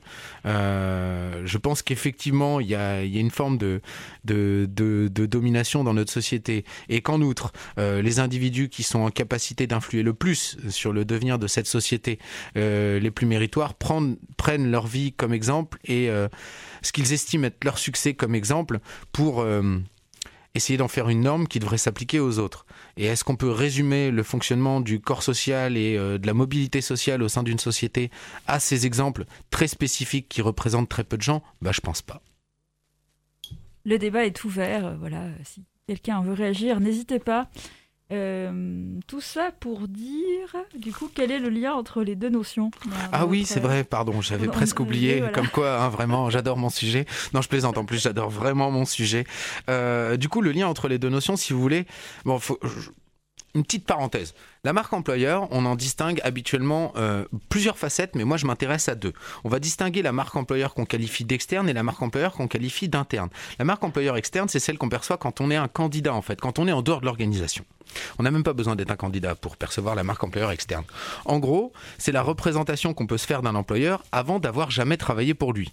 Euh, 0.46 1.42
je 1.46 1.58
pense 1.58 1.82
qu'effectivement, 1.82 2.62
il 2.62 2.68
y 2.68 2.76
a, 2.76 3.04
y 3.04 3.18
a, 3.18 3.20
une 3.20 3.32
forme 3.32 3.58
de, 3.58 3.82
de, 4.24 4.70
de, 4.70 5.10
de, 5.12 5.26
domination 5.26 5.84
dans 5.84 5.94
notre 5.94 6.14
société, 6.14 6.64
et 6.88 7.02
qu'en 7.02 7.22
outre, 7.22 7.52
euh, 7.78 8.02
les 8.02 8.20
individus 8.20 8.70
qui 8.70 8.84
sont 8.84 9.00
en 9.00 9.10
capacité 9.10 9.68
d'influer 9.68 10.02
le 10.02 10.14
plus 10.14 10.58
sur 10.70 10.94
le 10.94 11.04
devenir 11.04 11.40
de 11.40 11.48
cette 11.48 11.68
société, 11.68 12.20
euh, 12.56 13.00
les 13.00 13.12
plus 13.12 13.26
méritoires, 13.26 13.74
prennent, 13.74 14.18
prennent 14.38 14.72
leur 14.72 14.88
vie 14.88 15.12
comme 15.12 15.34
exemple 15.34 15.78
et 15.86 16.10
ce 16.82 16.92
qu'ils 16.92 17.14
estiment 17.14 17.48
être 17.48 17.64
leur 17.64 17.78
succès 17.78 18.14
comme 18.14 18.36
exemple 18.36 18.80
pour 19.12 19.42
euh, 19.42 19.80
essayer 20.56 20.78
d'en 20.78 20.88
faire 20.88 21.10
une 21.10 21.22
norme 21.22 21.48
qui 21.48 21.60
devrait 21.60 21.78
s'appliquer 21.78 22.20
aux 22.20 22.40
autres. 22.40 22.66
Et 22.98 23.06
est-ce 23.06 23.24
qu'on 23.24 23.36
peut 23.36 23.52
résumer 23.52 24.12
le 24.12 24.24
fonctionnement 24.24 24.82
du 24.82 25.00
corps 25.00 25.24
social 25.24 25.78
et 25.78 25.96
euh, 25.96 26.18
de 26.18 26.28
la 26.28 26.34
mobilité 26.34 26.82
sociale 26.82 27.22
au 27.24 27.28
sein 27.28 27.44
d'une 27.44 27.60
société 27.60 28.10
à 28.48 28.60
ces 28.60 28.86
exemples 28.86 29.26
très 29.52 29.68
spécifiques 29.68 30.28
qui 30.30 30.42
représentent 30.42 30.90
très 30.90 31.04
peu 31.04 31.18
de 31.18 31.22
gens? 31.22 31.44
Bah, 31.62 31.72
je 31.74 31.82
pense 31.82 32.02
pas. 32.02 32.22
Le 33.86 33.98
débat 33.98 34.26
est 34.26 34.44
ouvert. 34.44 34.86
Euh, 34.86 34.96
voilà, 34.98 35.28
si 35.44 35.64
quelqu'un 35.88 36.22
veut 36.22 36.34
réagir, 36.34 36.80
n'hésitez 36.80 37.20
pas. 37.20 37.50
Euh, 38.12 39.00
tout 39.06 39.22
ça 39.22 39.52
pour 39.60 39.88
dire, 39.88 40.56
du 40.76 40.92
coup, 40.92 41.10
quel 41.14 41.32
est 41.32 41.38
le 41.38 41.50
lien 41.50 41.74
entre 41.74 42.02
les 42.02 42.16
deux 42.16 42.30
notions 42.30 42.72
Ah 43.12 43.28
oui, 43.28 43.46
c'est 43.46 43.60
vrai, 43.60 43.84
pardon, 43.84 44.22
j'avais 44.22 44.48
presque 44.48 44.80
oublié. 44.80 45.24
Comme 45.34 45.48
quoi, 45.48 45.80
hein, 45.80 45.90
vraiment, 45.90 46.30
j'adore 46.30 46.58
mon 46.58 46.70
sujet. 46.70 47.06
Non, 47.34 47.42
je 47.42 47.50
plaisante, 47.50 47.78
en 47.78 47.86
plus, 47.86 48.02
j'adore 48.02 48.30
vraiment 48.30 48.72
mon 48.72 48.86
sujet. 48.86 49.26
Euh, 49.70 50.18
du 50.18 50.28
coup, 50.28 50.42
le 50.42 50.52
lien 50.52 50.68
entre 50.68 50.88
les 50.88 50.98
deux 50.98 51.10
notions, 51.10 51.36
si 51.36 51.54
vous 51.54 51.62
voulez, 51.62 51.86
bon, 52.26 52.40
faut, 52.40 52.60
une 53.56 53.64
petite 53.64 53.86
parenthèse. 53.86 54.34
La 54.66 54.74
marque 54.74 54.92
employeur, 54.92 55.48
on 55.52 55.66
en 55.66 55.78
distingue 55.78 56.20
habituellement 56.22 56.92
euh, 56.98 57.24
plusieurs 57.48 57.78
facettes, 57.78 58.14
mais 58.16 58.26
moi 58.26 58.36
je 58.36 58.46
m'intéresse 58.46 58.90
à 58.90 58.96
deux. 58.96 59.14
On 59.46 59.50
va 59.50 59.60
distinguer 59.60 60.02
la 60.02 60.12
marque 60.12 60.36
employeur 60.36 60.74
qu'on 60.74 60.86
qualifie 60.86 61.24
d'externe 61.24 61.70
et 61.70 61.74
la 61.74 61.82
marque 61.82 62.02
employeur 62.02 62.34
qu'on 62.34 62.50
qualifie 62.50 62.90
d'interne. 62.90 63.30
La 63.58 63.64
marque 63.64 63.86
employeur 63.86 64.18
externe, 64.18 64.50
c'est 64.50 64.60
celle 64.60 64.78
qu'on 64.78 64.90
perçoit 64.90 65.16
quand 65.16 65.40
on 65.40 65.50
est 65.50 65.56
un 65.56 65.70
candidat 65.70 66.14
en 66.14 66.22
fait, 66.22 66.42
quand 66.42 66.60
on 66.60 66.68
est 66.68 66.74
en 66.74 66.82
dehors 66.82 67.00
de 67.00 67.06
l'organisation. 67.06 67.64
On 68.20 68.24
n'a 68.24 68.32
même 68.32 68.44
pas 68.44 68.54
besoin 68.54 68.76
d'être 68.76 68.92
un 68.92 68.96
candidat 68.98 69.36
pour 69.36 69.58
percevoir 69.58 69.96
la 69.96 70.04
marque 70.04 70.24
employeur 70.24 70.52
externe. 70.52 70.84
En 71.26 71.40
gros, 71.40 71.74
c'est 71.98 72.12
la 72.12 72.22
représentation 72.22 72.94
qu'on 72.94 73.08
peut 73.08 73.18
se 73.18 73.26
faire 73.26 73.42
d'un 73.42 73.56
employeur 73.56 74.04
avant 74.12 74.40
d'avoir 74.40 74.72
jamais 74.72 74.98
travaillé 74.98 75.34
pour 75.34 75.54
lui. 75.54 75.72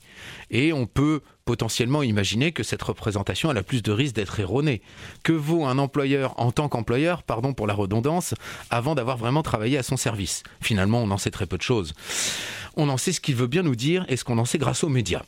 Et 0.50 0.72
on 0.72 0.86
peut 0.86 1.20
potentiellement 1.44 2.02
imaginer 2.02 2.50
que 2.50 2.64
cette 2.64 2.82
représentation 2.82 3.50
a 3.50 3.62
plus 3.62 3.82
de 3.82 3.92
risques 3.92 4.16
d'être 4.16 4.40
erronée. 4.40 4.82
Que 5.22 5.32
vaut 5.32 5.64
un 5.64 5.78
employeur 5.78 6.34
en 6.40 6.50
tant 6.50 6.68
qu'employeur, 6.68 7.22
pardon 7.22 7.54
pour 7.54 7.68
la 7.68 7.74
redondance, 7.74 8.34
avant 8.76 8.94
d'avoir 8.94 9.16
vraiment 9.16 9.42
travaillé 9.42 9.78
à 9.78 9.82
son 9.82 9.96
service 9.96 10.42
Finalement, 10.60 11.02
on 11.02 11.10
en 11.10 11.18
sait 11.18 11.30
très 11.30 11.46
peu 11.46 11.56
de 11.56 11.62
choses. 11.62 11.94
On 12.76 12.88
en 12.88 12.96
sait 12.96 13.12
ce 13.12 13.20
qu'il 13.20 13.36
veut 13.36 13.46
bien 13.46 13.62
nous 13.62 13.76
dire 13.76 14.04
et 14.08 14.16
ce 14.16 14.24
qu'on 14.24 14.38
en 14.38 14.44
sait 14.44 14.58
grâce 14.58 14.84
aux 14.84 14.88
médias. 14.88 15.22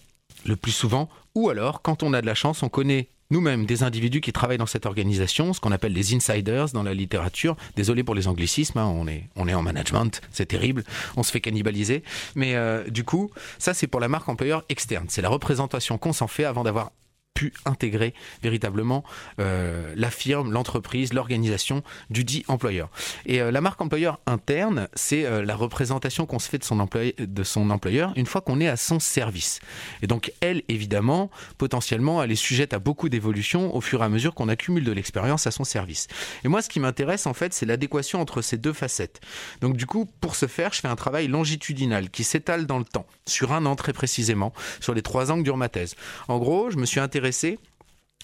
Le 0.45 0.57
plus 0.57 0.73
souvent, 0.73 1.09
ou 1.35 1.51
alors, 1.51 1.83
quand 1.83 2.03
on 2.03 2.13
a 2.13 2.21
de 2.21 2.27
la 2.27 2.35
chance, 2.35 2.63
on 2.63 2.69
connaît 2.69 3.09
nous-mêmes 3.31 3.67
des 3.67 3.83
individus 3.83 4.21
qui 4.21 4.33
travaillent 4.33 4.59
dans 4.59 4.67
cette 4.67 4.87
organisation, 4.87 5.53
ce 5.53 5.61
qu'on 5.61 5.73
appelle 5.73 5.93
les 5.93 6.15
insiders 6.15 6.71
dans 6.73 6.83
la 6.83 6.95
littérature. 6.95 7.57
Désolé 7.77 8.03
pour 8.03 8.15
les 8.15 8.27
anglicismes, 8.27 8.79
hein, 8.79 8.87
on, 8.87 9.07
est, 9.07 9.29
on 9.37 9.49
est 9.49 9.55
en 9.55 9.63
management, 9.63 10.21
c'est 10.31 10.47
terrible, 10.47 10.85
on 11.17 11.23
se 11.23 11.31
fait 11.31 11.41
cannibaliser. 11.41 12.03
Mais 12.35 12.55
euh, 12.55 12.89
du 12.89 13.05
coup, 13.05 13.31
ça 13.59 13.75
c'est 13.75 13.87
pour 13.87 14.01
la 14.01 14.09
marque 14.09 14.29
employeur 14.29 14.65
externe. 14.69 15.07
C'est 15.09 15.23
la 15.23 15.29
représentation 15.29 15.99
qu'on 15.99 16.13
s'en 16.13 16.29
fait 16.29 16.45
avant 16.45 16.65
d'avoir 16.65 16.93
pu 17.39 17.53
intégrer 17.67 18.15
véritablement 18.43 19.05
euh, 19.39 19.93
la 19.95 20.11
firme, 20.11 20.51
l'entreprise, 20.51 21.13
l'organisation 21.13 21.85
du 22.11 22.25
dit 22.25 22.45
employeur. 22.49 22.91
Et 23.27 23.41
euh, 23.41 23.53
la 23.53 23.61
marque 23.61 23.81
employeur 23.81 24.19
interne, 24.27 24.89
c'est 24.95 25.25
euh, 25.25 25.45
la 25.45 25.55
représentation 25.55 26.27
qu'on 26.27 26.41
se 26.41 26.49
fait 26.49 26.59
de 26.59 26.65
son, 26.65 26.81
employé, 26.81 27.15
de 27.17 27.43
son 27.45 27.71
employeur 27.71 28.13
une 28.17 28.27
fois 28.27 28.41
qu'on 28.41 28.59
est 28.61 28.67
à 28.67 28.77
son 28.77 28.99
service. 28.99 29.61
Et 30.03 30.09
donc 30.09 30.33
elle, 30.41 30.65
évidemment, 30.69 31.31
potentiellement, 31.59 32.21
elle 32.25 32.33
est 32.33 32.35
sujette 32.35 32.73
à 32.73 32.81
beaucoup 32.81 33.09
d'évolutions 33.09 33.73
au 33.73 33.81
fur 33.81 34.03
et 34.03 34.05
à 34.05 34.09
mesure 34.09 34.35
qu'on 34.35 34.49
accumule 34.49 34.83
de 34.83 34.93
l'expérience 34.93 35.47
à 35.47 35.53
son 35.53 35.63
service. 35.63 36.09
Et 36.43 36.49
moi, 36.49 36.61
ce 36.61 36.69
qui 36.69 36.81
m'intéresse, 36.81 37.27
en 37.27 37.35
fait, 37.35 37.55
c'est 37.55 37.67
l'adéquation 37.67 38.21
entre 38.21 38.43
ces 38.43 38.57
deux 38.57 38.73
facettes. 38.73 39.21
Donc 39.61 39.77
du 39.77 39.87
coup, 39.87 40.07
pour 40.21 40.35
ce 40.35 40.47
faire, 40.47 40.73
je 40.73 40.81
fais 40.81 40.89
un 40.89 40.97
travail 40.97 41.29
longitudinal 41.29 42.11
qui 42.11 42.25
s'étale 42.25 42.67
dans 42.67 42.79
le 42.79 42.85
temps, 42.85 43.07
sur 43.27 43.53
un 43.53 43.65
an 43.65 43.77
très 43.77 43.93
précisément, 43.93 44.53
sur 44.81 44.93
les 44.93 45.03
trois 45.03 45.31
ans 45.31 45.39
que 45.39 45.45
dure 45.45 45.57
ma 45.57 45.69
thèse. 45.69 45.95
En 46.27 46.39
gros, 46.39 46.71
je 46.71 46.79
me 46.79 46.85
suis 46.85 46.99
intéressé 46.99 47.18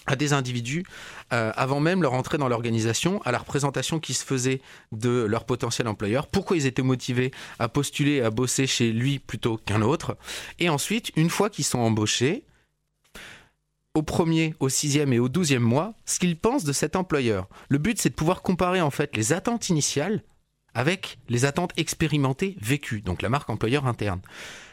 à 0.07 0.15
des 0.15 0.33
individus 0.33 0.85
euh, 1.33 1.51
avant 1.55 1.79
même 1.79 2.01
leur 2.01 2.13
entrée 2.13 2.37
dans 2.37 2.47
l'organisation, 2.47 3.21
à 3.23 3.31
la 3.31 3.39
représentation 3.39 3.99
qui 3.99 4.13
se 4.13 4.23
faisait 4.23 4.61
de 4.91 5.25
leur 5.27 5.45
potentiel 5.45 5.87
employeur, 5.87 6.27
pourquoi 6.27 6.57
ils 6.57 6.67
étaient 6.67 6.83
motivés 6.83 7.31
à 7.59 7.67
postuler, 7.67 8.21
à 8.21 8.29
bosser 8.29 8.67
chez 8.67 8.91
lui 8.91 9.19
plutôt 9.19 9.57
qu'un 9.57 9.81
autre, 9.81 10.17
et 10.59 10.69
ensuite, 10.69 11.11
une 11.15 11.29
fois 11.29 11.49
qu'ils 11.49 11.65
sont 11.65 11.79
embauchés, 11.79 12.43
au 13.95 14.03
premier, 14.03 14.53
au 14.59 14.69
sixième 14.69 15.13
et 15.13 15.19
au 15.19 15.29
douzième 15.29 15.63
mois, 15.63 15.93
ce 16.05 16.19
qu'ils 16.19 16.37
pensent 16.37 16.65
de 16.65 16.73
cet 16.73 16.97
employeur. 16.97 17.47
Le 17.69 17.77
but, 17.77 17.99
c'est 17.99 18.09
de 18.09 18.15
pouvoir 18.15 18.41
comparer 18.41 18.81
en 18.81 18.91
fait 18.91 19.15
les 19.15 19.31
attentes 19.31 19.69
initiales 19.69 20.21
avec 20.73 21.17
les 21.29 21.45
attentes 21.45 21.71
expérimentées 21.77 22.57
vécues, 22.59 23.01
donc 23.01 23.21
la 23.21 23.29
marque 23.29 23.49
employeur 23.49 23.87
interne. 23.87 24.19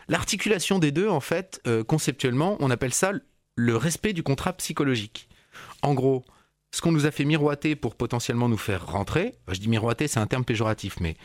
L'articulation 0.09 0.81
des 0.81 0.91
deux, 0.91 1.09
en 1.09 1.21
fait, 1.21 1.61
euh, 1.69 1.85
conceptuellement, 1.85 2.57
on 2.59 2.71
appelle 2.71 2.93
ça 2.93 3.13
le 3.57 3.77
respect 3.77 4.13
du 4.13 4.23
contrat 4.23 4.53
psychologique. 4.55 5.29
En 5.83 5.95
gros, 5.95 6.25
ce 6.75 6.81
qu'on 6.81 6.93
nous 6.93 7.05
a 7.05 7.11
fait 7.11 7.27
miroiter 7.27 7.77
pour 7.77 7.95
potentiellement 7.95 8.49
nous 8.49 8.57
faire 8.57 8.87
rentrer, 8.87 9.35
je 9.49 9.61
dis 9.61 9.69
miroiter, 9.69 10.09
c'est 10.09 10.21
un 10.21 10.27
terme 10.27 10.45
péjoratif, 10.45 10.97
mais 11.01 11.17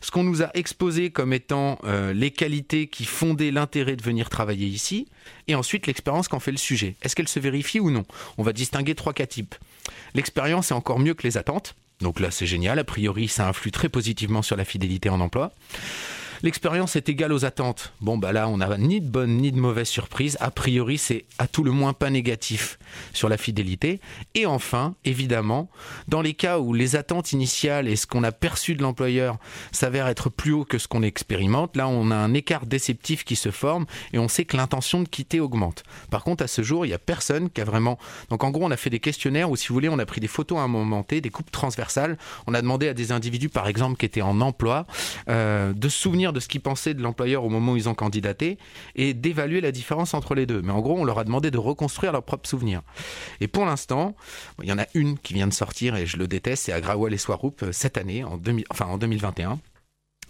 ce 0.00 0.10
qu'on 0.10 0.24
nous 0.24 0.42
a 0.42 0.50
exposé 0.54 1.10
comme 1.10 1.32
étant 1.32 1.78
euh, 1.84 2.12
les 2.12 2.32
qualités 2.32 2.88
qui 2.88 3.04
fondaient 3.04 3.52
l'intérêt 3.52 3.94
de 3.94 4.02
venir 4.02 4.28
travailler 4.28 4.66
ici, 4.66 5.06
et 5.46 5.54
ensuite 5.54 5.86
l'expérience 5.86 6.26
qu'en 6.26 6.40
fait 6.40 6.50
le 6.50 6.56
sujet. 6.56 6.96
Est-ce 7.02 7.14
qu'elle 7.14 7.28
se 7.28 7.38
vérifie 7.38 7.78
ou 7.78 7.90
non? 7.90 8.04
On 8.36 8.42
va 8.42 8.52
distinguer 8.52 8.96
trois 8.96 9.12
cas 9.12 9.26
types. 9.26 9.54
L'expérience 10.14 10.72
est 10.72 10.74
encore 10.74 10.98
mieux 10.98 11.14
que 11.14 11.22
les 11.22 11.36
attentes, 11.36 11.76
donc 12.00 12.18
là 12.18 12.32
c'est 12.32 12.46
génial, 12.46 12.80
a 12.80 12.84
priori 12.84 13.28
ça 13.28 13.48
influe 13.48 13.70
très 13.70 13.88
positivement 13.88 14.42
sur 14.42 14.56
la 14.56 14.64
fidélité 14.64 15.08
en 15.08 15.20
emploi. 15.20 15.52
L'expérience 16.46 16.94
est 16.94 17.08
égale 17.08 17.32
aux 17.32 17.44
attentes. 17.44 17.92
Bon, 18.00 18.18
bah 18.18 18.30
là, 18.30 18.48
on 18.48 18.58
n'a 18.58 18.78
ni 18.78 19.00
de 19.00 19.08
bonne 19.08 19.38
ni 19.38 19.50
de 19.50 19.58
mauvaise 19.58 19.88
surprise. 19.88 20.36
A 20.38 20.52
priori, 20.52 20.96
c'est 20.96 21.24
à 21.38 21.48
tout 21.48 21.64
le 21.64 21.72
moins 21.72 21.92
pas 21.92 22.08
négatif 22.08 22.78
sur 23.12 23.28
la 23.28 23.36
fidélité. 23.36 24.00
Et 24.36 24.46
enfin, 24.46 24.94
évidemment, 25.04 25.68
dans 26.06 26.22
les 26.22 26.34
cas 26.34 26.60
où 26.60 26.72
les 26.72 26.94
attentes 26.94 27.32
initiales 27.32 27.88
et 27.88 27.96
ce 27.96 28.06
qu'on 28.06 28.22
a 28.22 28.30
perçu 28.30 28.76
de 28.76 28.82
l'employeur 28.82 29.38
s'avèrent 29.72 30.06
être 30.06 30.30
plus 30.30 30.52
haut 30.52 30.64
que 30.64 30.78
ce 30.78 30.86
qu'on 30.86 31.02
expérimente, 31.02 31.74
là, 31.74 31.88
on 31.88 32.12
a 32.12 32.14
un 32.14 32.32
écart 32.32 32.66
déceptif 32.66 33.24
qui 33.24 33.34
se 33.34 33.50
forme 33.50 33.84
et 34.12 34.20
on 34.20 34.28
sait 34.28 34.44
que 34.44 34.56
l'intention 34.56 35.02
de 35.02 35.08
quitter 35.08 35.40
augmente. 35.40 35.82
Par 36.12 36.22
contre, 36.22 36.44
à 36.44 36.46
ce 36.46 36.62
jour, 36.62 36.86
il 36.86 36.90
n'y 36.90 36.94
a 36.94 37.00
personne 37.00 37.50
qui 37.50 37.60
a 37.60 37.64
vraiment. 37.64 37.98
Donc, 38.30 38.44
en 38.44 38.52
gros, 38.52 38.64
on 38.64 38.70
a 38.70 38.76
fait 38.76 38.90
des 38.90 39.00
questionnaires 39.00 39.50
où, 39.50 39.56
si 39.56 39.66
vous 39.66 39.74
voulez, 39.74 39.88
on 39.88 39.98
a 39.98 40.06
pris 40.06 40.20
des 40.20 40.28
photos 40.28 40.58
à 40.58 40.62
un 40.62 40.68
moment 40.68 41.02
T, 41.02 41.20
des 41.20 41.30
coupes 41.30 41.50
transversales. 41.50 42.16
On 42.46 42.54
a 42.54 42.62
demandé 42.62 42.86
à 42.86 42.94
des 42.94 43.10
individus, 43.10 43.48
par 43.48 43.66
exemple, 43.66 43.96
qui 43.96 44.06
étaient 44.06 44.22
en 44.22 44.40
emploi, 44.40 44.86
euh, 45.28 45.72
de 45.72 45.88
souvenir 45.88 46.32
de 46.36 46.40
ce 46.40 46.48
qu'ils 46.48 46.60
pensaient 46.60 46.92
de 46.92 47.02
l'employeur 47.02 47.44
au 47.44 47.48
moment 47.48 47.72
où 47.72 47.76
ils 47.76 47.88
ont 47.88 47.94
candidaté 47.94 48.58
et 48.94 49.14
d'évaluer 49.14 49.62
la 49.62 49.72
différence 49.72 50.12
entre 50.12 50.34
les 50.34 50.44
deux. 50.44 50.60
Mais 50.62 50.72
en 50.72 50.80
gros, 50.80 50.98
on 50.98 51.04
leur 51.04 51.18
a 51.18 51.24
demandé 51.24 51.50
de 51.50 51.58
reconstruire 51.58 52.12
leurs 52.12 52.22
propres 52.22 52.48
souvenirs. 52.48 52.82
Et 53.40 53.48
pour 53.48 53.64
l'instant, 53.64 54.14
il 54.62 54.68
y 54.68 54.72
en 54.72 54.78
a 54.78 54.86
une 54.94 55.18
qui 55.18 55.32
vient 55.32 55.48
de 55.48 55.54
sortir 55.54 55.96
et 55.96 56.04
je 56.04 56.18
le 56.18 56.28
déteste, 56.28 56.64
c'est 56.66 56.72
à 56.72 56.80
Grawal 56.80 57.14
et 57.14 57.18
Swarup 57.18 57.64
cette 57.72 57.96
année, 57.96 58.22
en, 58.22 58.36
2000, 58.36 58.66
enfin, 58.70 58.84
en 58.86 58.98
2021. 58.98 59.58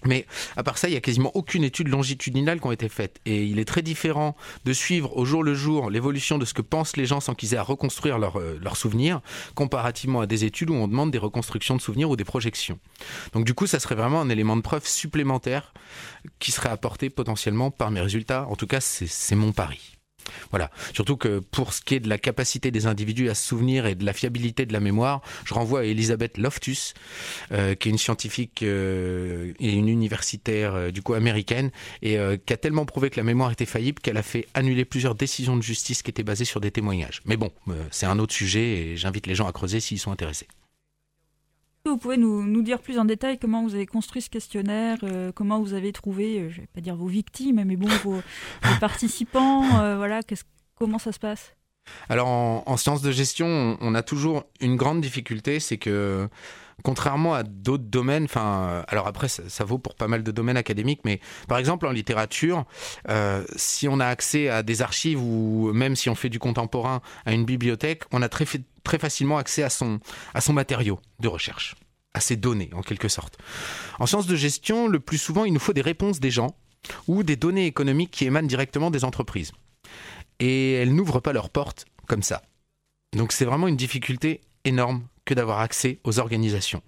Mais 0.07 0.27
à 0.57 0.63
part 0.63 0.79
ça, 0.79 0.89
il 0.89 0.93
n'y 0.93 0.97
a 0.97 1.01
quasiment 1.01 1.31
aucune 1.35 1.65
étude 1.65 1.89
longitudinale 1.89 2.61
qui 2.61 2.69
a 2.69 2.73
été 2.73 2.89
faite. 2.89 3.21
Et 3.27 3.45
il 3.45 3.59
est 3.59 3.65
très 3.65 3.83
différent 3.83 4.37
de 4.65 4.73
suivre 4.73 5.17
au 5.17 5.25
jour 5.25 5.43
le 5.43 5.55
jour 5.55 5.91
l'évolution 5.91 6.39
de 6.39 6.45
ce 6.45 6.55
que 6.55 6.63
pensent 6.63 6.97
les 6.97 7.07
gens 7.07 7.21
sans 7.21 7.35
qu'ils 7.35 7.55
aient 7.55 7.59
à 7.59 7.63
reconstruire 7.63 8.19
leurs 8.19 8.39
euh, 8.39 8.59
souvenirs, 8.75 9.21
comparativement 9.55 10.21
à 10.21 10.27
des 10.27 10.45
études 10.45 10.71
où 10.71 10.75
on 10.75 10.89
demande 10.89 11.11
des 11.11 11.19
reconstructions 11.19 11.77
de 11.77 11.81
souvenirs 11.81 12.11
ou 12.11 12.17
des 12.17 12.25
projections. 12.25 12.79
Donc 13.33 13.45
du 13.45 13.55
coup, 13.55 13.67
ça 13.67 13.81
serait 13.81 13.95
vraiment 13.95 14.21
un 14.21 14.29
élément 14.29 14.57
de 14.57 14.63
preuve 14.63 14.87
supplémentaire 14.87 15.73
qui 16.39 16.53
serait 16.53 16.69
apporté 16.69 17.11
potentiellement 17.11 17.71
par 17.71 17.91
mes 17.91 18.01
résultats. 18.01 18.47
En 18.49 18.57
tout 18.57 18.67
cas, 18.67 18.81
c'est 18.81 19.37
mon 19.37 19.53
pari. 19.53 19.96
Voilà. 20.51 20.70
Surtout 20.95 21.16
que 21.16 21.39
pour 21.39 21.72
ce 21.72 21.81
qui 21.81 21.95
est 21.95 22.01
de 22.01 22.09
la 22.09 22.18
capacité 22.18 22.70
des 22.70 22.87
individus 22.87 23.29
à 23.31 23.35
se 23.35 23.47
souvenir 23.47 23.87
et 23.87 23.95
de 23.95 24.05
la 24.05 24.12
fiabilité 24.12 24.66
de 24.66 24.72
la 24.72 24.81
mémoire, 24.81 25.22
je 25.45 25.55
renvoie 25.55 25.81
à 25.81 25.85
Elisabeth 25.85 26.39
Loftus, 26.39 26.95
euh, 27.53 27.74
qui 27.74 27.89
est 27.89 27.93
une 27.93 27.99
scientifique 27.99 28.62
euh, 28.62 29.53
et 29.61 29.72
une 29.72 29.89
universitaire 29.89 30.74
euh, 30.74 30.91
du 30.91 31.03
coup 31.03 31.14
américaine 31.14 31.70
et 32.03 32.18
qui 32.45 32.53
a 32.53 32.57
tellement 32.57 32.85
prouvé 32.85 33.11
que 33.11 33.16
la 33.16 33.22
mémoire 33.22 33.51
était 33.51 33.66
faillible 33.66 34.01
qu'elle 34.01 34.16
a 34.16 34.22
fait 34.22 34.47
annuler 34.55 34.85
plusieurs 34.85 35.14
décisions 35.14 35.57
de 35.57 35.62
justice 35.62 36.03
qui 36.03 36.11
étaient 36.11 36.22
basées 36.22 36.45
sur 36.45 36.61
des 36.61 36.70
témoignages. 36.70 37.20
Mais 37.24 37.37
bon, 37.37 37.51
c'est 37.91 38.07
un 38.07 38.18
autre 38.18 38.35
sujet 38.35 38.61
et 38.61 38.97
j'invite 38.97 39.27
les 39.27 39.35
gens 39.35 39.47
à 39.47 39.53
creuser 39.53 39.81
s'ils 39.81 39.99
sont 39.99 40.12
intéressés. 40.12 40.47
Vous 41.87 41.99
pouvez 41.99 42.16
nous, 42.16 42.62
dire 42.62 42.80
plus 42.80 42.99
en 42.99 43.05
détail 43.05 43.39
comment 43.39 43.62
vous 43.62 43.76
avez 43.76 43.87
construit 43.87 44.20
ce 44.20 44.28
questionnaire, 44.28 44.99
euh, 45.05 45.30
comment 45.32 45.61
vous 45.61 45.72
avez 45.72 45.93
trouvé, 45.93 46.41
euh, 46.41 46.51
je 46.51 46.61
vais 46.62 46.66
pas 46.66 46.80
dire 46.80 46.97
vos 46.97 47.07
victimes, 47.07 47.62
mais 47.64 47.76
bon, 47.76 47.89
vos, 48.03 48.20
participants, 48.80 49.80
euh, 49.80 49.97
voilà, 49.97 50.20
comment 50.74 50.99
ça 50.99 51.12
se 51.12 51.20
passe? 51.20 51.55
Alors 52.09 52.26
en, 52.26 52.76
sciences 52.76 53.03
de 53.03 53.12
gestion, 53.12 53.78
on, 53.80 53.95
a 53.95 54.03
toujours 54.03 54.45
une 54.61 54.74
grande 54.74 55.01
difficulté, 55.01 55.61
c'est 55.61 55.76
que 55.76 56.28
contrairement 56.83 57.35
à 57.35 57.43
d'autres 57.43 57.85
domaines, 57.85 58.24
enfin, 58.24 58.85
alors 58.89 59.07
après 59.07 59.29
ça, 59.29 59.64
vaut 59.64 59.79
pour 59.79 59.95
pas 59.95 60.09
mal 60.09 60.22
de 60.22 60.31
domaines 60.31 60.57
académiques, 60.57 61.01
mais 61.05 61.20
par 61.49 61.59
exemple 61.59 61.87
en 61.87 61.91
littérature, 61.91 62.64
si 63.57 63.89
on 63.89 63.99
a 63.99 64.07
accès 64.07 64.49
à 64.49 64.62
des 64.62 64.83
archives 64.83 65.20
ou 65.20 65.72
même 65.72 65.97
si 65.97 66.11
on 66.11 66.14
fait 66.14 66.29
du 66.29 66.39
contemporain 66.39 67.01
à 67.24 67.33
une 67.33 67.45
bibliothèque, 67.45 68.05
on 68.12 68.22
a 68.22 68.29
très, 68.29 68.45
très 68.85 68.99
facilement 68.99 69.39
accès 69.39 69.62
à 69.62 69.70
son, 69.70 70.01
à 70.35 70.41
son 70.41 70.53
matériau 70.53 71.01
de 71.18 71.29
recherche, 71.29 71.74
à 72.14 72.20
ses 72.20 72.37
données 72.37 72.70
en 72.72 72.83
quelque 72.83 73.09
sorte. 73.09 73.39
En 73.99 74.07
sciences 74.07 74.27
de 74.27 74.37
gestion, 74.37 74.87
le 74.87 75.01
plus 75.01 75.18
souvent, 75.18 75.45
il 75.45 75.53
nous 75.53 75.61
faut 75.61 75.72
des 75.72 75.83
réponses 75.83 76.20
des 76.20 76.31
gens 76.31 76.57
ou 77.09 77.22
des 77.22 77.37
données 77.37 77.66
économiques 77.66 78.12
qui 78.12 78.27
émanent 78.27 78.47
directement 78.47 78.91
des 78.91 79.05
entreprises. 79.05 79.53
Et 80.39 80.74
elles 80.74 80.95
n'ouvrent 80.95 81.20
pas 81.20 81.33
leurs 81.33 81.51
portes 81.51 81.87
comme 82.07 82.22
ça. 82.22 82.43
Donc 83.16 83.33
c'est 83.33 83.47
vraiment 83.47 83.66
une 83.66 83.77
difficulté 83.77 84.43
énorme 84.64 85.03
que 85.27 85.35
d'avoir 85.35 85.61
accès 85.61 85.99
aux 86.05 86.18
organisations. 86.18 86.83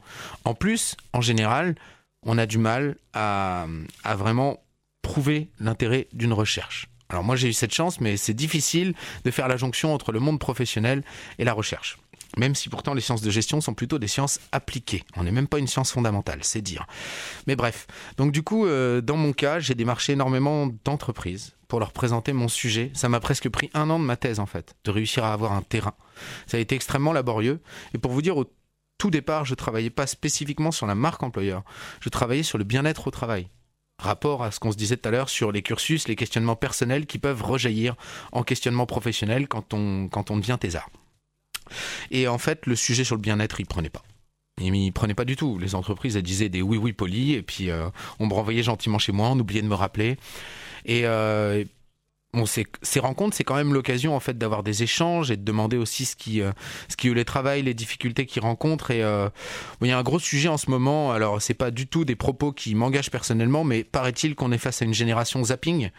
En 0.44 0.54
plus, 0.54 0.96
en 1.12 1.20
général, 1.20 1.74
on 2.22 2.38
a 2.38 2.46
du 2.46 2.56
mal 2.56 2.96
à, 3.12 3.66
vraiment 4.16 4.62
prouver 5.02 5.50
l'intérêt 5.60 6.08
d'une 6.12 6.32
recherche. 6.32 6.88
Alors 7.10 7.24
moi 7.24 7.36
j'ai 7.36 7.48
eu 7.48 7.52
cette 7.52 7.74
chance, 7.74 8.00
mais 8.00 8.16
c'est 8.16 8.34
difficile 8.34 8.94
de 9.24 9.30
faire 9.30 9.48
la 9.48 9.56
jonction 9.56 9.94
entre 9.94 10.12
le 10.12 10.20
monde 10.20 10.38
professionnel 10.38 11.02
et 11.38 11.44
la 11.44 11.52
recherche. 11.52 11.98
Même 12.36 12.54
si 12.54 12.68
pourtant 12.68 12.94
les 12.94 13.00
sciences 13.00 13.22
de 13.22 13.30
gestion 13.30 13.60
sont 13.60 13.74
plutôt 13.74 13.98
des 13.98 14.06
sciences 14.06 14.40
appliquées. 14.52 15.04
On 15.16 15.24
n'est 15.24 15.32
même 15.32 15.48
pas 15.48 15.58
une 15.58 15.66
science 15.66 15.92
fondamentale, 15.92 16.40
c'est 16.42 16.60
dire. 16.60 16.86
Mais 17.46 17.56
bref, 17.56 17.86
donc 18.16 18.32
du 18.32 18.42
coup, 18.42 18.66
euh, 18.66 19.00
dans 19.00 19.16
mon 19.16 19.32
cas, 19.32 19.60
j'ai 19.60 19.74
démarché 19.74 20.12
énormément 20.12 20.68
d'entreprises 20.84 21.54
pour 21.68 21.80
leur 21.80 21.92
présenter 21.92 22.32
mon 22.32 22.48
sujet. 22.48 22.90
Ça 22.94 23.08
m'a 23.08 23.20
presque 23.20 23.48
pris 23.48 23.70
un 23.74 23.88
an 23.90 23.98
de 23.98 24.04
ma 24.04 24.16
thèse 24.16 24.40
en 24.40 24.46
fait, 24.46 24.74
de 24.84 24.90
réussir 24.90 25.24
à 25.24 25.32
avoir 25.32 25.52
un 25.52 25.62
terrain. 25.62 25.94
Ça 26.46 26.56
a 26.56 26.60
été 26.60 26.74
extrêmement 26.74 27.12
laborieux. 27.12 27.60
Et 27.94 27.98
pour 27.98 28.12
vous 28.12 28.22
dire, 28.22 28.36
au 28.36 28.44
tout 28.98 29.10
départ, 29.10 29.44
je 29.44 29.54
travaillais 29.54 29.90
pas 29.90 30.06
spécifiquement 30.06 30.72
sur 30.72 30.86
la 30.86 30.94
marque 30.94 31.22
employeur. 31.22 31.62
Je 32.00 32.08
travaillais 32.08 32.42
sur 32.42 32.58
le 32.58 32.64
bien-être 32.64 33.06
au 33.06 33.10
travail 33.10 33.48
rapport 33.98 34.44
à 34.44 34.50
ce 34.50 34.60
qu'on 34.60 34.72
se 34.72 34.76
disait 34.76 34.96
tout 34.96 35.08
à 35.08 35.12
l'heure 35.12 35.28
sur 35.28 35.52
les 35.52 35.62
cursus, 35.62 36.08
les 36.08 36.16
questionnements 36.16 36.56
personnels 36.56 37.06
qui 37.06 37.18
peuvent 37.18 37.42
rejaillir 37.42 37.96
en 38.32 38.42
questionnement 38.42 38.86
professionnel 38.86 39.48
quand 39.48 39.74
on, 39.74 40.08
quand 40.08 40.30
on 40.30 40.36
devient 40.36 40.56
thésard. 40.60 40.88
Et 42.10 42.28
en 42.28 42.38
fait, 42.38 42.66
le 42.66 42.76
sujet 42.76 43.04
sur 43.04 43.16
le 43.16 43.20
bien-être, 43.20 43.60
il 43.60 43.66
prenait 43.66 43.90
pas. 43.90 44.02
Il 44.60 44.72
ne 44.72 44.90
prenait 44.90 45.14
pas 45.14 45.24
du 45.24 45.36
tout. 45.36 45.58
Les 45.58 45.74
entreprises, 45.74 46.16
disaient 46.16 46.48
des 46.48 46.62
oui 46.62 46.78
oui 46.78 46.92
polis, 46.92 47.36
et 47.36 47.42
puis 47.42 47.70
euh, 47.70 47.88
on 48.18 48.26
me 48.26 48.34
renvoyait 48.34 48.62
gentiment 48.62 48.98
chez 48.98 49.12
moi, 49.12 49.28
on 49.28 49.38
oubliait 49.38 49.62
de 49.62 49.68
me 49.68 49.74
rappeler. 49.74 50.16
Et, 50.84 51.02
euh, 51.04 51.64
ces, 52.82 53.00
rencontres, 53.00 53.36
c'est 53.36 53.44
quand 53.44 53.56
même 53.56 53.72
l'occasion 53.72 54.14
en 54.14 54.20
fait 54.20 54.36
d'avoir 54.36 54.62
des 54.62 54.82
échanges 54.82 55.30
et 55.30 55.36
de 55.36 55.44
demander 55.44 55.76
aussi 55.76 56.04
ce 56.04 56.14
qui, 56.14 56.40
euh, 56.40 56.52
ce 56.88 56.96
qui 56.96 57.12
les 57.12 57.24
travaille, 57.24 57.62
les 57.62 57.74
difficultés 57.74 58.26
qu'ils 58.26 58.42
rencontrent. 58.42 58.90
Et 58.90 59.02
euh, 59.02 59.28
il 59.80 59.88
y 59.88 59.92
a 59.92 59.98
un 59.98 60.02
gros 60.02 60.18
sujet 60.18 60.48
en 60.48 60.58
ce 60.58 60.70
moment. 60.70 61.10
Alors, 61.12 61.40
c'est 61.40 61.54
pas 61.54 61.70
du 61.70 61.86
tout 61.86 62.04
des 62.04 62.16
propos 62.16 62.52
qui 62.52 62.74
m'engagent 62.74 63.10
personnellement, 63.10 63.64
mais 63.64 63.82
paraît-il 63.84 64.34
qu'on 64.34 64.52
est 64.52 64.58
face 64.58 64.82
à 64.82 64.84
une 64.84 64.94
génération 64.94 65.42
zapping. 65.42 65.90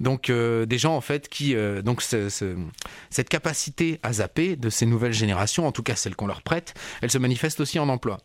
Donc 0.00 0.30
euh, 0.30 0.66
des 0.66 0.78
gens 0.78 0.96
en 0.96 1.00
fait 1.00 1.28
qui 1.28 1.54
donc 1.84 2.02
cette 2.02 3.28
capacité 3.28 4.00
à 4.02 4.14
zapper 4.14 4.56
de 4.56 4.70
ces 4.70 4.86
nouvelles 4.86 5.12
générations, 5.12 5.66
en 5.66 5.72
tout 5.72 5.82
cas 5.82 5.94
celles 5.94 6.16
qu'on 6.16 6.26
leur 6.26 6.42
prête, 6.42 6.74
elle 7.02 7.10
se 7.10 7.18
manifeste 7.18 7.60
aussi 7.60 7.78
en 7.78 7.88
emploi. 7.88 8.18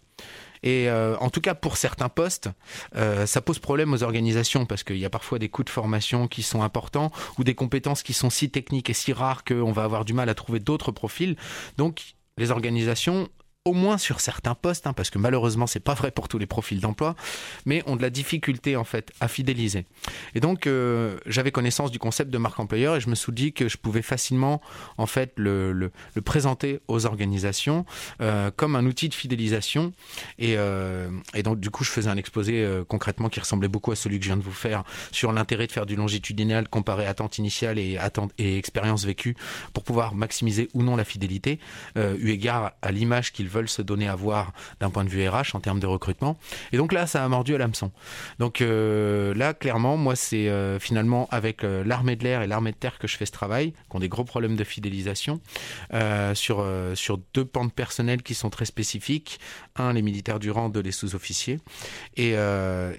Et 0.65 0.89
euh, 0.89 1.15
en 1.19 1.29
tout 1.29 1.41
cas, 1.41 1.53
pour 1.53 1.77
certains 1.77 2.09
postes, 2.09 2.49
euh, 2.95 3.25
ça 3.25 3.39
pose 3.39 3.59
problème 3.59 3.93
aux 3.93 4.03
organisations 4.03 4.65
parce 4.65 4.83
qu'il 4.83 4.97
y 4.97 5.05
a 5.05 5.09
parfois 5.09 5.39
des 5.39 5.47
coûts 5.47 5.63
de 5.63 5.69
formation 5.69 6.27
qui 6.27 6.41
sont 6.41 6.63
importants 6.63 7.11
ou 7.37 7.43
des 7.43 7.53
compétences 7.53 8.03
qui 8.03 8.13
sont 8.13 8.31
si 8.31 8.49
techniques 8.49 8.89
et 8.89 8.93
si 8.93 9.13
rares 9.13 9.43
qu'on 9.43 9.71
va 9.71 9.83
avoir 9.83 10.05
du 10.05 10.13
mal 10.13 10.27
à 10.27 10.33
trouver 10.33 10.59
d'autres 10.59 10.91
profils. 10.91 11.37
Donc, 11.77 12.15
les 12.37 12.51
organisations 12.51 13.29
au 13.65 13.73
moins 13.73 13.97
sur 13.97 14.19
certains 14.19 14.53
postes, 14.53 14.85
hein, 14.85 14.93
parce 14.93 15.09
que 15.09 15.17
malheureusement 15.17 15.65
c'est 15.65 15.79
pas 15.79 15.95
vrai 15.95 16.11
pour 16.11 16.27
tous 16.27 16.37
les 16.37 16.45
profils 16.45 16.79
d'emploi, 16.79 17.15
mais 17.65 17.81
ont 17.87 17.95
de 17.95 18.03
la 18.03 18.11
difficulté 18.11 18.75
en 18.75 18.83
fait 18.83 19.11
à 19.19 19.27
fidéliser. 19.27 19.85
Et 20.35 20.39
donc 20.39 20.67
euh, 20.67 21.17
j'avais 21.25 21.51
connaissance 21.51 21.89
du 21.89 21.97
concept 21.97 22.29
de 22.29 22.37
marque 22.37 22.59
employeur 22.59 22.95
et 22.95 23.01
je 23.01 23.09
me 23.09 23.15
suis 23.15 23.33
dit 23.33 23.53
que 23.53 23.67
je 23.67 23.77
pouvais 23.77 24.03
facilement 24.03 24.61
en 24.99 25.07
fait 25.07 25.33
le, 25.35 25.71
le, 25.71 25.91
le 26.13 26.21
présenter 26.21 26.79
aux 26.87 27.07
organisations 27.07 27.85
euh, 28.21 28.51
comme 28.55 28.75
un 28.75 28.85
outil 28.85 29.09
de 29.09 29.15
fidélisation. 29.15 29.93
Et, 30.37 30.55
euh, 30.57 31.09
et, 31.33 31.41
donc 31.41 31.59
du 31.59 31.71
coup 31.71 31.83
je 31.83 31.89
faisais 31.89 32.09
un 32.09 32.17
exposé 32.17 32.63
euh, 32.63 32.83
concrètement 32.83 33.29
qui 33.29 33.39
ressemblait 33.39 33.67
beaucoup 33.67 33.91
à 33.91 33.95
celui 33.95 34.19
que 34.19 34.25
je 34.25 34.29
viens 34.29 34.37
de 34.37 34.43
vous 34.43 34.51
faire 34.51 34.83
sur 35.11 35.31
l'intérêt 35.31 35.65
de 35.65 35.71
faire 35.71 35.87
du 35.87 35.95
longitudinal 35.95 36.69
comparé 36.69 37.07
attente 37.07 37.39
initiale 37.39 37.79
et 37.79 37.97
attente 37.97 38.31
et 38.37 38.59
expérience 38.59 39.05
vécue 39.05 39.35
pour 39.73 39.83
pouvoir 39.83 40.13
maximiser 40.13 40.69
ou 40.75 40.83
non 40.83 40.95
la 40.95 41.03
fidélité, 41.03 41.59
euh, 41.97 42.15
eu 42.19 42.29
égard 42.29 42.73
à 42.83 42.91
l'image 42.91 43.33
qu'ils 43.33 43.54
veulent 43.55 43.69
se 43.69 43.81
donner 43.81 44.07
à 44.07 44.15
voir 44.15 44.51
d'un 44.79 44.89
point 44.89 45.03
de 45.03 45.09
vue 45.09 45.27
RH 45.27 45.55
en 45.55 45.59
termes 45.59 45.79
de 45.79 45.87
recrutement. 45.87 46.37
Et 46.71 46.77
donc 46.77 46.91
là, 46.91 47.07
ça 47.07 47.23
a 47.23 47.27
mordu 47.27 47.55
à 47.55 47.57
l'hameçon. 47.57 47.91
Donc 48.39 48.61
euh, 48.61 49.33
là, 49.33 49.53
clairement, 49.53 49.97
moi, 49.97 50.15
c'est 50.15 50.49
euh, 50.49 50.79
finalement 50.79 51.27
avec 51.31 51.63
euh, 51.63 51.83
l'armée 51.85 52.15
de 52.15 52.23
l'air 52.23 52.41
et 52.41 52.47
l'armée 52.47 52.71
de 52.71 52.77
terre 52.77 52.99
que 52.99 53.07
je 53.07 53.15
fais 53.17 53.25
ce 53.25 53.31
travail, 53.31 53.71
qui 53.71 53.95
ont 53.95 53.99
des 53.99 54.09
gros 54.09 54.25
problèmes 54.25 54.55
de 54.55 54.63
fidélisation 54.63 55.39
sur, 56.33 56.65
sur 56.95 57.19
deux 57.33 57.45
pans 57.45 57.65
de 57.65 57.71
personnel 57.71 58.21
qui 58.21 58.33
sont 58.33 58.49
très 58.49 58.65
spécifiques. 58.65 59.39
Un, 59.77 59.93
les 59.93 60.01
militaires 60.01 60.39
du 60.39 60.51
rang, 60.51 60.69
deux, 60.69 60.81
les 60.81 60.91
sous-officiers. 60.91 61.59
Et, 62.17 62.35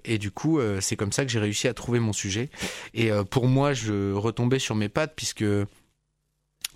et 0.05 0.19
du 0.19 0.31
coup, 0.31 0.61
c'est 0.81 0.97
comme 0.97 1.13
ça 1.13 1.25
que 1.25 1.31
j'ai 1.31 1.39
réussi 1.39 1.69
à 1.69 1.75
trouver 1.75 1.99
mon 1.99 2.13
sujet. 2.13 2.49
Et 2.95 3.11
pour 3.31 3.47
moi, 3.47 3.73
je 3.73 4.13
retombais 4.13 4.59
sur 4.59 4.75
mes 4.75 4.89
pattes 4.89 5.13
puisque 5.17 5.45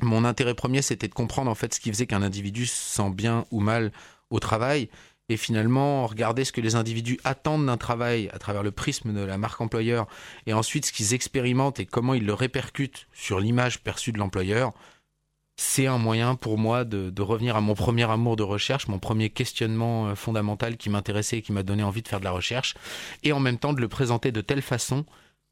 mon 0.03 0.24
intérêt 0.24 0.55
premier, 0.55 0.82
c'était 0.82 1.09
de 1.09 1.14
comprendre 1.14 1.51
en 1.51 1.55
fait 1.55 1.74
ce 1.74 1.80
qui 1.80 1.90
faisait 1.90 2.07
qu'un 2.07 2.22
individu 2.22 2.66
se 2.66 2.74
sent 2.74 3.11
bien 3.11 3.44
ou 3.51 3.61
mal 3.61 3.92
au 4.30 4.38
travail. 4.38 4.88
Et 5.28 5.36
finalement, 5.36 6.07
regarder 6.07 6.44
ce 6.44 6.51
que 6.51 6.61
les 6.61 6.74
individus 6.74 7.20
attendent 7.22 7.66
d'un 7.66 7.76
travail 7.76 8.28
à 8.32 8.38
travers 8.38 8.64
le 8.64 8.72
prisme 8.72 9.14
de 9.14 9.20
la 9.20 9.38
marque 9.38 9.61
employeur, 9.61 10.09
et 10.46 10.53
ensuite 10.53 10.86
ce 10.86 10.92
qu'ils 10.92 11.14
expérimentent 11.14 11.78
et 11.78 11.86
comment 11.86 12.14
ils 12.14 12.26
le 12.26 12.34
répercutent 12.34 13.07
sur 13.12 13.38
l'image 13.38 13.80
perçue 13.80 14.11
de 14.11 14.18
l'employeur, 14.18 14.72
c'est 15.57 15.86
un 15.86 15.98
moyen 15.98 16.34
pour 16.34 16.59
moi 16.59 16.84
de, 16.84 17.11
de, 17.11 17.22
revenir 17.22 17.55
à 17.55 17.61
mon 17.61 17.74
premier 17.74 18.11
amour 18.11 18.34
de 18.34 18.42
recherche, 18.42 18.88
mon 18.88 18.98
premier 18.98 19.28
questionnement 19.28 20.09
euh, 20.09 20.14
fondamental 20.14 20.78
qui 20.78 20.88
m'intéressait 20.88 21.38
et 21.38 21.42
qui 21.42 21.53
m'a 21.53 21.62
donné 21.62 21.82
envie 21.82 22.03
de 22.03 22.09
faire 22.09 22.18
de 22.18 22.24
la 22.24 22.30
recherche, 22.30 22.74
et 23.22 23.32
en 23.32 23.40
même 23.40 23.59
temps 23.59 23.74
de 23.74 23.80
le 23.80 23.88
présenter 23.88 24.32
de 24.32 24.40
telle 24.40 24.62
façon 24.62 25.05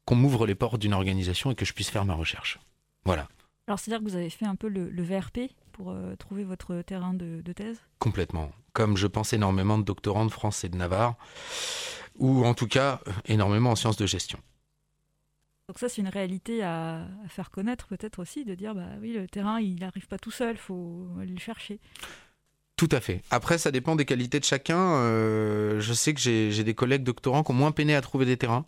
qu'on 0.05 0.15
m'ouvre 0.15 0.47
les 0.47 0.55
portes 0.55 0.79
d'une 0.81 0.95
organisation 0.95 1.51
et 1.51 1.55
que 1.55 1.63
je 1.63 1.73
puisse 1.73 1.91
faire 1.91 2.05
ma 2.05 2.15
recherche. 2.15 2.59
Voilà. 3.05 3.27
Alors, 3.69 3.79
c'est-à-dire 3.79 4.03
que 4.03 4.09
vous 4.09 4.15
avez 4.15 4.31
fait 4.31 4.47
un 4.47 4.55
peu 4.55 4.67
le, 4.67 5.03
VRP 5.03 5.51
pour 5.73 5.91
euh, 5.91 6.15
trouver 6.15 6.43
votre 6.43 6.81
terrain 6.81 7.13
de, 7.13 7.53
thèse? 7.53 7.77
Complètement. 7.99 8.51
Comme 8.73 8.97
je 8.97 9.05
pense 9.05 9.31
énormément 9.31 9.77
de 9.77 9.83
doctorants 9.83 10.25
de 10.25 10.31
France 10.31 10.63
et 10.63 10.69
de 10.69 10.75
Navarre, 10.75 11.17
ou 12.17 12.43
en 12.45 12.55
tout 12.55 12.65
cas 12.65 12.99
énormément 13.25 13.69
en 13.69 13.75
sciences 13.75 13.97
de 13.97 14.07
gestion. 14.07 14.39
Donc 15.67 15.77
ça, 15.77 15.87
c'est 15.87 16.01
une 16.01 16.07
réalité 16.07 16.63
à, 16.63 17.05
faire 17.27 17.51
connaître 17.51 17.85
peut-être 17.85 18.17
aussi, 18.17 18.43
de 18.43 18.55
dire, 18.55 18.73
bah 18.73 18.87
oui, 19.01 19.13
le 19.13 19.27
terrain, 19.27 19.59
il 19.59 19.79
n'arrive 19.79 20.07
pas 20.07 20.17
tout 20.17 20.31
seul, 20.31 20.55
il 20.55 20.57
faut 20.57 21.07
aller 21.21 21.33
le 21.33 21.39
chercher. 21.39 21.79
Tout 22.75 22.89
à 22.91 22.99
fait. 22.99 23.21
Après, 23.29 23.59
ça 23.59 23.69
dépend 23.69 23.95
des 23.95 24.05
qualités 24.05 24.39
de 24.39 24.45
chacun. 24.45 24.95
Euh, 24.95 25.79
je 25.79 25.93
sais 25.93 26.15
que 26.15 26.19
j'ai 26.19 26.63
des 26.63 26.73
collègues 26.73 27.03
doctorants 27.03 27.43
qui 27.43 27.51
ont 27.51 27.53
moins 27.53 27.71
peiné 27.71 27.93
à 27.93 28.01
trouver 28.01 28.25
des 28.25 28.37
terrains. 28.37 28.65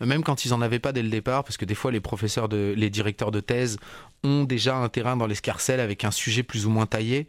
Même 0.00 0.22
quand 0.22 0.44
ils 0.44 0.54
en 0.54 0.60
avaient 0.60 0.78
pas 0.78 0.92
dès 0.92 1.02
le 1.02 1.08
départ, 1.08 1.44
parce 1.44 1.56
que 1.56 1.64
des 1.64 1.74
fois 1.74 1.90
les 1.90 2.00
professeurs, 2.00 2.48
les 2.48 2.90
directeurs 2.90 3.30
de 3.30 3.40
thèse 3.40 3.78
ont 4.22 4.44
déjà 4.44 4.76
un 4.76 4.88
terrain 4.88 5.16
dans 5.16 5.26
l'escarcelle 5.26 5.80
avec 5.80 6.04
un 6.04 6.10
sujet 6.10 6.42
plus 6.42 6.66
ou 6.66 6.70
moins 6.70 6.86
taillé 6.86 7.26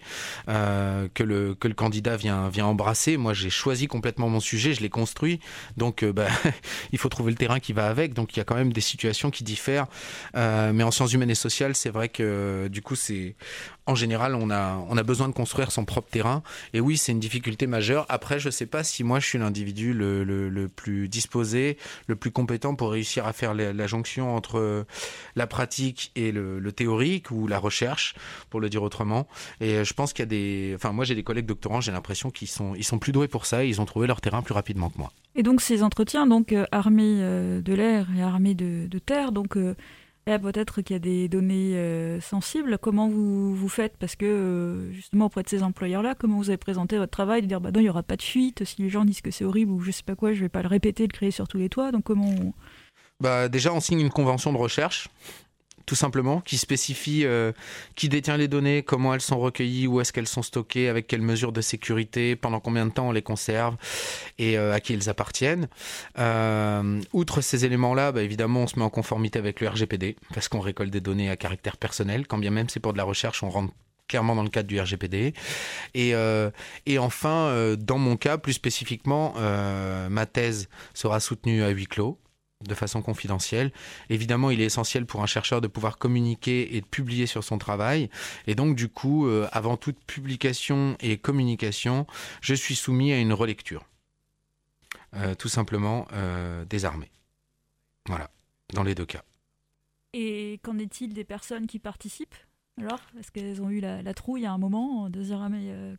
euh, 0.50 1.08
que, 1.14 1.24
le, 1.24 1.56
que 1.56 1.68
le 1.68 1.74
candidat 1.74 2.18
vient, 2.18 2.50
vient 2.50 2.66
embrasser. 2.66 3.18
Moi, 3.18 3.34
j'ai 3.34 3.50
choisi 3.50 3.88
complètement 3.88 4.30
mon 4.30 4.40
sujet, 4.40 4.74
je 4.74 4.82
l'ai 4.82 4.90
construit, 4.90 5.40
donc 5.78 6.04
euh, 6.04 6.12
bah, 6.12 6.28
il 6.92 6.98
faut 6.98 7.10
trouver 7.10 7.32
le 7.32 7.38
terrain 7.38 7.60
qui 7.60 7.74
va 7.74 7.88
avec. 7.88 8.14
Donc 8.14 8.36
il 8.36 8.40
y 8.40 8.42
a 8.42 8.44
quand 8.44 8.56
même 8.56 8.74
des 8.74 8.82
situations 8.82 9.32
qui 9.32 9.44
diffèrent. 9.44 9.88
Euh, 10.36 10.74
mais 10.74 10.84
en 10.84 10.92
sciences 10.92 11.14
humaines 11.14 11.30
et 11.30 11.36
sociales, 11.36 11.76
c'est 11.76 11.90
vrai 11.90 12.10
que 12.10 12.68
du 12.70 12.82
coup, 12.82 12.96
c'est 12.96 13.36
en 13.88 13.96
général, 13.96 14.36
on 14.36 14.50
a, 14.52 14.78
on 14.90 14.98
a 14.98 15.04
besoin 15.04 15.28
de 15.28 15.34
construire 15.34 15.72
son 15.72 15.86
propre 15.86 16.10
terrain. 16.10 16.44
Et 16.74 16.80
oui, 16.80 16.98
c'est 16.98 17.12
une 17.12 17.20
difficulté 17.20 17.68
majeure. 17.68 18.06
Après, 18.10 18.40
je 18.40 18.48
ne 18.48 18.52
sais 18.52 18.66
pas 18.66 18.84
si 18.84 19.04
moi, 19.04 19.20
je 19.20 19.26
suis 19.26 19.38
l'individu 19.40 19.94
le, 19.94 20.24
le, 20.24 20.68
plus 20.70 21.10
disposé, 21.10 21.78
le 22.08 22.16
plus 22.16 22.31
compétent 22.32 22.76
pour 22.76 22.92
réussir 22.92 23.26
à 23.26 23.34
faire 23.34 23.54
la, 23.54 23.88
jonction 23.88 24.36
entre 24.36 24.86
la 25.36 25.48
pratique 25.48 26.12
et 26.16 26.32
le, 26.32 26.72
théorique 26.72 27.32
ou 27.32 27.48
la 27.48 27.60
recherche, 27.60 28.16
pour 28.50 28.60
le 28.60 28.70
dire 28.70 28.84
autrement. 28.84 29.28
Et 29.60 29.84
je 29.84 29.94
pense 29.94 30.14
qu'il 30.14 30.24
y 30.24 30.28
a 30.28 30.28
des... 30.28 30.74
Enfin, 30.76 30.92
moi, 30.92 31.06
j'ai 31.06 31.16
des 31.16 31.24
collègues 31.24 31.46
doctorants, 31.46 31.82
j'ai 31.82 31.92
l'impression 31.92 32.32
qu'ils 32.32 32.48
sont, 32.48 32.76
ils 32.76 32.84
sont 32.84 33.00
plus 33.00 33.12
doués 33.12 33.28
pour 33.28 33.46
ça. 33.46 33.64
Et 33.64 33.70
ils 33.70 33.82
ont 33.82 33.86
trouvé 33.86 34.08
leur 34.08 34.22
terrain 34.22 34.42
plus 34.42 34.54
rapidement 34.54 34.90
que 34.90 34.98
moi. 34.98 35.12
Et 35.36 35.44
donc, 35.44 35.62
ces 35.62 35.84
entretiens, 35.84 36.28
donc 36.28 36.54
euh, 36.54 36.66
armée 36.72 37.18
euh, 37.20 37.62
de 37.62 37.74
l'air 37.74 38.08
et 38.18 38.22
armée 38.22 38.54
de 38.56 39.00
terre, 39.00 39.32
donc... 39.32 39.58
Là, 40.28 40.38
peut-être 40.38 40.82
qu'il 40.82 40.94
y 40.94 40.98
a 40.98 41.00
des 41.00 41.28
données 41.28 41.76
euh, 41.76 42.22
sensibles. 42.22 42.78
Comment 42.78 43.10
vous, 43.10 43.56
vous 43.56 43.70
faites? 43.70 43.98
Parce 43.98 44.16
que, 44.16 44.26
euh, 44.26 44.92
justement, 44.92 45.26
auprès 45.26 45.42
de 45.42 45.50
ces 45.50 45.64
employeurs-là, 45.64 46.14
comment 46.14 46.38
vous 46.38 46.50
avez 46.50 46.58
présenté 46.58 46.98
votre 46.98 47.12
travail 47.12 47.42
De 47.42 47.48
dire, 47.48 47.60
bah 47.60 47.72
non, 47.72 47.80
il 47.80 47.84
n'y 47.84 47.90
aura 47.90 48.04
pas 48.04 48.18
de 48.18 48.22
fuite. 48.22 48.64
Si 48.64 48.82
les 48.84 48.90
gens 48.90 49.04
disent 49.04 49.22
que 49.22 49.32
c'est 49.32 49.46
horrible 49.46 49.72
ou 49.72 49.80
je 49.80 49.90
sais 49.90 50.04
pas 50.04 50.16
quoi, 50.16 50.34
je 50.34 50.42
vais 50.42 50.50
pas 50.50 50.62
le 50.62 50.68
répéter, 50.68 51.04
le 51.04 51.12
créer 51.12 51.32
sur 51.32 51.48
tous 51.48 51.58
les 51.58 51.70
toits. 51.70 51.92
Donc, 51.92 52.04
comment. 52.04 52.34
Bah, 53.20 53.50
déjà, 53.50 53.74
on 53.74 53.80
signe 53.80 54.00
une 54.00 54.12
convention 54.12 54.54
de 54.54 54.58
recherche 54.58 55.08
tout 55.86 55.96
simplement, 55.96 56.42
qui 56.42 56.58
spécifie 56.58 57.26
euh, 57.26 57.52
qui 57.96 58.10
détient 58.10 58.38
les 58.38 58.48
données, 58.48 58.84
comment 58.84 59.14
elles 59.14 59.22
sont 59.22 59.40
recueillies, 59.40 59.88
où 59.88 60.02
est-ce 60.02 60.14
qu'elles 60.14 60.28
sont 60.28 60.42
stockées, 60.42 60.90
avec 60.90 61.08
quelles 61.08 61.22
mesures 61.22 61.52
de 61.52 61.62
sécurité, 61.62 62.36
pendant 62.36 62.60
combien 62.60 62.86
de 62.86 62.92
temps 62.92 63.10
on 63.10 63.12
les 63.12 63.22
conserve 63.22 63.76
et 64.38 64.58
euh, 64.58 64.74
à 64.74 64.80
qui 64.80 64.94
elles 64.94 65.10
appartiennent. 65.10 65.68
Euh, 66.20 67.02
outre 67.14 67.42
ces 67.42 67.66
éléments-là, 67.66 68.12
bah, 68.12 68.24
évidemment, 68.24 68.62
on 68.62 68.68
se 68.68 68.78
met 68.78 68.86
en 68.86 68.90
conformité 68.90 69.40
avec 69.40 69.62
le 69.62 69.68
RGPD, 69.68 70.16
parce 70.34 70.48
qu'on 70.48 70.60
récolte 70.60 70.92
des 70.92 71.02
données 71.02 71.30
à 71.30 71.38
caractère 71.38 71.78
personnel, 71.78 72.28
quand 72.28 72.38
bien 72.38 72.52
même 72.52 72.70
c'est 72.70 72.80
pour 72.80 72.94
de 72.94 72.98
la 72.98 73.04
recherche, 73.04 73.44
on 73.44 73.50
rentre 73.50 73.74
clairement 74.08 74.36
dans 74.36 74.44
le 74.44 74.50
cadre 74.50 74.68
du 74.68 74.80
RGPD. 74.80 75.34
Et, 75.94 76.98
enfin, 76.98 77.76
dans 77.80 77.98
mon 77.98 78.18
cas, 78.18 78.38
plus 78.38 78.52
spécifiquement, 78.52 79.34
ma 80.10 80.26
thèse 80.26 80.68
sera 80.94 81.22
soutenue 81.22 81.64
à 81.64 81.70
huis 81.70 81.88
clos 81.88 82.20
de 82.64 82.76
façon 82.76 83.02
confidentielle. 83.02 83.72
Évidemment, 84.10 84.50
il 84.52 84.62
est 84.62 84.66
essentiel 84.66 85.06
pour 85.06 85.22
un 85.24 85.26
chercheur 85.26 85.62
de 85.62 85.68
pouvoir 85.68 85.98
communiquer 85.98 86.76
et 86.76 86.82
de 86.82 86.86
publier 86.86 87.26
sur 87.26 87.44
son 87.44 87.58
travail. 87.58 88.10
Et 88.48 88.56
donc, 88.56 88.76
du 88.76 88.90
coup, 88.90 89.28
euh, 89.28 89.48
avant 89.52 89.78
toute 89.78 90.00
publication 90.06 90.96
et 91.00 91.18
communication, 91.18 92.06
je 92.42 92.54
suis 92.54 92.76
soumis 92.76 93.12
à 93.12 93.20
une 93.20 93.34
relecture. 93.34 93.86
Euh, 95.16 95.36
tout 95.36 95.50
simplement 95.50 96.08
euh, 96.14 96.64
désarmé. 96.66 97.12
Voilà, 98.08 98.32
dans 98.74 98.84
les 98.84 98.96
deux 98.96 99.06
cas. 99.06 99.24
Et 100.14 100.60
qu'en 100.64 100.78
est-il 100.78 101.14
des 101.14 101.26
personnes 101.26 101.68
qui 101.68 101.80
participent 101.80 102.36
Alors, 102.78 103.02
est-ce 103.20 103.30
qu'elles 103.32 103.62
ont 103.62 103.70
eu 103.70 103.82
la, 103.82 104.14
trouille 104.14 104.46
à 104.46 104.54
un 104.54 104.58
moment 104.58 105.10
de 105.10 105.22
dire 105.22 105.42
Ah, 105.42 105.50
mais 105.50 105.70
euh, 105.70 105.96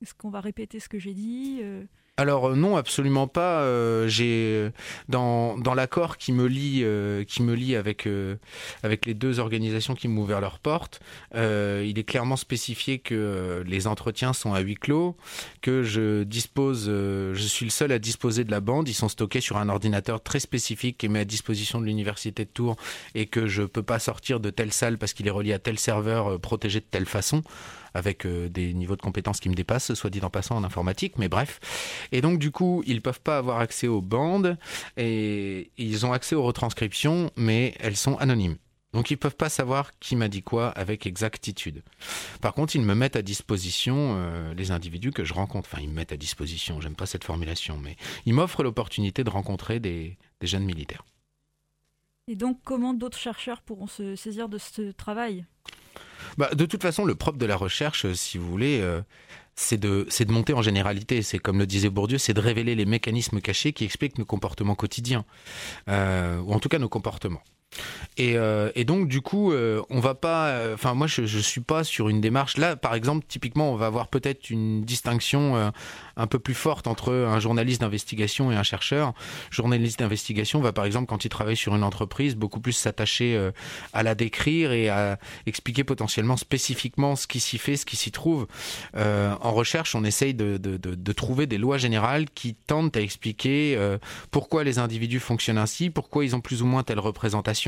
est-ce 0.00 0.14
qu'on 0.14 0.30
va 0.30 0.40
répéter 0.40 0.78
ce 0.78 0.88
que 0.88 1.00
j'ai 1.00 1.14
dit 1.14 1.60
alors 2.16 2.50
euh, 2.50 2.54
non, 2.54 2.76
absolument 2.76 3.26
pas. 3.26 3.60
Euh, 3.62 4.06
j'ai 4.06 4.70
dans, 5.08 5.58
dans 5.58 5.74
l'accord 5.74 6.16
qui 6.16 6.32
me 6.32 6.46
lie 6.46 6.82
euh, 6.84 7.24
qui 7.24 7.42
me 7.42 7.54
lie 7.54 7.74
avec 7.74 8.08
avec 8.82 9.06
les 9.06 9.14
deux 9.14 9.40
organisations 9.40 9.94
qui 9.94 10.08
m'ont 10.08 10.22
ouvert 10.22 10.40
leurs 10.40 10.58
portes, 10.58 11.00
il 11.34 11.98
est 11.98 12.04
clairement 12.04 12.36
spécifié 12.36 12.98
que 12.98 13.62
les 13.66 13.86
entretiens 13.86 14.32
sont 14.32 14.54
à 14.54 14.60
huis 14.60 14.74
clos, 14.74 15.16
que 15.60 15.82
je 15.82 16.22
dispose, 16.22 16.86
je 16.86 17.46
suis 17.46 17.64
le 17.64 17.70
seul 17.70 17.92
à 17.92 17.98
disposer 17.98 18.44
de 18.44 18.50
la 18.50 18.60
bande. 18.60 18.88
Ils 18.88 18.94
sont 18.94 19.08
stockés 19.08 19.40
sur 19.40 19.56
un 19.56 19.68
ordinateur 19.68 20.22
très 20.22 20.40
spécifique 20.40 20.98
qui 20.98 21.06
est 21.06 21.08
mis 21.08 21.18
à 21.18 21.24
disposition 21.24 21.80
de 21.80 21.86
l'université 21.86 22.44
de 22.44 22.50
Tours 22.50 22.76
et 23.14 23.26
que 23.26 23.46
je 23.46 23.62
peux 23.62 23.82
pas 23.82 23.98
sortir 23.98 24.40
de 24.40 24.50
telle 24.50 24.72
salle 24.72 24.98
parce 24.98 25.12
qu'il 25.12 25.26
est 25.26 25.30
relié 25.30 25.52
à 25.52 25.58
tel 25.58 25.78
serveur 25.78 26.38
protégé 26.40 26.80
de 26.80 26.86
telle 26.90 27.06
façon 27.06 27.42
avec 27.94 28.26
euh, 28.26 28.48
des 28.48 28.74
niveaux 28.74 28.96
de 28.96 29.02
compétences 29.02 29.40
qui 29.40 29.48
me 29.48 29.54
dépassent, 29.54 29.94
soit 29.94 30.10
dit 30.10 30.20
en 30.22 30.30
passant 30.30 30.56
en 30.56 30.64
informatique, 30.64 31.16
mais 31.18 31.28
bref. 31.28 31.60
Et 32.12 32.20
donc 32.20 32.38
du 32.38 32.50
coup, 32.50 32.82
ils 32.86 33.00
peuvent 33.00 33.20
pas 33.20 33.38
avoir 33.38 33.60
accès 33.60 33.88
aux 33.88 34.02
bandes 34.02 34.58
et 34.96 35.70
ils 35.78 36.04
ont 36.04 36.12
accès 36.12 36.34
aux 36.34 36.42
retranscriptions, 36.42 37.30
mais 37.36 37.74
elles 37.80 37.96
sont 37.96 38.16
anonymes. 38.16 38.56
Donc 38.92 39.10
ils 39.10 39.16
peuvent 39.16 39.36
pas 39.36 39.48
savoir 39.48 39.90
qui 39.98 40.14
m'a 40.14 40.28
dit 40.28 40.42
quoi 40.42 40.68
avec 40.68 41.04
exactitude. 41.06 41.82
Par 42.40 42.54
contre, 42.54 42.76
ils 42.76 42.82
me 42.82 42.94
mettent 42.94 43.16
à 43.16 43.22
disposition 43.22 44.14
euh, 44.16 44.54
les 44.54 44.70
individus 44.70 45.10
que 45.10 45.24
je 45.24 45.34
rencontre. 45.34 45.68
Enfin, 45.72 45.82
ils 45.82 45.88
me 45.88 45.94
mettent 45.94 46.12
à 46.12 46.16
disposition. 46.16 46.80
J'aime 46.80 46.94
pas 46.94 47.06
cette 47.06 47.24
formulation, 47.24 47.76
mais 47.76 47.96
ils 48.24 48.34
m'offrent 48.34 48.62
l'opportunité 48.62 49.24
de 49.24 49.30
rencontrer 49.30 49.80
des, 49.80 50.16
des 50.40 50.46
jeunes 50.46 50.64
militaires. 50.64 51.04
Et 52.26 52.36
donc, 52.36 52.58
comment 52.64 52.94
d'autres 52.94 53.18
chercheurs 53.18 53.60
pourront 53.60 53.86
se 53.86 54.16
saisir 54.16 54.48
de 54.48 54.56
ce 54.56 54.92
travail? 54.92 55.44
Bah, 56.38 56.50
de 56.54 56.64
toute 56.64 56.80
façon, 56.80 57.04
le 57.04 57.14
propre 57.14 57.36
de 57.38 57.44
la 57.44 57.56
recherche, 57.56 58.10
si 58.14 58.38
vous 58.38 58.48
voulez, 58.48 58.80
euh, 58.80 59.02
c'est 59.56 59.76
de, 59.76 60.08
de 60.08 60.32
monter 60.32 60.54
en 60.54 60.62
généralité. 60.62 61.20
C'est 61.20 61.38
comme 61.38 61.58
le 61.58 61.66
disait 61.66 61.90
Bourdieu, 61.90 62.16
c'est 62.16 62.32
de 62.32 62.40
révéler 62.40 62.74
les 62.74 62.86
mécanismes 62.86 63.40
cachés 63.42 63.74
qui 63.74 63.84
expliquent 63.84 64.18
nos 64.18 64.24
comportements 64.24 64.74
quotidiens, 64.74 65.26
euh, 65.88 66.38
ou 66.40 66.54
en 66.54 66.60
tout 66.60 66.70
cas 66.70 66.78
nos 66.78 66.88
comportements. 66.88 67.42
Et, 68.16 68.36
euh, 68.36 68.70
et, 68.76 68.84
donc 68.84 69.08
du 69.08 69.20
coup, 69.20 69.52
euh, 69.52 69.82
on 69.90 69.98
va 69.98 70.14
pas. 70.14 70.72
Enfin, 70.74 70.92
euh, 70.92 70.94
moi, 70.94 71.06
je, 71.06 71.26
je 71.26 71.38
suis 71.38 71.60
pas 71.60 71.82
sur 71.82 72.08
une 72.08 72.20
démarche. 72.20 72.56
Là, 72.56 72.76
par 72.76 72.94
exemple, 72.94 73.24
typiquement, 73.26 73.72
on 73.72 73.76
va 73.76 73.86
avoir 73.86 74.08
peut-être 74.08 74.50
une 74.50 74.84
distinction 74.84 75.72
un 76.16 76.26
peu 76.26 76.38
plus 76.38 76.54
forte 76.54 76.86
entre 76.86 77.12
un 77.12 77.40
journaliste 77.40 77.80
d'investigation 77.80 78.52
et 78.52 78.56
un 78.56 78.62
chercheur. 78.62 79.14
Journaliste 79.50 79.98
d'investigation 79.98 80.60
va, 80.60 80.72
par 80.72 80.84
exemple, 80.84 81.06
quand 81.06 81.24
il 81.24 81.28
travaille 81.28 81.56
sur 81.56 81.74
une 81.74 81.82
entreprise, 81.82 82.36
beaucoup 82.36 82.60
plus 82.60 82.72
s'attacher 82.72 83.50
à 83.92 84.02
la 84.02 84.14
décrire 84.14 84.72
et 84.72 84.88
à 84.88 85.18
expliquer 85.46 85.82
potentiellement 85.82 86.36
spécifiquement 86.36 87.16
ce 87.16 87.26
qui 87.26 87.40
s'y 87.40 87.58
fait, 87.58 87.76
ce 87.76 87.86
qui 87.86 87.96
s'y 87.96 88.12
trouve. 88.12 88.46
en 88.94 89.52
recherche, 89.52 89.94
on 89.94 90.04
essaye 90.04 90.34
de, 90.34 90.56
de, 90.56 91.12
trouver 91.12 91.46
des 91.46 91.58
lois 91.58 91.78
générales 91.78 92.26
qui 92.30 92.54
tentent 92.54 92.96
à 92.96 93.00
expliquer 93.00 93.78
pourquoi 94.30 94.62
les 94.62 94.78
individus 94.78 95.20
fonctionnent 95.20 95.58
ainsi, 95.58 95.90
pourquoi 95.90 96.24
ils 96.24 96.36
ont 96.36 96.40
plus 96.40 96.62
ou 96.62 96.66
moins 96.66 96.82
telle 96.82 97.00
représentation 97.00 97.63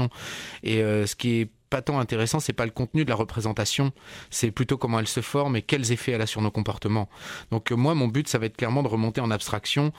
et 0.63 0.83
euh, 0.83 1.07
ce 1.07 1.17
qui 1.17 1.41
est 1.41 1.51
pas 1.71 1.83
tant 1.83 1.99
intéressant, 1.99 2.41
c'est 2.41 2.53
pas 2.53 2.65
le 2.65 2.71
contenu 2.71 3.05
de 3.05 3.11
la 3.11 3.17
représentation, 3.17 3.93
c'est 4.31 4.51
plutôt 4.51 4.79
comment 4.79 5.01
elle 5.01 5.09
se 5.09 5.21
forme 5.21 5.57
et 5.57 5.63
quels 5.63 5.93
effets 5.93 6.13
elle 6.13 6.23
a 6.23 6.27
sur 6.27 6.41
nos 6.41 6.51
comportements. 6.51 7.09
Donc 7.51 7.73
euh, 7.73 7.77
moi, 7.77 7.95
mon 7.95 8.09
but, 8.09 8.29
ça 8.29 8.39
va 8.39 8.47
être 8.47 8.57
clairement 8.57 8.83
de 8.83 8.89
remonter 8.89 9.21
en 9.21 9.31
abstraction 9.31 9.93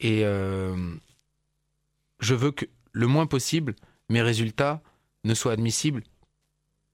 et 0.00 0.24
euh, 0.24 0.76
je 2.20 2.34
veux 2.34 2.50
que 2.50 2.66
le 2.92 3.06
moins 3.06 3.26
possible, 3.26 3.74
mes 4.08 4.22
résultats 4.22 4.82
ne 5.24 5.34
soient 5.34 5.52
admissibles 5.52 6.02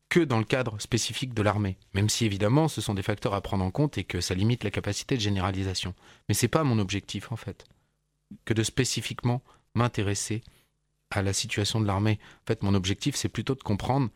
que 0.09 0.21
dans 0.21 0.39
le 0.39 0.45
cadre 0.45 0.81
spécifique 0.81 1.35
de 1.35 1.43
l'armée, 1.43 1.79
même 1.95 2.09
si 2.09 2.25
évidemment 2.25 2.67
ce 2.67 2.81
sont 2.81 2.95
des 2.95 3.03
facteurs 3.03 3.35
à 3.35 3.41
prendre 3.41 3.65
en 3.65 3.71
compte 3.71 3.97
et 3.97 4.05
que 4.05 4.21
ça 4.21 4.35
limite 4.35 4.65
la 4.65 4.71
capacité 4.71 5.17
de 5.17 5.21
généralisation. 5.21 5.95
Mais 6.29 6.35
c'est 6.35 6.49
pas 6.49 6.65
mon 6.65 6.79
objectif 6.79 7.31
en 7.31 7.37
fait, 7.37 7.65
que 8.45 8.53
de 8.53 8.65
spécifiquement 8.65 9.41
m'intéresser 9.75 10.43
à 11.11 11.23
la 11.23 11.33
situation 11.33 11.81
de 11.81 11.87
l'armée. 11.87 12.19
En 12.45 12.47
fait, 12.47 12.63
mon 12.63 12.75
objectif, 12.75 13.17
c'est 13.17 13.29
plutôt 13.29 13.55
de 13.55 13.63
comprendre 13.63 14.11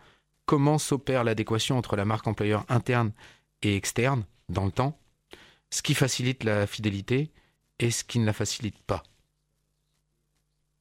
comment 0.47 0.79
s'opère 0.79 1.25
l'adéquation 1.25 1.79
entre 1.79 1.97
la 1.97 2.05
marque 2.05 2.27
employeur 2.27 2.65
interne 2.69 3.13
et 3.63 3.77
externe 3.77 4.25
dans 4.49 4.65
le 4.65 4.73
temps, 4.73 4.99
ce 5.71 5.83
qui 5.83 5.95
facilite 5.95 6.45
la 6.45 6.67
fidélité 6.67 7.31
et 7.79 7.91
ce 7.91 8.05
qui 8.05 8.19
ne 8.19 8.27
la 8.27 8.33
facilite 8.33 8.79
pas. 8.83 9.03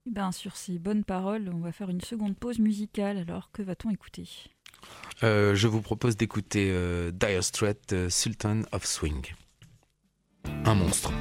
Ben, 0.05 0.31
sur 0.33 0.57
ces 0.57 0.79
bonnes 0.79 1.05
paroles, 1.05 1.49
on 1.53 1.59
va 1.59 1.71
faire 1.71 1.89
une 1.89 2.01
seconde 2.01 2.35
pause 2.35 2.59
musicale. 2.59 3.17
Alors, 3.17 3.51
que 3.51 3.61
va-t-on 3.61 3.89
écouter? 3.89 4.27
Euh, 5.23 5.55
Je 5.55 5.67
vous 5.69 5.81
propose 5.81 6.17
d'écouter 6.17 6.71
euh, 6.71 7.11
Dire 7.11 7.41
Straits, 7.43 7.93
euh, 7.93 8.09
Sultan 8.09 8.63
of 8.73 8.85
Swing. 8.85 9.33
Un 10.65 10.75
monstre. 10.75 11.11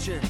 vision 0.00 0.29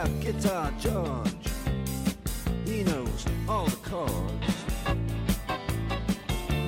have 0.00 0.20
Guitar 0.22 0.72
George. 0.78 1.46
He 2.64 2.82
knows 2.84 3.26
all 3.46 3.66
the 3.66 3.76
chords. 3.90 4.56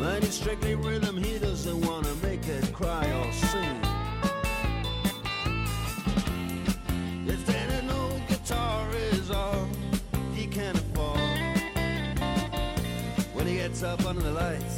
Mine 0.00 0.22
is 0.22 0.34
strictly 0.34 0.74
rhythm, 0.74 1.16
he 1.16 1.38
doesn't 1.38 1.80
wanna 1.86 2.14
make 2.22 2.46
it 2.46 2.70
cry 2.74 3.06
or 3.20 3.32
sing. 3.32 3.80
If 7.26 7.48
any 7.48 7.86
no 7.86 8.20
guitar 8.28 8.86
is 9.12 9.30
all 9.30 9.66
he 10.34 10.46
can 10.46 10.76
afford, 10.76 11.18
when 13.32 13.46
he 13.46 13.54
gets 13.54 13.82
up 13.82 14.04
under 14.04 14.20
the 14.20 14.32
lights. 14.32 14.71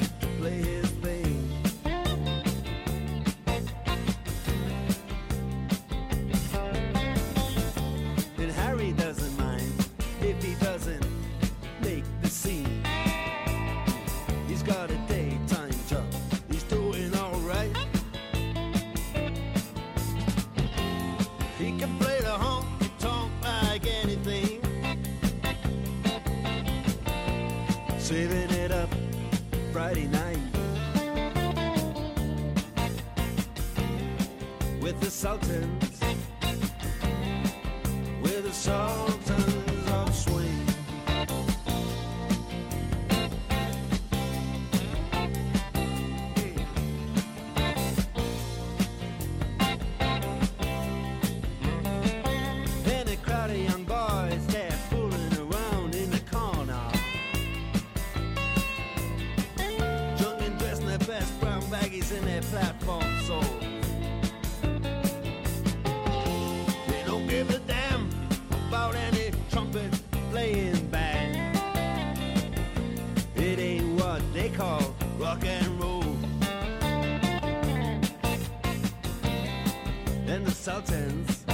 and 80.35 80.45
the 80.45 80.51
Sultans. 80.51 81.54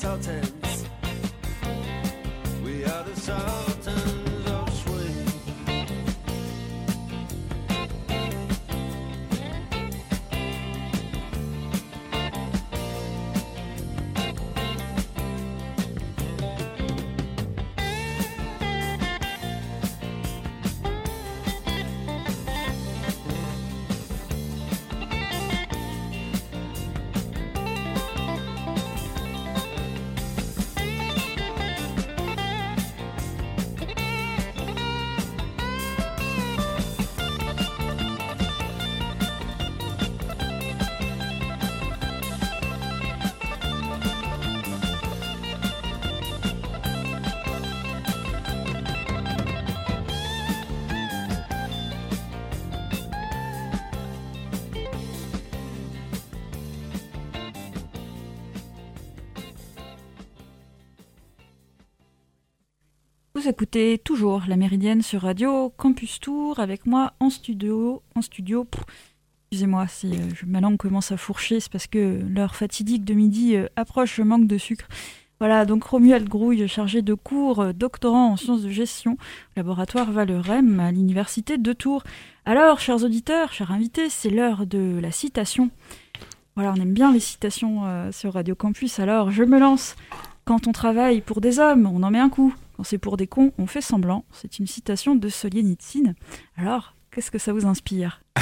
consultant. 0.00 0.59
Écoutez 63.50 63.98
toujours 63.98 64.44
la 64.46 64.56
Méridienne 64.56 65.02
sur 65.02 65.22
Radio 65.22 65.70
Campus 65.76 66.20
Tour 66.20 66.60
avec 66.60 66.86
moi 66.86 67.14
en 67.18 67.30
studio. 67.30 68.00
En 68.14 68.22
studio, 68.22 68.64
excusez-moi 69.50 69.88
si 69.88 70.12
euh, 70.12 70.46
ma 70.46 70.60
langue 70.60 70.76
commence 70.76 71.10
à 71.10 71.16
fourcher, 71.16 71.58
c'est 71.58 71.72
parce 71.72 71.88
que 71.88 72.20
l'heure 72.28 72.54
fatidique 72.54 73.04
de 73.04 73.12
midi 73.12 73.56
euh, 73.56 73.66
approche, 73.74 74.14
je 74.14 74.22
manque 74.22 74.46
de 74.46 74.56
sucre. 74.56 74.86
Voilà, 75.40 75.64
donc 75.64 75.82
Romuald 75.82 76.28
Grouille, 76.28 76.68
chargé 76.68 77.02
de 77.02 77.12
cours, 77.12 77.58
euh, 77.58 77.72
doctorant 77.72 78.30
en 78.30 78.36
sciences 78.36 78.62
de 78.62 78.70
gestion, 78.70 79.16
laboratoire 79.56 80.12
Valerem 80.12 80.78
à 80.78 80.92
l'université 80.92 81.58
de 81.58 81.72
Tours. 81.72 82.04
Alors, 82.44 82.78
chers 82.78 83.02
auditeurs, 83.02 83.52
chers 83.52 83.72
invités, 83.72 84.10
c'est 84.10 84.30
l'heure 84.30 84.64
de 84.64 85.00
la 85.02 85.10
citation. 85.10 85.70
Voilà, 86.54 86.72
on 86.76 86.80
aime 86.80 86.94
bien 86.94 87.12
les 87.12 87.18
citations 87.18 87.80
euh, 87.84 88.12
sur 88.12 88.34
Radio 88.34 88.54
Campus, 88.54 89.00
alors 89.00 89.32
je 89.32 89.42
me 89.42 89.58
lance. 89.58 89.96
Quand 90.44 90.68
on 90.68 90.72
travaille 90.72 91.20
pour 91.20 91.40
des 91.40 91.58
hommes, 91.58 91.90
on 91.92 92.04
en 92.04 92.12
met 92.12 92.20
un 92.20 92.28
coup. 92.28 92.54
C'est 92.84 92.98
pour 92.98 93.16
des 93.16 93.26
cons, 93.26 93.52
on 93.58 93.66
fait 93.66 93.80
semblant. 93.80 94.24
C'est 94.32 94.58
une 94.58 94.66
citation 94.66 95.14
de 95.14 95.28
Solienitsyn. 95.28 96.14
Alors, 96.56 96.94
qu'est-ce 97.10 97.30
que 97.30 97.38
ça 97.38 97.52
vous 97.52 97.66
inspire? 97.66 98.20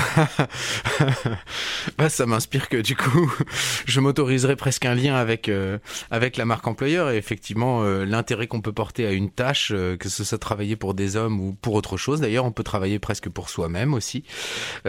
Bah, 1.96 2.08
ça 2.08 2.26
m'inspire 2.26 2.68
que 2.68 2.76
du 2.76 2.94
coup, 2.94 3.32
je 3.86 4.00
m'autoriserai 4.00 4.56
presque 4.56 4.84
un 4.84 4.94
lien 4.94 5.14
avec 5.14 5.48
euh, 5.48 5.78
avec 6.10 6.36
la 6.36 6.44
marque 6.44 6.66
employeur 6.66 7.10
et 7.10 7.16
effectivement 7.16 7.82
euh, 7.82 8.04
l'intérêt 8.04 8.46
qu'on 8.46 8.60
peut 8.60 8.72
porter 8.72 9.06
à 9.06 9.12
une 9.12 9.30
tâche, 9.30 9.72
euh, 9.72 9.96
que 9.96 10.08
ce 10.08 10.22
soit 10.22 10.38
travailler 10.38 10.76
pour 10.76 10.94
des 10.94 11.16
hommes 11.16 11.40
ou 11.40 11.54
pour 11.54 11.74
autre 11.74 11.96
chose. 11.96 12.20
D'ailleurs, 12.20 12.44
on 12.44 12.52
peut 12.52 12.62
travailler 12.62 12.98
presque 12.98 13.28
pour 13.28 13.48
soi-même 13.48 13.94
aussi. 13.94 14.24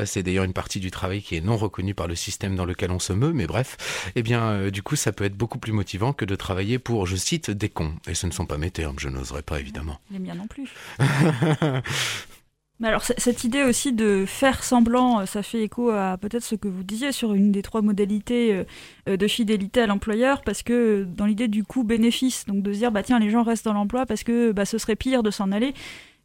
C'est 0.05 0.23
d'ailleurs 0.23 0.43
une 0.43 0.53
partie 0.53 0.79
du 0.79 0.91
travail 0.91 1.21
qui 1.21 1.35
est 1.35 1.41
non 1.41 1.57
reconnue 1.57 1.93
par 1.93 2.07
le 2.07 2.15
système 2.15 2.55
dans 2.55 2.65
lequel 2.65 2.91
on 2.91 2.99
se 2.99 3.13
meut, 3.13 3.33
mais 3.33 3.47
bref, 3.47 4.11
eh 4.15 4.23
bien, 4.23 4.69
du 4.69 4.83
coup, 4.83 4.95
ça 4.95 5.11
peut 5.11 5.23
être 5.23 5.35
beaucoup 5.35 5.59
plus 5.59 5.71
motivant 5.71 6.13
que 6.13 6.25
de 6.25 6.35
travailler 6.35 6.79
pour, 6.79 7.05
je 7.05 7.15
cite, 7.15 7.51
des 7.51 7.69
cons. 7.69 7.93
Et 8.07 8.15
ce 8.15 8.27
ne 8.27 8.31
sont 8.31 8.45
pas 8.45 8.57
mes 8.57 8.71
termes, 8.71 8.99
je 8.99 9.09
n'oserais 9.09 9.43
pas 9.43 9.59
évidemment. 9.59 9.99
Les 10.11 10.19
miens 10.19 10.35
non 10.35 10.47
plus. 10.47 10.69
Mais 12.79 12.87
alors 12.87 13.03
cette 13.03 13.43
idée 13.43 13.63
aussi 13.63 13.91
de 13.91 14.23
faire 14.25 14.63
semblant, 14.63 15.19
euh, 15.19 15.25
ça 15.25 15.43
fait 15.43 15.63
écho 15.63 15.89
à 15.89 16.17
peut-être 16.17 16.43
ce 16.43 16.55
que 16.55 16.69
vous 16.69 16.83
disiez 16.83 17.11
sur 17.11 17.33
une 17.33 17.51
des 17.51 17.61
trois 17.61 17.81
modalités 17.81 18.53
euh, 18.53 18.63
euh, 19.09 19.17
de 19.17 19.27
fidélité 19.27 19.81
à 19.81 19.87
l'employeur, 19.87 20.41
parce 20.43 20.63
que 20.63 21.03
dans 21.03 21.25
l'idée 21.25 21.49
du 21.49 21.65
coût-bénéfice, 21.65 22.45
donc 22.45 22.63
de 22.63 22.71
se 22.71 22.77
dire 22.77 22.91
bah 22.91 23.03
tiens 23.03 23.19
les 23.19 23.29
gens 23.29 23.43
restent 23.43 23.65
dans 23.65 23.73
l'emploi 23.73 24.05
parce 24.05 24.23
que 24.23 24.53
bah, 24.53 24.63
ce 24.63 24.77
serait 24.77 24.95
pire 24.95 25.23
de 25.23 25.31
s'en 25.31 25.51
aller. 25.51 25.73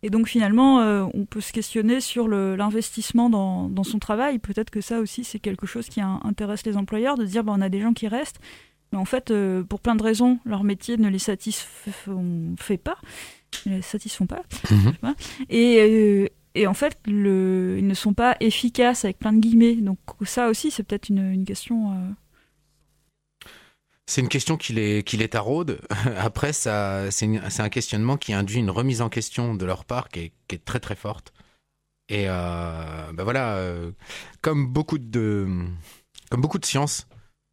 Et 0.04 0.10
donc 0.10 0.28
finalement, 0.28 0.80
on 1.14 1.24
peut 1.24 1.40
se 1.40 1.50
questionner 1.50 2.02
sur 2.02 2.28
l'investissement 2.28 3.30
dans, 3.30 3.70
dans, 3.70 3.84
son 3.84 3.98
travail. 3.98 4.38
Peut-être 4.38 4.68
que 4.68 4.82
ça 4.82 5.00
aussi 5.00 5.24
c'est 5.24 5.38
quelque 5.38 5.66
chose 5.66 5.88
qui 5.88 6.02
intéresse 6.02 6.66
les 6.66 6.76
employeurs, 6.76 7.16
de 7.16 7.24
se 7.24 7.30
dire 7.30 7.42
bah, 7.42 7.54
on 7.56 7.62
a 7.62 7.70
des 7.70 7.80
gens 7.80 7.94
qui 7.94 8.06
restent, 8.06 8.38
mais 8.92 8.98
en 8.98 9.06
fait 9.06 9.32
pour 9.66 9.80
plein 9.80 9.94
de 9.94 10.02
raisons 10.02 10.38
leur 10.44 10.62
métier 10.62 10.98
ne 10.98 11.08
les 11.08 11.18
satisfait 11.18 12.76
pas, 12.76 12.98
ne 13.64 13.76
les 13.76 13.82
satisfont 13.82 14.26
pas. 14.26 14.42
Mmh. 14.70 15.12
Et 15.48 16.30
et 16.54 16.66
en 16.66 16.74
fait, 16.74 16.98
ils 17.06 17.86
ne 17.86 17.94
sont 17.94 18.14
pas 18.14 18.36
efficaces 18.40 19.04
avec 19.04 19.18
plein 19.18 19.32
de 19.32 19.40
guillemets. 19.40 19.74
Donc 19.74 19.98
ça 20.24 20.48
aussi, 20.48 20.70
c'est 20.70 20.84
peut-être 20.84 21.08
une, 21.08 21.44
question. 21.44 21.92
Euh... 21.92 23.48
C'est 24.06 24.20
une 24.20 24.28
question 24.28 24.56
qui 24.56 24.72
les, 24.72 25.02
qui 25.02 25.28
taraude. 25.28 25.80
Après, 26.18 26.52
c'est, 26.52 26.70
un 26.70 27.68
questionnement 27.70 28.16
qui 28.16 28.32
induit 28.32 28.60
une 28.60 28.70
remise 28.70 29.02
en 29.02 29.08
question 29.08 29.54
de 29.54 29.64
leur 29.64 29.84
part 29.84 30.08
qui 30.08 30.20
est, 30.20 30.32
qui 30.46 30.54
est 30.54 30.64
très 30.64 30.80
très 30.80 30.94
forte. 30.94 31.32
Et 32.08 32.26
ben 32.26 33.24
voilà, 33.24 33.56
euh, 33.56 33.90
comme 34.42 34.66
beaucoup 34.66 34.98
de, 34.98 35.48
comme 36.30 36.40
beaucoup 36.42 36.58
de 36.58 36.66
sciences, 36.66 37.08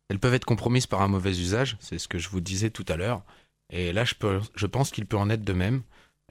elles 0.09 0.19
peuvent 0.19 0.33
être 0.33 0.45
compromises 0.45 0.87
par 0.87 1.01
un 1.01 1.07
mauvais 1.07 1.31
usage. 1.31 1.77
C'est 1.79 1.97
ce 1.97 2.07
que 2.07 2.19
je 2.19 2.29
vous 2.29 2.41
disais 2.41 2.69
tout 2.69 2.85
à 2.89 2.97
l'heure. 2.97 3.23
Et 3.71 3.93
là, 3.93 4.03
je, 4.03 4.13
je 4.53 4.65
pense 4.67 4.91
qu'il 4.91 5.05
peut 5.05 5.17
en 5.17 5.29
être 5.29 5.43
de 5.45 5.53
même. 5.53 5.83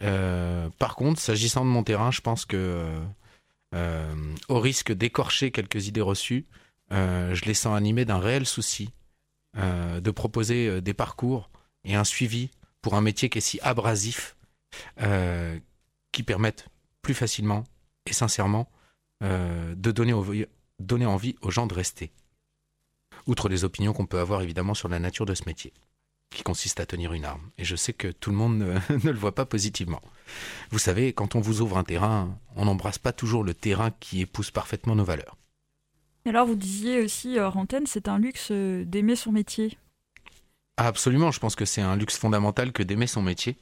Euh, 0.03 0.69
par 0.79 0.97
contre, 0.97 1.21
s'agissant 1.21 1.65
de 1.65 1.71
mon 1.71 1.83
terrain, 1.83 2.11
je 2.11 2.21
pense 2.21 2.45
que, 2.45 2.89
euh, 3.75 4.35
au 4.49 4.59
risque 4.61 4.93
d'écorcher 4.93 5.51
quelques 5.51 5.89
idées 5.89 6.01
reçues, 6.01 6.47
euh, 6.93 7.35
je 7.35 7.45
les 7.45 7.55
sens 7.55 7.77
animés 7.77 8.05
d'un 8.05 8.19
réel 8.19 8.47
souci 8.47 8.91
de 9.57 10.13
proposer 10.13 10.81
des 10.81 10.95
parcours 10.95 11.51
et 11.83 11.97
un 11.97 12.05
suivi 12.05 12.51
pour 12.83 12.95
un 12.95 13.01
métier 13.01 13.29
qui 13.29 13.39
est 13.39 13.41
si 13.41 13.59
abrasif, 13.63 14.37
qui 16.13 16.23
permettent 16.23 16.69
plus 17.03 17.15
facilement 17.15 17.65
et 18.07 18.13
sincèrement 18.13 18.71
de 19.21 19.91
donner 19.91 21.05
envie 21.05 21.37
aux 21.43 21.51
gens 21.51 21.67
de 21.67 21.75
rester. 21.75 22.13
Outre 23.27 23.49
les 23.49 23.65
opinions 23.65 23.93
qu'on 23.93 24.07
peut 24.07 24.21
avoir 24.21 24.41
évidemment 24.41 24.75
sur 24.75 24.89
la 24.89 25.01
nature 25.01 25.27
de 25.27 25.35
ce 25.35 25.43
métier 25.47 25.73
qui 26.31 26.43
consiste 26.43 26.81
à 26.81 26.87
tenir 26.87 27.13
une 27.13 27.25
arme. 27.25 27.51
Et 27.59 27.65
je 27.65 27.77
sais 27.77 27.93
que 27.93 28.09
tout 28.09 28.31
le 28.31 28.37
monde 28.37 28.59
ne, 28.91 29.11
le 29.11 29.19
voit 29.19 29.35
pas 29.35 29.45
positivement. 29.45 30.01
Vous 30.71 30.79
savez, 30.79 31.13
quand 31.13 31.35
on 31.35 31.41
vous 31.41 31.61
ouvre 31.61 31.77
un 31.77 31.85
terrain, 31.85 32.39
on 32.57 32.65
n'embrasse 32.65 32.99
pas 32.99 33.13
toujours 33.13 33.45
le 33.45 33.55
terrain 33.55 33.91
qui 34.01 34.21
épouse 34.21 34.51
parfaitement 34.51 34.95
nos 34.95 35.05
valeurs. 35.05 35.37
Alors 36.27 36.47
vous 36.47 36.55
disiez 36.55 37.01
aussi, 37.01 37.39
hors 37.39 37.57
antenne, 37.57 37.87
c'est 37.87 38.07
un 38.07 38.19
luxe 38.19 38.49
euh, 38.51 38.85
d'aimer 38.85 39.17
son 39.17 39.33
métier. 39.33 39.79
absolument, 40.77 41.31
je 41.31 41.41
pense 41.41 41.57
que 41.57 41.65
c'est 41.65 41.81
un 41.81 41.97
luxe 41.97 42.19
fondamental 42.19 42.73
que 42.73 42.83
d'aimer 42.83 43.07
son 43.07 43.23
métier. 43.23 43.57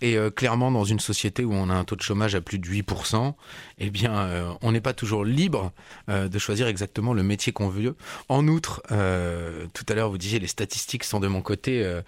Et 0.00 0.16
euh, 0.16 0.30
clairement, 0.30 0.70
dans 0.70 0.84
une 0.84 1.00
société 1.00 1.44
où 1.44 1.52
on 1.52 1.70
a 1.70 1.74
un 1.74 1.84
taux 1.84 1.96
de 1.96 2.02
chômage 2.02 2.34
à 2.34 2.40
plus 2.40 2.58
de 2.58 2.68
8%, 2.68 3.34
eh 3.78 3.90
bien, 3.90 4.14
euh, 4.14 4.52
on 4.62 4.72
n'est 4.72 4.80
pas 4.80 4.92
toujours 4.92 5.24
libre 5.24 5.72
euh, 6.08 6.28
de 6.28 6.38
choisir 6.38 6.66
exactement 6.66 7.14
le 7.14 7.22
métier 7.22 7.52
qu'on 7.52 7.68
veut. 7.68 7.96
En 8.28 8.46
outre, 8.48 8.82
tout 8.88 9.86
à 9.88 9.94
l'heure, 9.94 10.10
vous 10.10 10.18
disiez 10.18 10.38
les 10.38 10.46
statistiques 10.46 11.04
sont 11.04 11.20
de 11.20 11.28
mon 11.28 11.42
côté. 11.42 12.00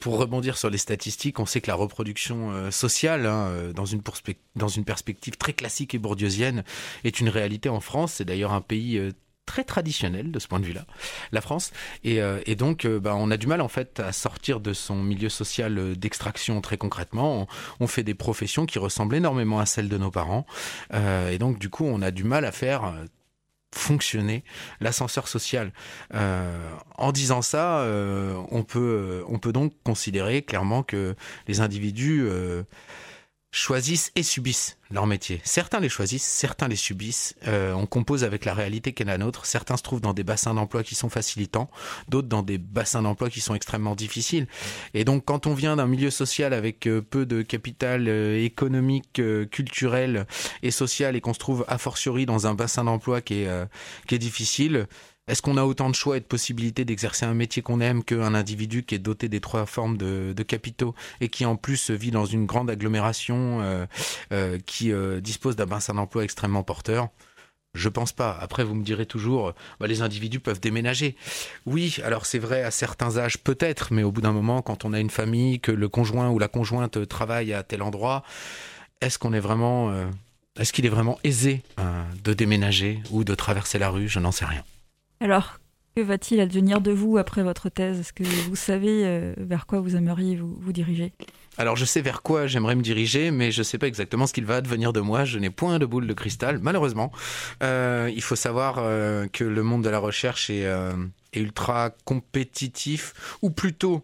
pour 0.00 0.18
rebondir 0.18 0.56
sur 0.56 0.70
les 0.70 0.78
statistiques, 0.78 1.38
on 1.38 1.46
sait 1.46 1.60
que 1.60 1.68
la 1.68 1.74
reproduction 1.74 2.70
sociale, 2.70 3.26
hein, 3.26 3.72
dans, 3.74 3.84
une 3.84 4.02
dans 4.56 4.68
une 4.68 4.84
perspective 4.84 5.36
très 5.36 5.52
classique 5.52 5.94
et 5.94 5.98
bourdieusienne, 5.98 6.64
est 7.04 7.20
une 7.20 7.28
réalité 7.28 7.68
en 7.68 7.80
France. 7.80 8.14
C'est 8.14 8.24
d'ailleurs 8.24 8.52
un 8.52 8.60
pays 8.60 9.00
très 9.46 9.64
traditionnel 9.64 10.30
de 10.30 10.38
ce 10.38 10.46
point 10.46 10.60
de 10.60 10.64
vue-là, 10.64 10.86
la 11.32 11.40
France. 11.40 11.72
Et, 12.04 12.20
euh, 12.20 12.40
donc, 12.56 12.84
euh, 12.84 13.00
bah, 13.00 13.14
on 13.16 13.30
a 13.30 13.36
du 13.36 13.46
mal 13.46 13.60
en 13.60 13.68
fait 13.68 14.00
à 14.00 14.12
sortir 14.12 14.60
de 14.60 14.72
son 14.72 15.02
milieu 15.02 15.28
social 15.28 15.78
euh, 15.78 15.94
d'extraction 15.94 16.60
très 16.60 16.76
concrètement. 16.76 17.46
On, 17.80 17.86
fait 17.86 18.04
des 18.04 18.14
professions 18.14 18.64
qui 18.64 18.78
ressemblent 18.78 19.16
énormément 19.16 19.58
à 19.58 19.66
celles 19.66 19.88
de 19.88 19.98
nos 19.98 20.10
parents. 20.10 20.46
et 20.94 21.36
donc, 21.38 21.58
du 21.58 21.68
coup, 21.68 21.84
on 21.84 22.00
a 22.00 22.10
du 22.10 22.24
mal 22.24 22.46
à 22.46 22.52
faire 22.52 22.94
fonctionner 23.74 24.44
l'ascenseur 24.80 25.28
social. 25.28 25.72
en 26.14 27.12
disant 27.12 27.42
ça, 27.42 27.84
on 28.50 28.62
peut 28.62 29.24
on 29.28 29.38
peut 29.38 29.52
donc 29.52 29.74
considérer 29.84 30.40
clairement 30.40 30.82
que 30.82 31.14
les 31.48 31.60
individus 31.60 32.26
choisissent 33.52 34.10
et 34.16 34.22
subissent 34.22 34.78
leur 34.90 35.06
métier. 35.06 35.40
Certains 35.44 35.78
les 35.78 35.88
choisissent, 35.88 36.24
certains 36.24 36.68
les 36.68 36.76
subissent. 36.76 37.34
Euh, 37.46 37.72
on 37.72 37.86
compose 37.86 38.24
avec 38.24 38.44
la 38.44 38.54
réalité 38.54 38.92
qu'est 38.92 39.04
la 39.04 39.18
nôtre. 39.18 39.46
Certains 39.46 39.76
se 39.76 39.82
trouvent 39.82 40.00
dans 40.00 40.14
des 40.14 40.24
bassins 40.24 40.54
d'emploi 40.54 40.82
qui 40.82 40.94
sont 40.94 41.10
facilitants, 41.10 41.70
d'autres 42.08 42.28
dans 42.28 42.42
des 42.42 42.58
bassins 42.58 43.02
d'emploi 43.02 43.28
qui 43.30 43.40
sont 43.40 43.54
extrêmement 43.54 43.94
difficiles. 43.94 44.46
Et 44.94 45.04
donc, 45.04 45.24
quand 45.26 45.46
on 45.46 45.54
vient 45.54 45.76
d'un 45.76 45.86
milieu 45.86 46.10
social 46.10 46.54
avec 46.54 46.86
euh, 46.86 47.02
peu 47.02 47.26
de 47.26 47.42
capital 47.42 48.08
euh, 48.08 48.42
économique, 48.42 49.20
culturel 49.50 50.26
et 50.62 50.70
social, 50.70 51.14
et 51.14 51.20
qu'on 51.20 51.34
se 51.34 51.38
trouve 51.38 51.64
a 51.68 51.76
fortiori 51.76 52.24
dans 52.24 52.46
un 52.46 52.54
bassin 52.54 52.84
d'emploi 52.84 53.20
qui 53.20 53.42
est 53.42 53.48
qui 54.06 54.14
est 54.14 54.18
difficile, 54.18 54.86
est-ce 55.32 55.40
qu'on 55.40 55.56
a 55.56 55.64
autant 55.64 55.88
de 55.88 55.94
choix 55.94 56.18
et 56.18 56.20
de 56.20 56.26
possibilités 56.26 56.84
d'exercer 56.84 57.24
un 57.24 57.32
métier 57.32 57.62
qu'on 57.62 57.80
aime 57.80 58.04
qu'un 58.04 58.34
individu 58.34 58.82
qui 58.82 58.94
est 58.94 58.98
doté 58.98 59.30
des 59.30 59.40
trois 59.40 59.64
formes 59.64 59.96
de, 59.96 60.42
capitaux 60.42 60.94
et 61.22 61.30
qui 61.30 61.46
en 61.46 61.56
plus 61.56 61.90
vit 61.90 62.10
dans 62.10 62.26
une 62.26 62.44
grande 62.44 62.68
agglomération 62.68 63.62
euh, 63.62 63.86
euh, 64.34 64.58
qui 64.66 64.92
euh, 64.92 65.22
dispose 65.22 65.56
d'un 65.56 65.64
bassin 65.64 65.94
d'emploi 65.94 66.24
extrêmement 66.24 66.62
porteur? 66.62 67.08
Je 67.72 67.88
pense 67.88 68.12
pas. 68.12 68.36
Après, 68.42 68.62
vous 68.62 68.74
me 68.74 68.84
direz 68.84 69.06
toujours, 69.06 69.54
bah, 69.80 69.86
les 69.86 70.02
individus 70.02 70.38
peuvent 70.38 70.60
déménager. 70.60 71.16
Oui, 71.64 71.96
alors 72.04 72.26
c'est 72.26 72.38
vrai 72.38 72.62
à 72.62 72.70
certains 72.70 73.16
âges 73.16 73.38
peut-être, 73.38 73.94
mais 73.94 74.02
au 74.02 74.12
bout 74.12 74.20
d'un 74.20 74.32
moment, 74.32 74.60
quand 74.60 74.84
on 74.84 74.92
a 74.92 75.00
une 75.00 75.08
famille, 75.08 75.60
que 75.60 75.72
le 75.72 75.88
conjoint 75.88 76.28
ou 76.28 76.38
la 76.38 76.48
conjointe 76.48 77.08
travaille 77.08 77.54
à 77.54 77.62
tel 77.62 77.80
endroit, 77.80 78.22
est-ce 79.00 79.18
qu'on 79.18 79.32
est 79.32 79.40
vraiment, 79.40 79.94
est-ce 80.60 80.74
qu'il 80.74 80.84
est 80.84 80.90
vraiment 80.90 81.18
aisé 81.24 81.62
de 82.22 82.34
déménager 82.34 83.00
ou 83.10 83.24
de 83.24 83.34
traverser 83.34 83.78
la 83.78 83.88
rue? 83.88 84.08
Je 84.08 84.18
n'en 84.18 84.30
sais 84.30 84.44
rien. 84.44 84.62
Alors, 85.22 85.60
que 85.94 86.00
va-t-il 86.00 86.40
advenir 86.40 86.80
de 86.80 86.90
vous 86.90 87.16
après 87.16 87.44
votre 87.44 87.68
thèse? 87.68 88.00
Est-ce 88.00 88.12
que 88.12 88.24
vous 88.24 88.56
savez 88.56 89.04
euh, 89.04 89.34
vers 89.38 89.66
quoi 89.66 89.78
vous 89.78 89.94
aimeriez 89.94 90.34
vous, 90.34 90.72
diriger? 90.72 91.12
Alors 91.58 91.76
je 91.76 91.84
sais 91.84 92.00
vers 92.00 92.22
quoi 92.22 92.48
j'aimerais 92.48 92.74
me 92.74 92.82
diriger, 92.82 93.30
mais 93.30 93.52
je 93.52 93.60
ne 93.60 93.62
sais 93.62 93.78
pas 93.78 93.86
exactement 93.86 94.26
ce 94.26 94.32
qu'il 94.32 94.46
va 94.46 94.56
advenir 94.56 94.92
de 94.92 94.98
moi. 94.98 95.24
Je 95.24 95.38
n'ai 95.38 95.50
point 95.50 95.78
de 95.78 95.86
boule 95.86 96.08
de 96.08 96.12
cristal, 96.12 96.58
malheureusement. 96.60 97.12
Euh, 97.62 98.10
il 98.12 98.22
faut 98.22 98.34
savoir 98.34 98.78
euh, 98.78 99.28
que 99.28 99.44
le 99.44 99.62
monde 99.62 99.84
de 99.84 99.90
la 99.90 100.00
recherche 100.00 100.50
est 100.50 100.66
ultra 101.34 101.90
compétitif, 102.04 103.38
ou 103.42 103.50
plutôt 103.50 104.02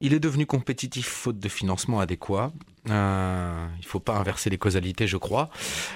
il 0.00 0.14
est 0.14 0.20
devenu 0.20 0.46
compétitif 0.46 1.06
faute 1.06 1.38
de 1.38 1.48
financement 1.50 2.00
adéquat. 2.00 2.50
Euh, 2.90 3.66
il 3.76 3.80
ne 3.80 3.86
faut 3.86 4.00
pas 4.00 4.16
inverser 4.16 4.50
les 4.50 4.58
causalités, 4.58 5.06
je 5.06 5.16
crois. 5.16 5.50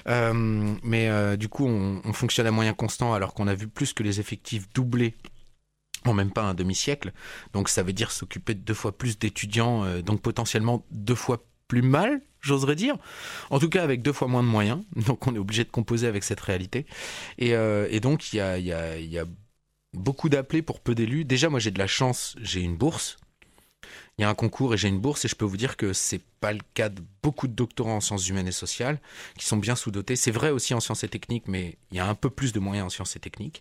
Euh, 0.09 0.75
mais 0.83 1.09
euh, 1.09 1.37
du 1.37 1.49
coup, 1.49 1.67
on, 1.67 2.13
fonctionne 2.13 2.47
à 2.47 2.51
moyen 2.51 2.75
constant 2.75 3.15
alors 3.15 3.35
qu'on 3.35 3.47
a 3.47 3.55
vu 3.55 3.69
plus 3.69 3.93
que 3.93 4.03
les 4.03 4.21
effectifs 4.21 4.69
doubler 4.75 5.15
en 6.05 6.15
même 6.15 6.31
pas 6.31 6.43
un 6.43 6.55
demi-siècle. 6.55 7.13
Donc 7.53 7.69
ça 7.69 7.83
veut 7.83 7.93
dire 7.93 8.11
s'occuper 8.11 8.55
de 8.55 8.61
deux 8.61 8.75
fois 8.75 8.97
plus 8.97 9.19
d'étudiants, 9.19 10.01
donc 10.01 10.23
potentiellement 10.23 10.85
deux 10.91 11.15
fois 11.15 11.45
plus 11.69 11.83
mal, 11.83 12.23
j'oserais 12.41 12.75
dire. 12.75 12.97
En 13.51 13.59
tout 13.59 13.69
cas 13.69 13.83
avec 13.83 14.03
deux 14.03 14.13
fois 14.13 14.27
moins 14.27 14.43
de 14.43 14.49
moyens. 14.49 14.83
Donc 15.07 15.27
on 15.27 15.35
est 15.35 15.39
obligé 15.39 15.63
de 15.65 15.71
composer 15.71 16.07
avec 16.07 16.25
cette 16.25 16.41
réalité. 16.41 16.87
Et, 17.39 17.55
donc 18.01 18.33
il 18.33 18.39
y 18.39 18.41
a 19.19 19.25
beaucoup 19.93 20.29
d'appelés 20.31 20.63
pour 20.63 20.81
peu 20.81 20.95
d'élus. 20.95 21.25
Déjà 21.25 21.51
moi 21.51 21.61
j'ai 21.61 21.71
de 21.71 21.79
la 21.79 21.87
chance, 21.87 22.35
j'ai 22.41 22.61
une 22.61 22.77
bourse. 22.77 23.19
Il 24.19 24.23
y 24.23 24.25
a 24.25 24.29
un 24.29 24.35
concours 24.35 24.75
et 24.75 24.77
j'ai 24.79 24.89
une 24.89 25.01
bourse 25.01 25.25
et 25.25 25.29
je 25.29 25.35
peux 25.35 25.45
vous 25.45 25.57
dire 25.57 25.77
que 25.77 25.93
c'est 25.93 26.23
pas 26.41 26.53
le 26.53 26.61
cas 26.75 26.89
de 26.89 27.03
beaucoup 27.23 27.49
de 27.49 27.53
doctorants 27.53 27.97
en 27.97 28.01
sciences 28.01 28.29
humaines 28.29 28.49
et 28.49 28.53
sociales 28.53 28.99
qui 29.37 29.45
sont 29.45 29.59
bien 29.59 29.77
sous-dotés. 29.77 30.17
C'est 30.17 30.31
vrai 30.31 30.51
aussi 30.51 30.73
en 30.73 30.81
sciences 30.81 31.05
et 31.05 31.09
techniques, 31.09 31.45
mais 31.49 31.77
il 31.91 31.99
y 31.99 32.01
a 32.01 32.07
un 32.07 32.15
peu 32.15 32.31
plus 32.31 32.53
de 32.53 32.61
moyens 32.61 32.87
en 32.87 32.89
sciences 32.89 33.15
et 33.17 33.21
techniques. 33.21 33.61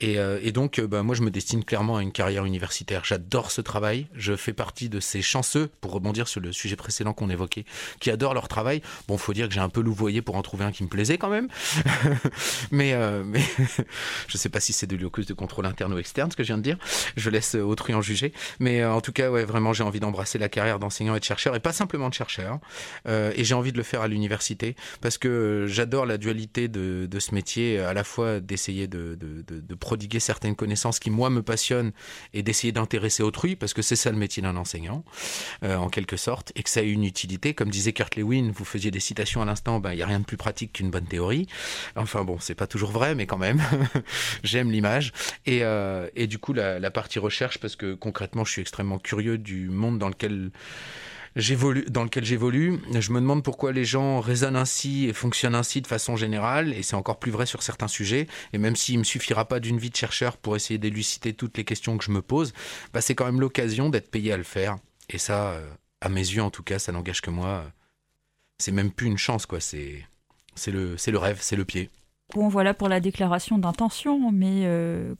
Et, 0.00 0.18
euh, 0.18 0.50
donc, 0.52 0.78
euh, 0.78 0.86
bah, 0.86 1.02
moi, 1.02 1.14
je 1.14 1.22
me 1.22 1.30
destine 1.30 1.64
clairement 1.64 1.96
à 1.96 2.02
une 2.02 2.12
carrière 2.12 2.44
universitaire. 2.44 3.04
J'adore 3.04 3.50
ce 3.50 3.60
travail. 3.60 4.06
Je 4.14 4.36
fais 4.36 4.52
partie 4.52 4.88
de 4.88 5.00
ces 5.00 5.20
chanceux, 5.20 5.68
pour 5.80 5.90
rebondir 5.92 6.28
sur 6.28 6.40
le 6.40 6.52
sujet 6.52 6.76
précédent 6.76 7.12
qu'on 7.12 7.28
évoquait, 7.28 7.64
qui 8.00 8.10
adorent 8.10 8.34
leur 8.34 8.48
travail. 8.48 8.82
Bon, 9.08 9.18
faut 9.18 9.32
dire 9.32 9.48
que 9.48 9.54
j'ai 9.54 9.60
un 9.60 9.68
peu 9.68 9.80
louvoyé 9.80 10.22
pour 10.22 10.36
en 10.36 10.42
trouver 10.42 10.64
un 10.64 10.72
qui 10.72 10.84
me 10.84 10.88
plaisait 10.88 11.18
quand 11.18 11.28
même. 11.28 11.48
mais, 12.70 12.92
euh, 12.94 13.24
mais 13.24 13.42
je 14.28 14.36
sais 14.36 14.48
pas 14.48 14.60
si 14.60 14.72
c'est 14.72 14.86
de 14.86 14.96
locus 14.96 15.26
de 15.26 15.34
contrôle 15.34 15.66
interne 15.66 15.92
ou 15.92 15.98
externe, 15.98 16.30
ce 16.30 16.36
que 16.36 16.44
je 16.44 16.48
viens 16.48 16.58
de 16.58 16.62
dire. 16.62 16.78
Je 17.16 17.30
laisse 17.30 17.56
autrui 17.56 17.94
en 17.94 18.00
juger. 18.00 18.32
Mais 18.60 18.80
euh, 18.80 18.92
en 18.92 19.00
tout 19.00 19.12
cas, 19.12 19.30
ouais, 19.30 19.44
vraiment, 19.44 19.72
j'ai 19.72 19.82
envie 19.82 20.00
d'embrasser 20.00 20.38
la 20.38 20.48
carrière 20.48 20.78
d'enseignant 20.78 21.16
et 21.16 21.20
de 21.20 21.24
chercheur, 21.24 21.56
et 21.56 21.60
pas 21.60 21.72
simplement 21.72 21.95
de 22.08 22.14
chercheur. 22.14 22.58
Euh, 23.08 23.32
et 23.36 23.44
j'ai 23.44 23.54
envie 23.54 23.72
de 23.72 23.76
le 23.76 23.82
faire 23.82 24.02
à 24.02 24.08
l'université 24.08 24.76
parce 25.00 25.18
que 25.18 25.66
j'adore 25.68 26.06
la 26.06 26.18
dualité 26.18 26.68
de, 26.68 27.06
de, 27.10 27.20
ce 27.20 27.34
métier, 27.34 27.78
à 27.78 27.92
la 27.92 28.04
fois 28.04 28.40
d'essayer 28.40 28.86
de, 28.86 29.16
de, 29.16 29.74
prodiguer 29.74 30.20
certaines 30.20 30.56
connaissances 30.56 30.98
qui, 30.98 31.10
moi, 31.10 31.30
me 31.30 31.42
passionnent 31.42 31.92
et 32.32 32.42
d'essayer 32.42 32.72
d'intéresser 32.72 33.22
autrui 33.22 33.56
parce 33.56 33.74
que 33.74 33.82
c'est 33.82 33.96
ça 33.96 34.10
le 34.10 34.16
métier 34.16 34.42
d'un 34.42 34.56
enseignant, 34.56 35.04
euh, 35.62 35.76
en 35.76 35.88
quelque 35.88 36.16
sorte, 36.16 36.52
et 36.54 36.62
que 36.62 36.70
ça 36.70 36.80
a 36.80 36.82
une 36.82 37.04
utilité. 37.04 37.54
Comme 37.54 37.70
disait 37.70 37.92
Kurt 37.92 38.16
Lewin, 38.16 38.50
vous 38.54 38.64
faisiez 38.64 38.90
des 38.90 39.00
citations 39.00 39.42
à 39.42 39.44
l'instant, 39.44 39.80
ben, 39.80 39.92
il 39.92 39.96
n'y 39.96 40.02
a 40.02 40.06
rien 40.06 40.20
de 40.20 40.24
plus 40.24 40.36
pratique 40.36 40.72
qu'une 40.74 40.90
bonne 40.90 41.06
théorie. 41.06 41.46
Enfin 41.94 42.24
bon, 42.24 42.38
c'est 42.40 42.54
pas 42.54 42.66
toujours 42.66 42.90
vrai, 42.90 43.14
mais 43.14 43.26
quand 43.26 43.38
même, 43.38 43.62
j'aime 44.42 44.70
l'image. 44.70 45.12
Et, 45.44 45.60
euh, 45.62 46.08
et 46.16 46.26
du 46.26 46.38
coup, 46.38 46.52
la 46.52 46.90
partie 46.90 47.18
recherche, 47.18 47.58
parce 47.58 47.76
que 47.76 47.94
concrètement, 47.94 48.44
je 48.44 48.52
suis 48.52 48.62
extrêmement 48.62 48.98
curieux 48.98 49.38
du 49.38 49.68
monde 49.68 49.98
dans 49.98 50.08
lequel 50.08 50.50
j'évolue, 51.36 51.84
dans 51.88 52.02
lequel 52.02 52.24
j'évolue. 52.24 52.80
Je 52.92 53.12
me 53.12 53.20
demande 53.20 53.44
pourquoi 53.44 53.72
les 53.72 53.84
gens 53.84 54.20
raisonnent 54.20 54.56
ainsi 54.56 55.06
et 55.06 55.12
fonctionnent 55.12 55.54
ainsi 55.54 55.80
de 55.82 55.86
façon 55.86 56.16
générale, 56.16 56.72
et 56.72 56.82
c'est 56.82 56.96
encore 56.96 57.18
plus 57.18 57.30
vrai 57.30 57.46
sur 57.46 57.62
certains 57.62 57.88
sujets. 57.88 58.26
Et 58.52 58.58
même 58.58 58.74
s'il 58.74 58.98
me 58.98 59.04
suffira 59.04 59.44
pas 59.44 59.60
d'une 59.60 59.78
vie 59.78 59.90
de 59.90 59.96
chercheur 59.96 60.36
pour 60.36 60.56
essayer 60.56 60.78
d'élucider 60.78 61.34
toutes 61.34 61.56
les 61.56 61.64
questions 61.64 61.96
que 61.96 62.04
je 62.04 62.10
me 62.10 62.22
pose, 62.22 62.52
bah 62.92 63.00
c'est 63.00 63.14
quand 63.14 63.26
même 63.26 63.40
l'occasion 63.40 63.90
d'être 63.90 64.10
payé 64.10 64.32
à 64.32 64.36
le 64.36 64.42
faire. 64.42 64.78
Et 65.10 65.18
ça, 65.18 65.50
euh, 65.50 65.70
à 66.00 66.08
mes 66.08 66.20
yeux 66.20 66.42
en 66.42 66.50
tout 66.50 66.62
cas, 66.62 66.78
ça 66.78 66.90
n'engage 66.90 67.20
que 67.20 67.30
moi. 67.30 67.64
C'est 68.58 68.72
même 68.72 68.90
plus 68.90 69.06
une 69.06 69.18
chance, 69.18 69.46
quoi. 69.46 69.60
C'est, 69.60 70.04
c'est 70.54 70.70
le, 70.70 70.96
c'est 70.96 71.10
le 71.10 71.18
rêve, 71.18 71.38
c'est 71.40 71.56
le 71.56 71.64
pied. 71.64 71.90
Bon, 72.34 72.48
voilà 72.48 72.74
pour 72.74 72.88
la 72.88 73.00
déclaration 73.00 73.58
d'intention, 73.58 74.32
mais 74.32 74.62
euh, 74.64 75.14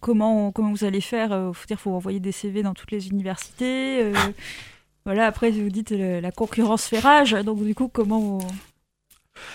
comment, 0.00 0.52
comment 0.52 0.70
vous 0.70 0.84
allez 0.84 1.00
faire 1.00 1.32
euh, 1.32 1.52
Faut 1.52 1.66
dire, 1.66 1.80
faut 1.80 1.92
envoyer 1.92 2.20
des 2.20 2.32
CV 2.32 2.62
dans 2.62 2.74
toutes 2.74 2.90
les 2.90 3.08
universités. 3.08 4.02
Euh, 4.02 4.14
voilà, 5.04 5.26
après, 5.26 5.50
vous 5.50 5.70
dites 5.70 5.92
euh, 5.92 6.20
la 6.20 6.32
concurrence 6.32 6.86
fait 6.86 6.98
rage, 7.00 7.32
donc 7.32 7.62
du 7.62 7.74
coup, 7.74 7.88
comment 7.88 8.40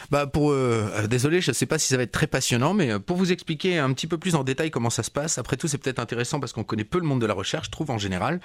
bah 0.09 0.27
pour 0.27 0.51
euh, 0.51 1.07
désolé, 1.07 1.41
je 1.41 1.51
ne 1.51 1.53
sais 1.53 1.65
pas 1.65 1.77
si 1.77 1.87
ça 1.87 1.97
va 1.97 2.03
être 2.03 2.11
très 2.11 2.27
passionnant, 2.27 2.73
mais 2.73 2.99
pour 2.99 3.17
vous 3.17 3.31
expliquer 3.31 3.77
un 3.77 3.93
petit 3.93 4.07
peu 4.07 4.17
plus 4.17 4.35
en 4.35 4.43
détail 4.43 4.71
comment 4.71 4.89
ça 4.89 5.03
se 5.03 5.11
passe. 5.11 5.37
Après 5.37 5.57
tout, 5.57 5.67
c'est 5.67 5.77
peut-être 5.77 5.99
intéressant 5.99 6.39
parce 6.39 6.53
qu'on 6.53 6.63
connaît 6.63 6.83
peu 6.83 6.99
le 6.99 7.05
monde 7.05 7.21
de 7.21 7.25
la 7.25 7.33
recherche, 7.33 7.67
je 7.67 7.71
trouve 7.71 7.91
en 7.91 7.97
général. 7.97 8.39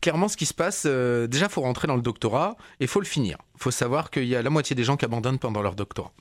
Clairement, 0.00 0.28
ce 0.28 0.36
qui 0.36 0.46
se 0.46 0.54
passe, 0.54 0.84
euh, 0.86 1.26
déjà, 1.26 1.48
faut 1.48 1.60
rentrer 1.60 1.86
dans 1.86 1.96
le 1.96 2.02
doctorat 2.02 2.56
et 2.80 2.86
faut 2.86 3.00
le 3.00 3.06
finir. 3.06 3.38
Faut 3.56 3.70
savoir 3.70 4.10
qu'il 4.10 4.24
y 4.24 4.36
a 4.36 4.42
la 4.42 4.50
moitié 4.50 4.74
des 4.74 4.84
gens 4.84 4.96
qui 4.96 5.04
abandonnent 5.04 5.38
pendant 5.38 5.62
leur 5.62 5.74
doctorat. 5.74 6.12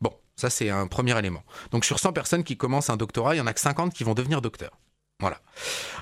Bon, 0.00 0.12
ça 0.36 0.50
c'est 0.50 0.70
un 0.70 0.86
premier 0.86 1.18
élément. 1.18 1.42
Donc 1.70 1.84
sur 1.84 1.98
100 1.98 2.12
personnes 2.12 2.44
qui 2.44 2.56
commencent 2.56 2.90
un 2.90 2.96
doctorat, 2.96 3.34
il 3.34 3.38
y 3.38 3.40
en 3.40 3.46
a 3.46 3.52
que 3.52 3.60
50 3.60 3.92
qui 3.92 4.04
vont 4.04 4.14
devenir 4.14 4.40
docteurs. 4.40 4.78
Voilà. 5.22 5.40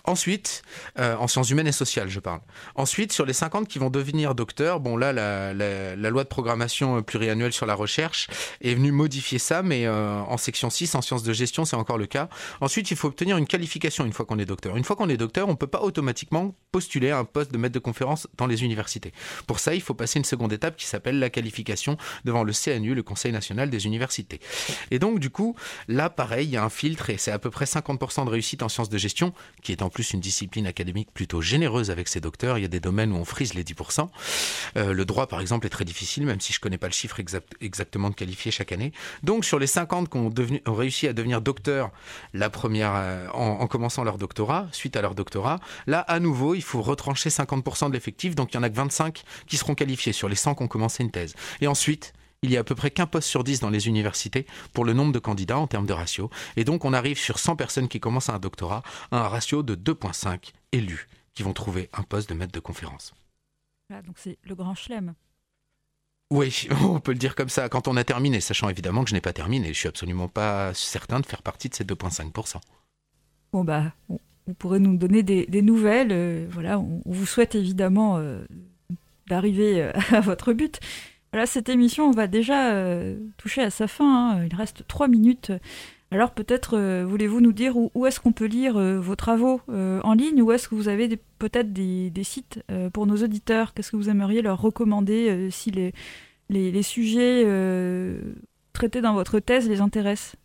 Ensuite, 0.04 0.62
euh, 0.98 1.14
en 1.16 1.28
sciences 1.28 1.50
humaines 1.50 1.66
et 1.66 1.72
sociales, 1.72 2.08
je 2.08 2.20
parle. 2.20 2.40
Ensuite, 2.74 3.12
sur 3.12 3.26
les 3.26 3.34
50 3.34 3.68
qui 3.68 3.78
vont 3.78 3.90
devenir 3.90 4.34
docteurs, 4.34 4.80
bon 4.80 4.96
là, 4.96 5.12
la, 5.12 6.10
loi 6.10 6.24
de 6.24 6.28
programmation 6.28 7.02
pluriannuelle 7.02 7.52
sur 7.52 7.66
la 7.66 7.74
recherche 7.74 8.28
est 8.62 8.74
venue 8.74 8.92
modifier 8.92 9.38
ça, 9.38 9.62
mais 9.62 9.86
euh, 9.86 10.20
en 10.22 10.38
section 10.38 10.70
6, 10.70 10.94
en 10.94 11.02
sciences 11.02 11.22
de 11.22 11.34
gestion, 11.34 11.66
c'est 11.66 11.76
encore 11.76 11.98
le 11.98 12.06
cas. 12.06 12.30
Ensuite, 12.62 12.90
il 12.90 12.96
faut 12.96 13.08
obtenir 13.08 13.36
une 13.36 13.46
qualification 13.46 14.06
une 14.06 14.14
fois 14.14 14.24
qu'on 14.24 14.38
est 14.38 14.46
docteur. 14.46 14.74
Une 14.78 14.84
fois 14.84 14.96
qu'on 14.96 15.10
est 15.10 15.18
docteur, 15.18 15.48
on 15.48 15.52
ne 15.52 15.56
peut 15.56 15.66
pas 15.66 15.82
automatiquement 15.82 16.54
postuler 16.72 17.10
à 17.10 17.18
un 17.18 17.24
poste 17.24 17.52
de 17.52 17.58
maître 17.58 17.74
de 17.74 17.78
conférence 17.78 18.26
dans 18.38 18.46
les 18.46 18.64
universités. 18.64 19.12
Pour 19.46 19.58
ça, 19.58 19.74
il 19.74 19.82
faut 19.82 19.94
passer 19.94 20.18
une 20.18 20.24
seconde 20.24 20.54
étape 20.54 20.76
qui 20.76 20.86
s'appelle 20.86 21.18
la 21.18 21.28
qualification 21.28 21.98
devant 22.24 22.42
le 22.42 22.54
CNU, 22.54 22.94
le 22.94 23.02
Conseil 23.02 23.32
national 23.32 23.68
des 23.68 23.84
universités. 23.84 24.40
Et 24.90 24.98
donc, 24.98 25.18
du 25.18 25.28
coup, 25.28 25.56
là, 25.88 26.08
pareil, 26.08 26.46
il 26.46 26.52
y 26.52 26.56
a 26.56 26.64
un 26.64 26.70
filtre 26.70 27.10
et 27.10 27.18
c'est 27.18 27.32
à 27.32 27.38
peu 27.38 27.50
près 27.50 27.66
50% 27.66 28.24
de 28.24 28.30
réussite 28.30 28.62
en 28.62 28.70
sciences 28.70 28.88
de 28.88 28.96
gestion 28.96 29.09
qui 29.62 29.72
est 29.72 29.82
en 29.82 29.90
plus 29.90 30.12
une 30.12 30.20
discipline 30.20 30.66
académique 30.66 31.08
plutôt 31.12 31.40
généreuse 31.40 31.90
avec 31.90 32.08
ses 32.08 32.20
docteurs. 32.20 32.58
Il 32.58 32.62
y 32.62 32.64
a 32.64 32.68
des 32.68 32.80
domaines 32.80 33.12
où 33.12 33.16
on 33.16 33.24
frise 33.24 33.54
les 33.54 33.64
10%. 33.64 34.08
Euh, 34.76 34.92
le 34.92 35.04
droit, 35.04 35.26
par 35.26 35.40
exemple, 35.40 35.66
est 35.66 35.70
très 35.70 35.84
difficile, 35.84 36.24
même 36.26 36.40
si 36.40 36.52
je 36.52 36.60
connais 36.60 36.78
pas 36.78 36.86
le 36.86 36.92
chiffre 36.92 37.20
exact, 37.20 37.54
exactement 37.60 38.10
de 38.10 38.14
qualifiés 38.14 38.50
chaque 38.50 38.72
année. 38.72 38.92
Donc, 39.22 39.44
sur 39.44 39.58
les 39.58 39.66
50 39.66 40.08
qui 40.08 40.16
ont, 40.16 40.32
réussi 40.66 41.08
à 41.08 41.12
devenir 41.12 41.40
docteurs 41.40 41.90
la 42.34 42.50
première, 42.50 42.92
euh, 42.94 43.28
en, 43.32 43.60
en, 43.60 43.66
commençant 43.66 44.04
leur 44.04 44.18
doctorat, 44.18 44.68
suite 44.72 44.96
à 44.96 45.02
leur 45.02 45.14
doctorat, 45.14 45.60
là, 45.86 46.00
à 46.00 46.20
nouveau, 46.20 46.54
il 46.54 46.62
faut 46.62 46.82
retrancher 46.82 47.30
50% 47.30 47.88
de 47.88 47.94
l'effectif. 47.94 48.34
Donc, 48.34 48.52
il 48.52 48.56
y 48.56 48.60
en 48.60 48.62
a 48.62 48.70
que 48.70 48.76
25 48.76 49.22
qui 49.46 49.56
seront 49.56 49.74
qualifiés 49.74 50.12
sur 50.12 50.28
les 50.28 50.36
100 50.36 50.54
qui 50.54 50.62
ont 50.62 50.68
commencé 50.68 51.02
une 51.02 51.10
thèse. 51.10 51.34
Et 51.60 51.66
ensuite, 51.66 52.12
il 52.42 52.50
y 52.50 52.56
a 52.56 52.60
à 52.60 52.64
peu 52.64 52.74
près 52.74 52.90
qu'un 52.90 53.06
poste 53.06 53.28
sur 53.28 53.44
10 53.44 53.60
dans 53.60 53.70
les 53.70 53.88
universités 53.88 54.46
pour 54.72 54.84
le 54.84 54.92
nombre 54.92 55.12
de 55.12 55.18
candidats 55.18 55.58
en 55.58 55.66
termes 55.66 55.86
de 55.86 55.92
ratio. 55.92 56.30
Et 56.56 56.64
donc, 56.64 56.84
on 56.84 56.92
arrive 56.92 57.18
sur 57.18 57.38
100 57.38 57.56
personnes 57.56 57.88
qui 57.88 58.00
commencent 58.00 58.30
un 58.30 58.38
doctorat 58.38 58.82
à 59.10 59.24
un 59.24 59.28
ratio 59.28 59.62
de 59.62 59.74
2,5 59.74 60.52
élus 60.72 61.06
qui 61.34 61.42
vont 61.42 61.52
trouver 61.52 61.90
un 61.92 62.02
poste 62.02 62.28
de 62.30 62.34
maître 62.34 62.52
de 62.52 62.60
conférence. 62.60 63.12
Ah, 63.92 64.02
donc 64.02 64.16
c'est 64.18 64.38
le 64.44 64.54
grand 64.54 64.74
chelem. 64.74 65.14
Oui, 66.30 66.68
on 66.82 67.00
peut 67.00 67.12
le 67.12 67.18
dire 67.18 67.34
comme 67.34 67.48
ça 67.48 67.68
quand 67.68 67.88
on 67.88 67.96
a 67.96 68.04
terminé, 68.04 68.40
sachant 68.40 68.68
évidemment 68.68 69.04
que 69.04 69.10
je 69.10 69.14
n'ai 69.14 69.20
pas 69.20 69.32
terminé. 69.32 69.68
Je 69.68 69.78
suis 69.78 69.88
absolument 69.88 70.28
pas 70.28 70.72
certain 70.74 71.20
de 71.20 71.26
faire 71.26 71.42
partie 71.42 71.68
de 71.68 71.74
ces 71.74 71.84
2,5%. 71.84 72.56
Bon, 73.52 73.64
bah, 73.64 73.92
vous 74.08 74.54
pourrez 74.54 74.78
nous 74.78 74.96
donner 74.96 75.22
des, 75.22 75.44
des 75.46 75.62
nouvelles. 75.62 76.12
Euh, 76.12 76.46
voilà, 76.50 76.78
on, 76.78 77.02
on, 77.04 77.12
vous 77.12 77.26
souhaite 77.26 77.54
évidemment 77.54 78.18
euh, 78.18 78.44
d'arriver 79.28 79.82
euh, 79.82 79.92
à 80.10 80.20
votre 80.20 80.52
but. 80.52 80.80
Voilà, 81.32 81.46
cette 81.46 81.68
émission 81.68 82.10
va 82.10 82.26
déjà 82.26 82.72
euh, 82.72 83.16
toucher 83.36 83.62
à 83.62 83.70
sa 83.70 83.86
fin. 83.86 84.32
Hein. 84.32 84.46
Il 84.46 84.54
reste 84.54 84.86
trois 84.88 85.06
minutes. 85.06 85.52
Alors 86.10 86.32
peut-être 86.32 86.76
euh, 86.76 87.04
voulez-vous 87.06 87.40
nous 87.40 87.52
dire 87.52 87.76
où, 87.76 87.92
où 87.94 88.04
est-ce 88.06 88.18
qu'on 88.18 88.32
peut 88.32 88.46
lire 88.46 88.76
euh, 88.76 88.98
vos 88.98 89.14
travaux 89.14 89.60
en 89.68 90.12
ligne 90.14 90.42
ou 90.42 90.50
est-ce 90.50 90.68
que 90.68 90.74
vous 90.74 90.88
avez 90.88 91.16
peut-être 91.38 91.72
des, 91.72 92.24
sites 92.24 92.60
pour 92.92 93.06
nos 93.06 93.16
auditeurs? 93.16 93.74
Qu'est-ce 93.74 93.92
que 93.92 93.96
vous 93.96 94.10
aimeriez 94.10 94.42
leur 94.42 94.60
recommander 94.60 95.48
si 95.50 95.70
les, 95.70 95.92
les 96.48 96.82
sujets 96.82 97.44
traités 98.72 99.00
dans 99.00 99.14
votre 99.14 99.38
thèse 99.38 99.68
les 99.68 99.80
intéressent? 99.80 100.36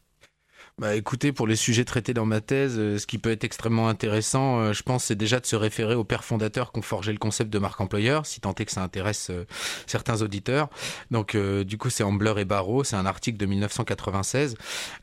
Bah, 0.78 0.93
écoutez, 0.93 1.32
pour 1.32 1.47
les 1.47 1.55
sujets 1.55 1.86
traités 1.86 2.13
dans 2.13 2.26
ma 2.26 2.41
thèse, 2.41 2.76
euh, 2.78 2.97
ce 2.97 3.07
qui 3.07 3.17
peut 3.17 3.32
être 3.32 3.45
extrêmement 3.45 3.88
intéressant, 3.88 4.59
euh, 4.59 4.73
je 4.73 4.84
pense, 4.84 5.05
c'est 5.05 5.15
déjà 5.15 5.39
de 5.39 5.45
se 5.45 5.55
référer 5.55 5.95
aux 5.95 6.03
pères 6.03 6.26
fondateurs 6.26 6.73
qui 6.73 6.80
ont 6.80 6.82
forgé 6.82 7.13
le 7.13 7.17
concept 7.17 7.49
de 7.49 7.59
marque 7.59 7.80
employeur, 7.80 8.26
si 8.26 8.41
tant 8.41 8.53
est 8.55 8.65
que 8.65 8.73
ça 8.73 8.84
intéresse 8.84 9.30
euh, 9.30 9.45
certains 9.88 10.21
auditeurs. 10.21 10.69
Donc, 11.11 11.38
du 11.38 11.78
coup, 11.78 11.89
c'est 11.89 12.03
Ambler 12.03 12.34
et 12.39 12.45
Barreau, 12.45 12.84
c'est 12.84 12.97
un 12.97 13.05
article 13.05 13.38
de 13.38 13.45
1996. 13.45 14.55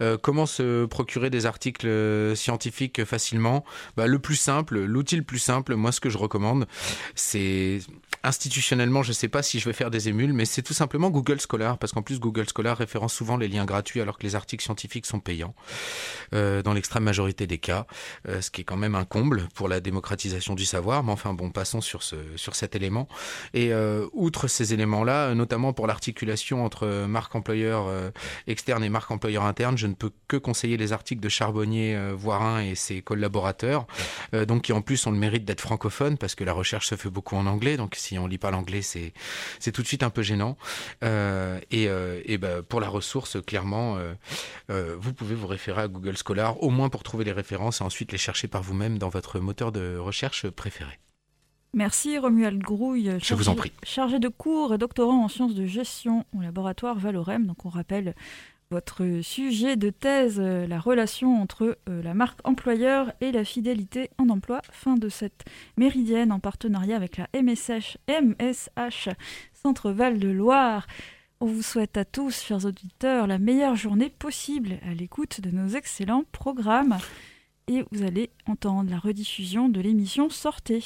Euh, 0.03 0.19
comment 0.21 0.45
se 0.45 0.85
procurer 0.85 1.31
des 1.31 1.47
articles 1.47 1.89
scientifiques 2.37 3.07
facilement? 3.07 3.65
Bah, 3.97 4.07
Le 4.07 4.19
plus 4.19 4.37
simple, 4.37 4.79
l'outil 4.79 5.17
le 5.17 5.23
plus 5.23 5.39
simple, 5.39 5.75
moi, 5.75 5.91
ce 5.91 6.01
que 6.01 6.11
je 6.11 6.19
recommande, 6.19 6.67
c'est 7.15 7.79
institutionnellement, 8.25 9.03
je 9.03 9.09
ne 9.09 9.15
sais 9.15 9.29
pas 9.29 9.43
si 9.43 9.59
je 9.59 9.65
vais 9.65 9.73
faire 9.73 9.91
des 9.91 10.11
émules, 10.11 10.35
mais 10.35 10.45
c'est 10.45 10.63
tout 10.63 10.75
simplement 10.75 11.09
Google 11.09 11.41
Scholar, 11.41 11.79
parce 11.79 11.93
qu'en 11.93 12.03
plus, 12.03 12.21
Google 12.21 12.47
Scholar 12.55 12.77
référence 12.77 13.15
souvent 13.15 13.39
les 13.39 13.49
liens 13.49 13.65
gratuits 13.65 14.03
alors 14.03 14.19
que 14.19 14.25
les 14.25 14.35
articles 14.35 14.63
scientifiques 14.63 15.07
sont 15.07 15.19
payants 15.19 15.55
dans 16.33 16.73
l'extrême 16.73 17.05
majorité 17.05 17.47
des 17.47 17.59
cas, 17.59 17.87
euh, 18.29 18.41
ce 18.41 18.51
qui 18.51 18.63
est 18.63 18.65
quand 18.65 18.77
même 18.77 18.95
un 18.95 19.05
comble 19.05 19.49
pour 19.55 19.69
la 19.69 19.81
démocratisation 19.81 20.55
du 20.55 20.65
savoir. 20.65 21.05
Mais 21.05 21.13
enfin 21.13 21.35
bon, 21.35 21.51
passons 21.51 21.81
sur 21.81 22.03
ce 22.03 22.17
sur 22.37 22.55
cet 22.55 22.75
élément. 22.75 23.09
Et 23.55 23.73
euh, 23.73 24.07
outre 24.13 24.49
ces 24.49 24.75
éléments-là, 24.75 25.35
notamment 25.35 25.73
pour 25.73 25.87
l'articulation 25.87 26.65
entre 26.65 27.07
marque 27.07 27.35
employeur 27.35 27.87
euh, 27.89 28.11
externe 28.47 28.85
et 28.85 28.89
marque 28.89 29.11
employeur 29.11 29.45
interne, 29.45 29.77
je 29.79 29.87
ne 29.87 29.95
peux 29.95 30.11
que 30.29 30.37
conseiller 30.37 30.77
les 30.77 30.93
articles 30.93 31.21
de 31.21 31.29
Charbonnier, 31.29 31.95
euh, 31.97 32.15
Voirin 32.15 32.63
et 32.63 32.75
ses 32.75 33.03
collaborateurs, 33.03 33.87
euh, 34.35 34.45
donc 34.45 34.63
qui 34.63 34.73
en 34.73 34.83
plus 34.83 35.07
ont 35.07 35.11
le 35.11 35.19
mérite 35.19 35.45
d'être 35.45 35.61
francophones 35.61 36.19
parce 36.19 36.35
que 36.35 36.45
la 36.45 36.53
recherche 36.53 36.89
se 36.89 36.95
fait 36.95 37.11
beaucoup 37.11 37.37
en 37.37 37.47
anglais. 37.47 37.77
Donc 37.77 37.95
si 37.97 38.19
on 38.19 38.27
lit 38.27 38.39
pas 38.39 38.51
l'anglais, 38.51 38.83
c'est 38.83 39.13
c'est 39.59 39.73
tout 39.73 39.83
de 39.83 39.87
suite 39.87 40.03
un 40.03 40.11
peu 40.11 40.23
gênant. 40.23 40.57
Euh, 41.05 41.61
et 41.71 41.89
et 42.25 42.39
ben, 42.39 42.63
pour 42.63 42.81
la 42.81 42.89
ressource, 42.89 43.39
clairement, 43.45 43.99
vous 44.69 45.13
pouvez 45.13 45.35
vous 45.35 45.47
référer 45.53 45.83
à 45.83 45.89
Google 45.89 46.17
Scholar, 46.17 46.63
au 46.63 46.71
moins 46.71 46.89
pour 46.89 47.03
trouver 47.03 47.25
les 47.25 47.33
références 47.33 47.81
et 47.81 47.85
ensuite 47.85 48.13
les 48.13 48.19
chercher 48.19 48.49
par 48.49 48.63
vous-même 48.63 48.99
dans 48.99 49.09
votre 49.09 49.39
moteur 49.39 49.73
de 49.73 49.97
recherche 49.97 50.49
préféré. 50.49 50.99
Merci 51.75 52.19
Romuald 52.19 52.61
Grouille, 52.61 53.07
chargé, 53.07 53.25
Je 53.25 53.35
vous 53.35 53.49
en 53.49 53.55
prie. 53.55 53.73
chargé 53.83 54.19
de 54.19 54.29
cours 54.29 54.75
et 54.75 54.79
doctorant 54.79 55.25
en 55.25 55.29
sciences 55.29 55.55
de 55.55 55.65
gestion 55.65 56.27
au 56.37 56.43
laboratoire 56.43 56.99
Valorem. 56.99 57.47
Donc 57.47 57.65
on 57.65 57.71
rappelle 57.71 58.15
votre 58.71 59.21
sujet 59.23 59.77
de 59.77 59.91
thèse, 59.91 60.39
euh, 60.39 60.67
la 60.67 60.81
relation 60.81 61.41
entre 61.41 61.79
euh, 61.89 62.03
la 62.03 62.15
marque 62.15 62.41
employeur 62.45 63.13
et 63.21 63.31
la 63.31 63.45
fidélité 63.45 64.11
en 64.19 64.29
emploi. 64.31 64.61
Fin 64.71 64.97
de 64.97 65.09
cette 65.09 65.45
méridienne 65.77 66.33
en 66.33 66.41
partenariat 66.41 66.97
avec 66.97 67.19
la 67.19 67.29
MSH, 67.35 67.99
MSH 68.09 69.11
Centre 69.53 69.93
Val 69.93 70.19
de 70.19 70.29
Loire. 70.29 70.87
On 71.43 71.47
vous 71.47 71.63
souhaite 71.63 71.97
à 71.97 72.05
tous, 72.05 72.41
chers 72.41 72.67
auditeurs, 72.67 73.27
la 73.27 73.41
meilleure 73.41 73.75
journée 73.75 74.11
possible 74.11 74.79
à 74.89 74.95
l'écoute 74.95 75.41
de 75.41 75.51
nos 75.51 75.71
excellents 75.71 76.23
programmes. 76.31 76.99
Et 77.67 77.83
vous 77.91 78.05
allez 78.05 78.31
entendre 78.47 78.89
la 78.89 79.01
rediffusion 79.01 79.69
de 79.69 79.81
l'émission 79.81 80.31
Sortez. 80.31 80.85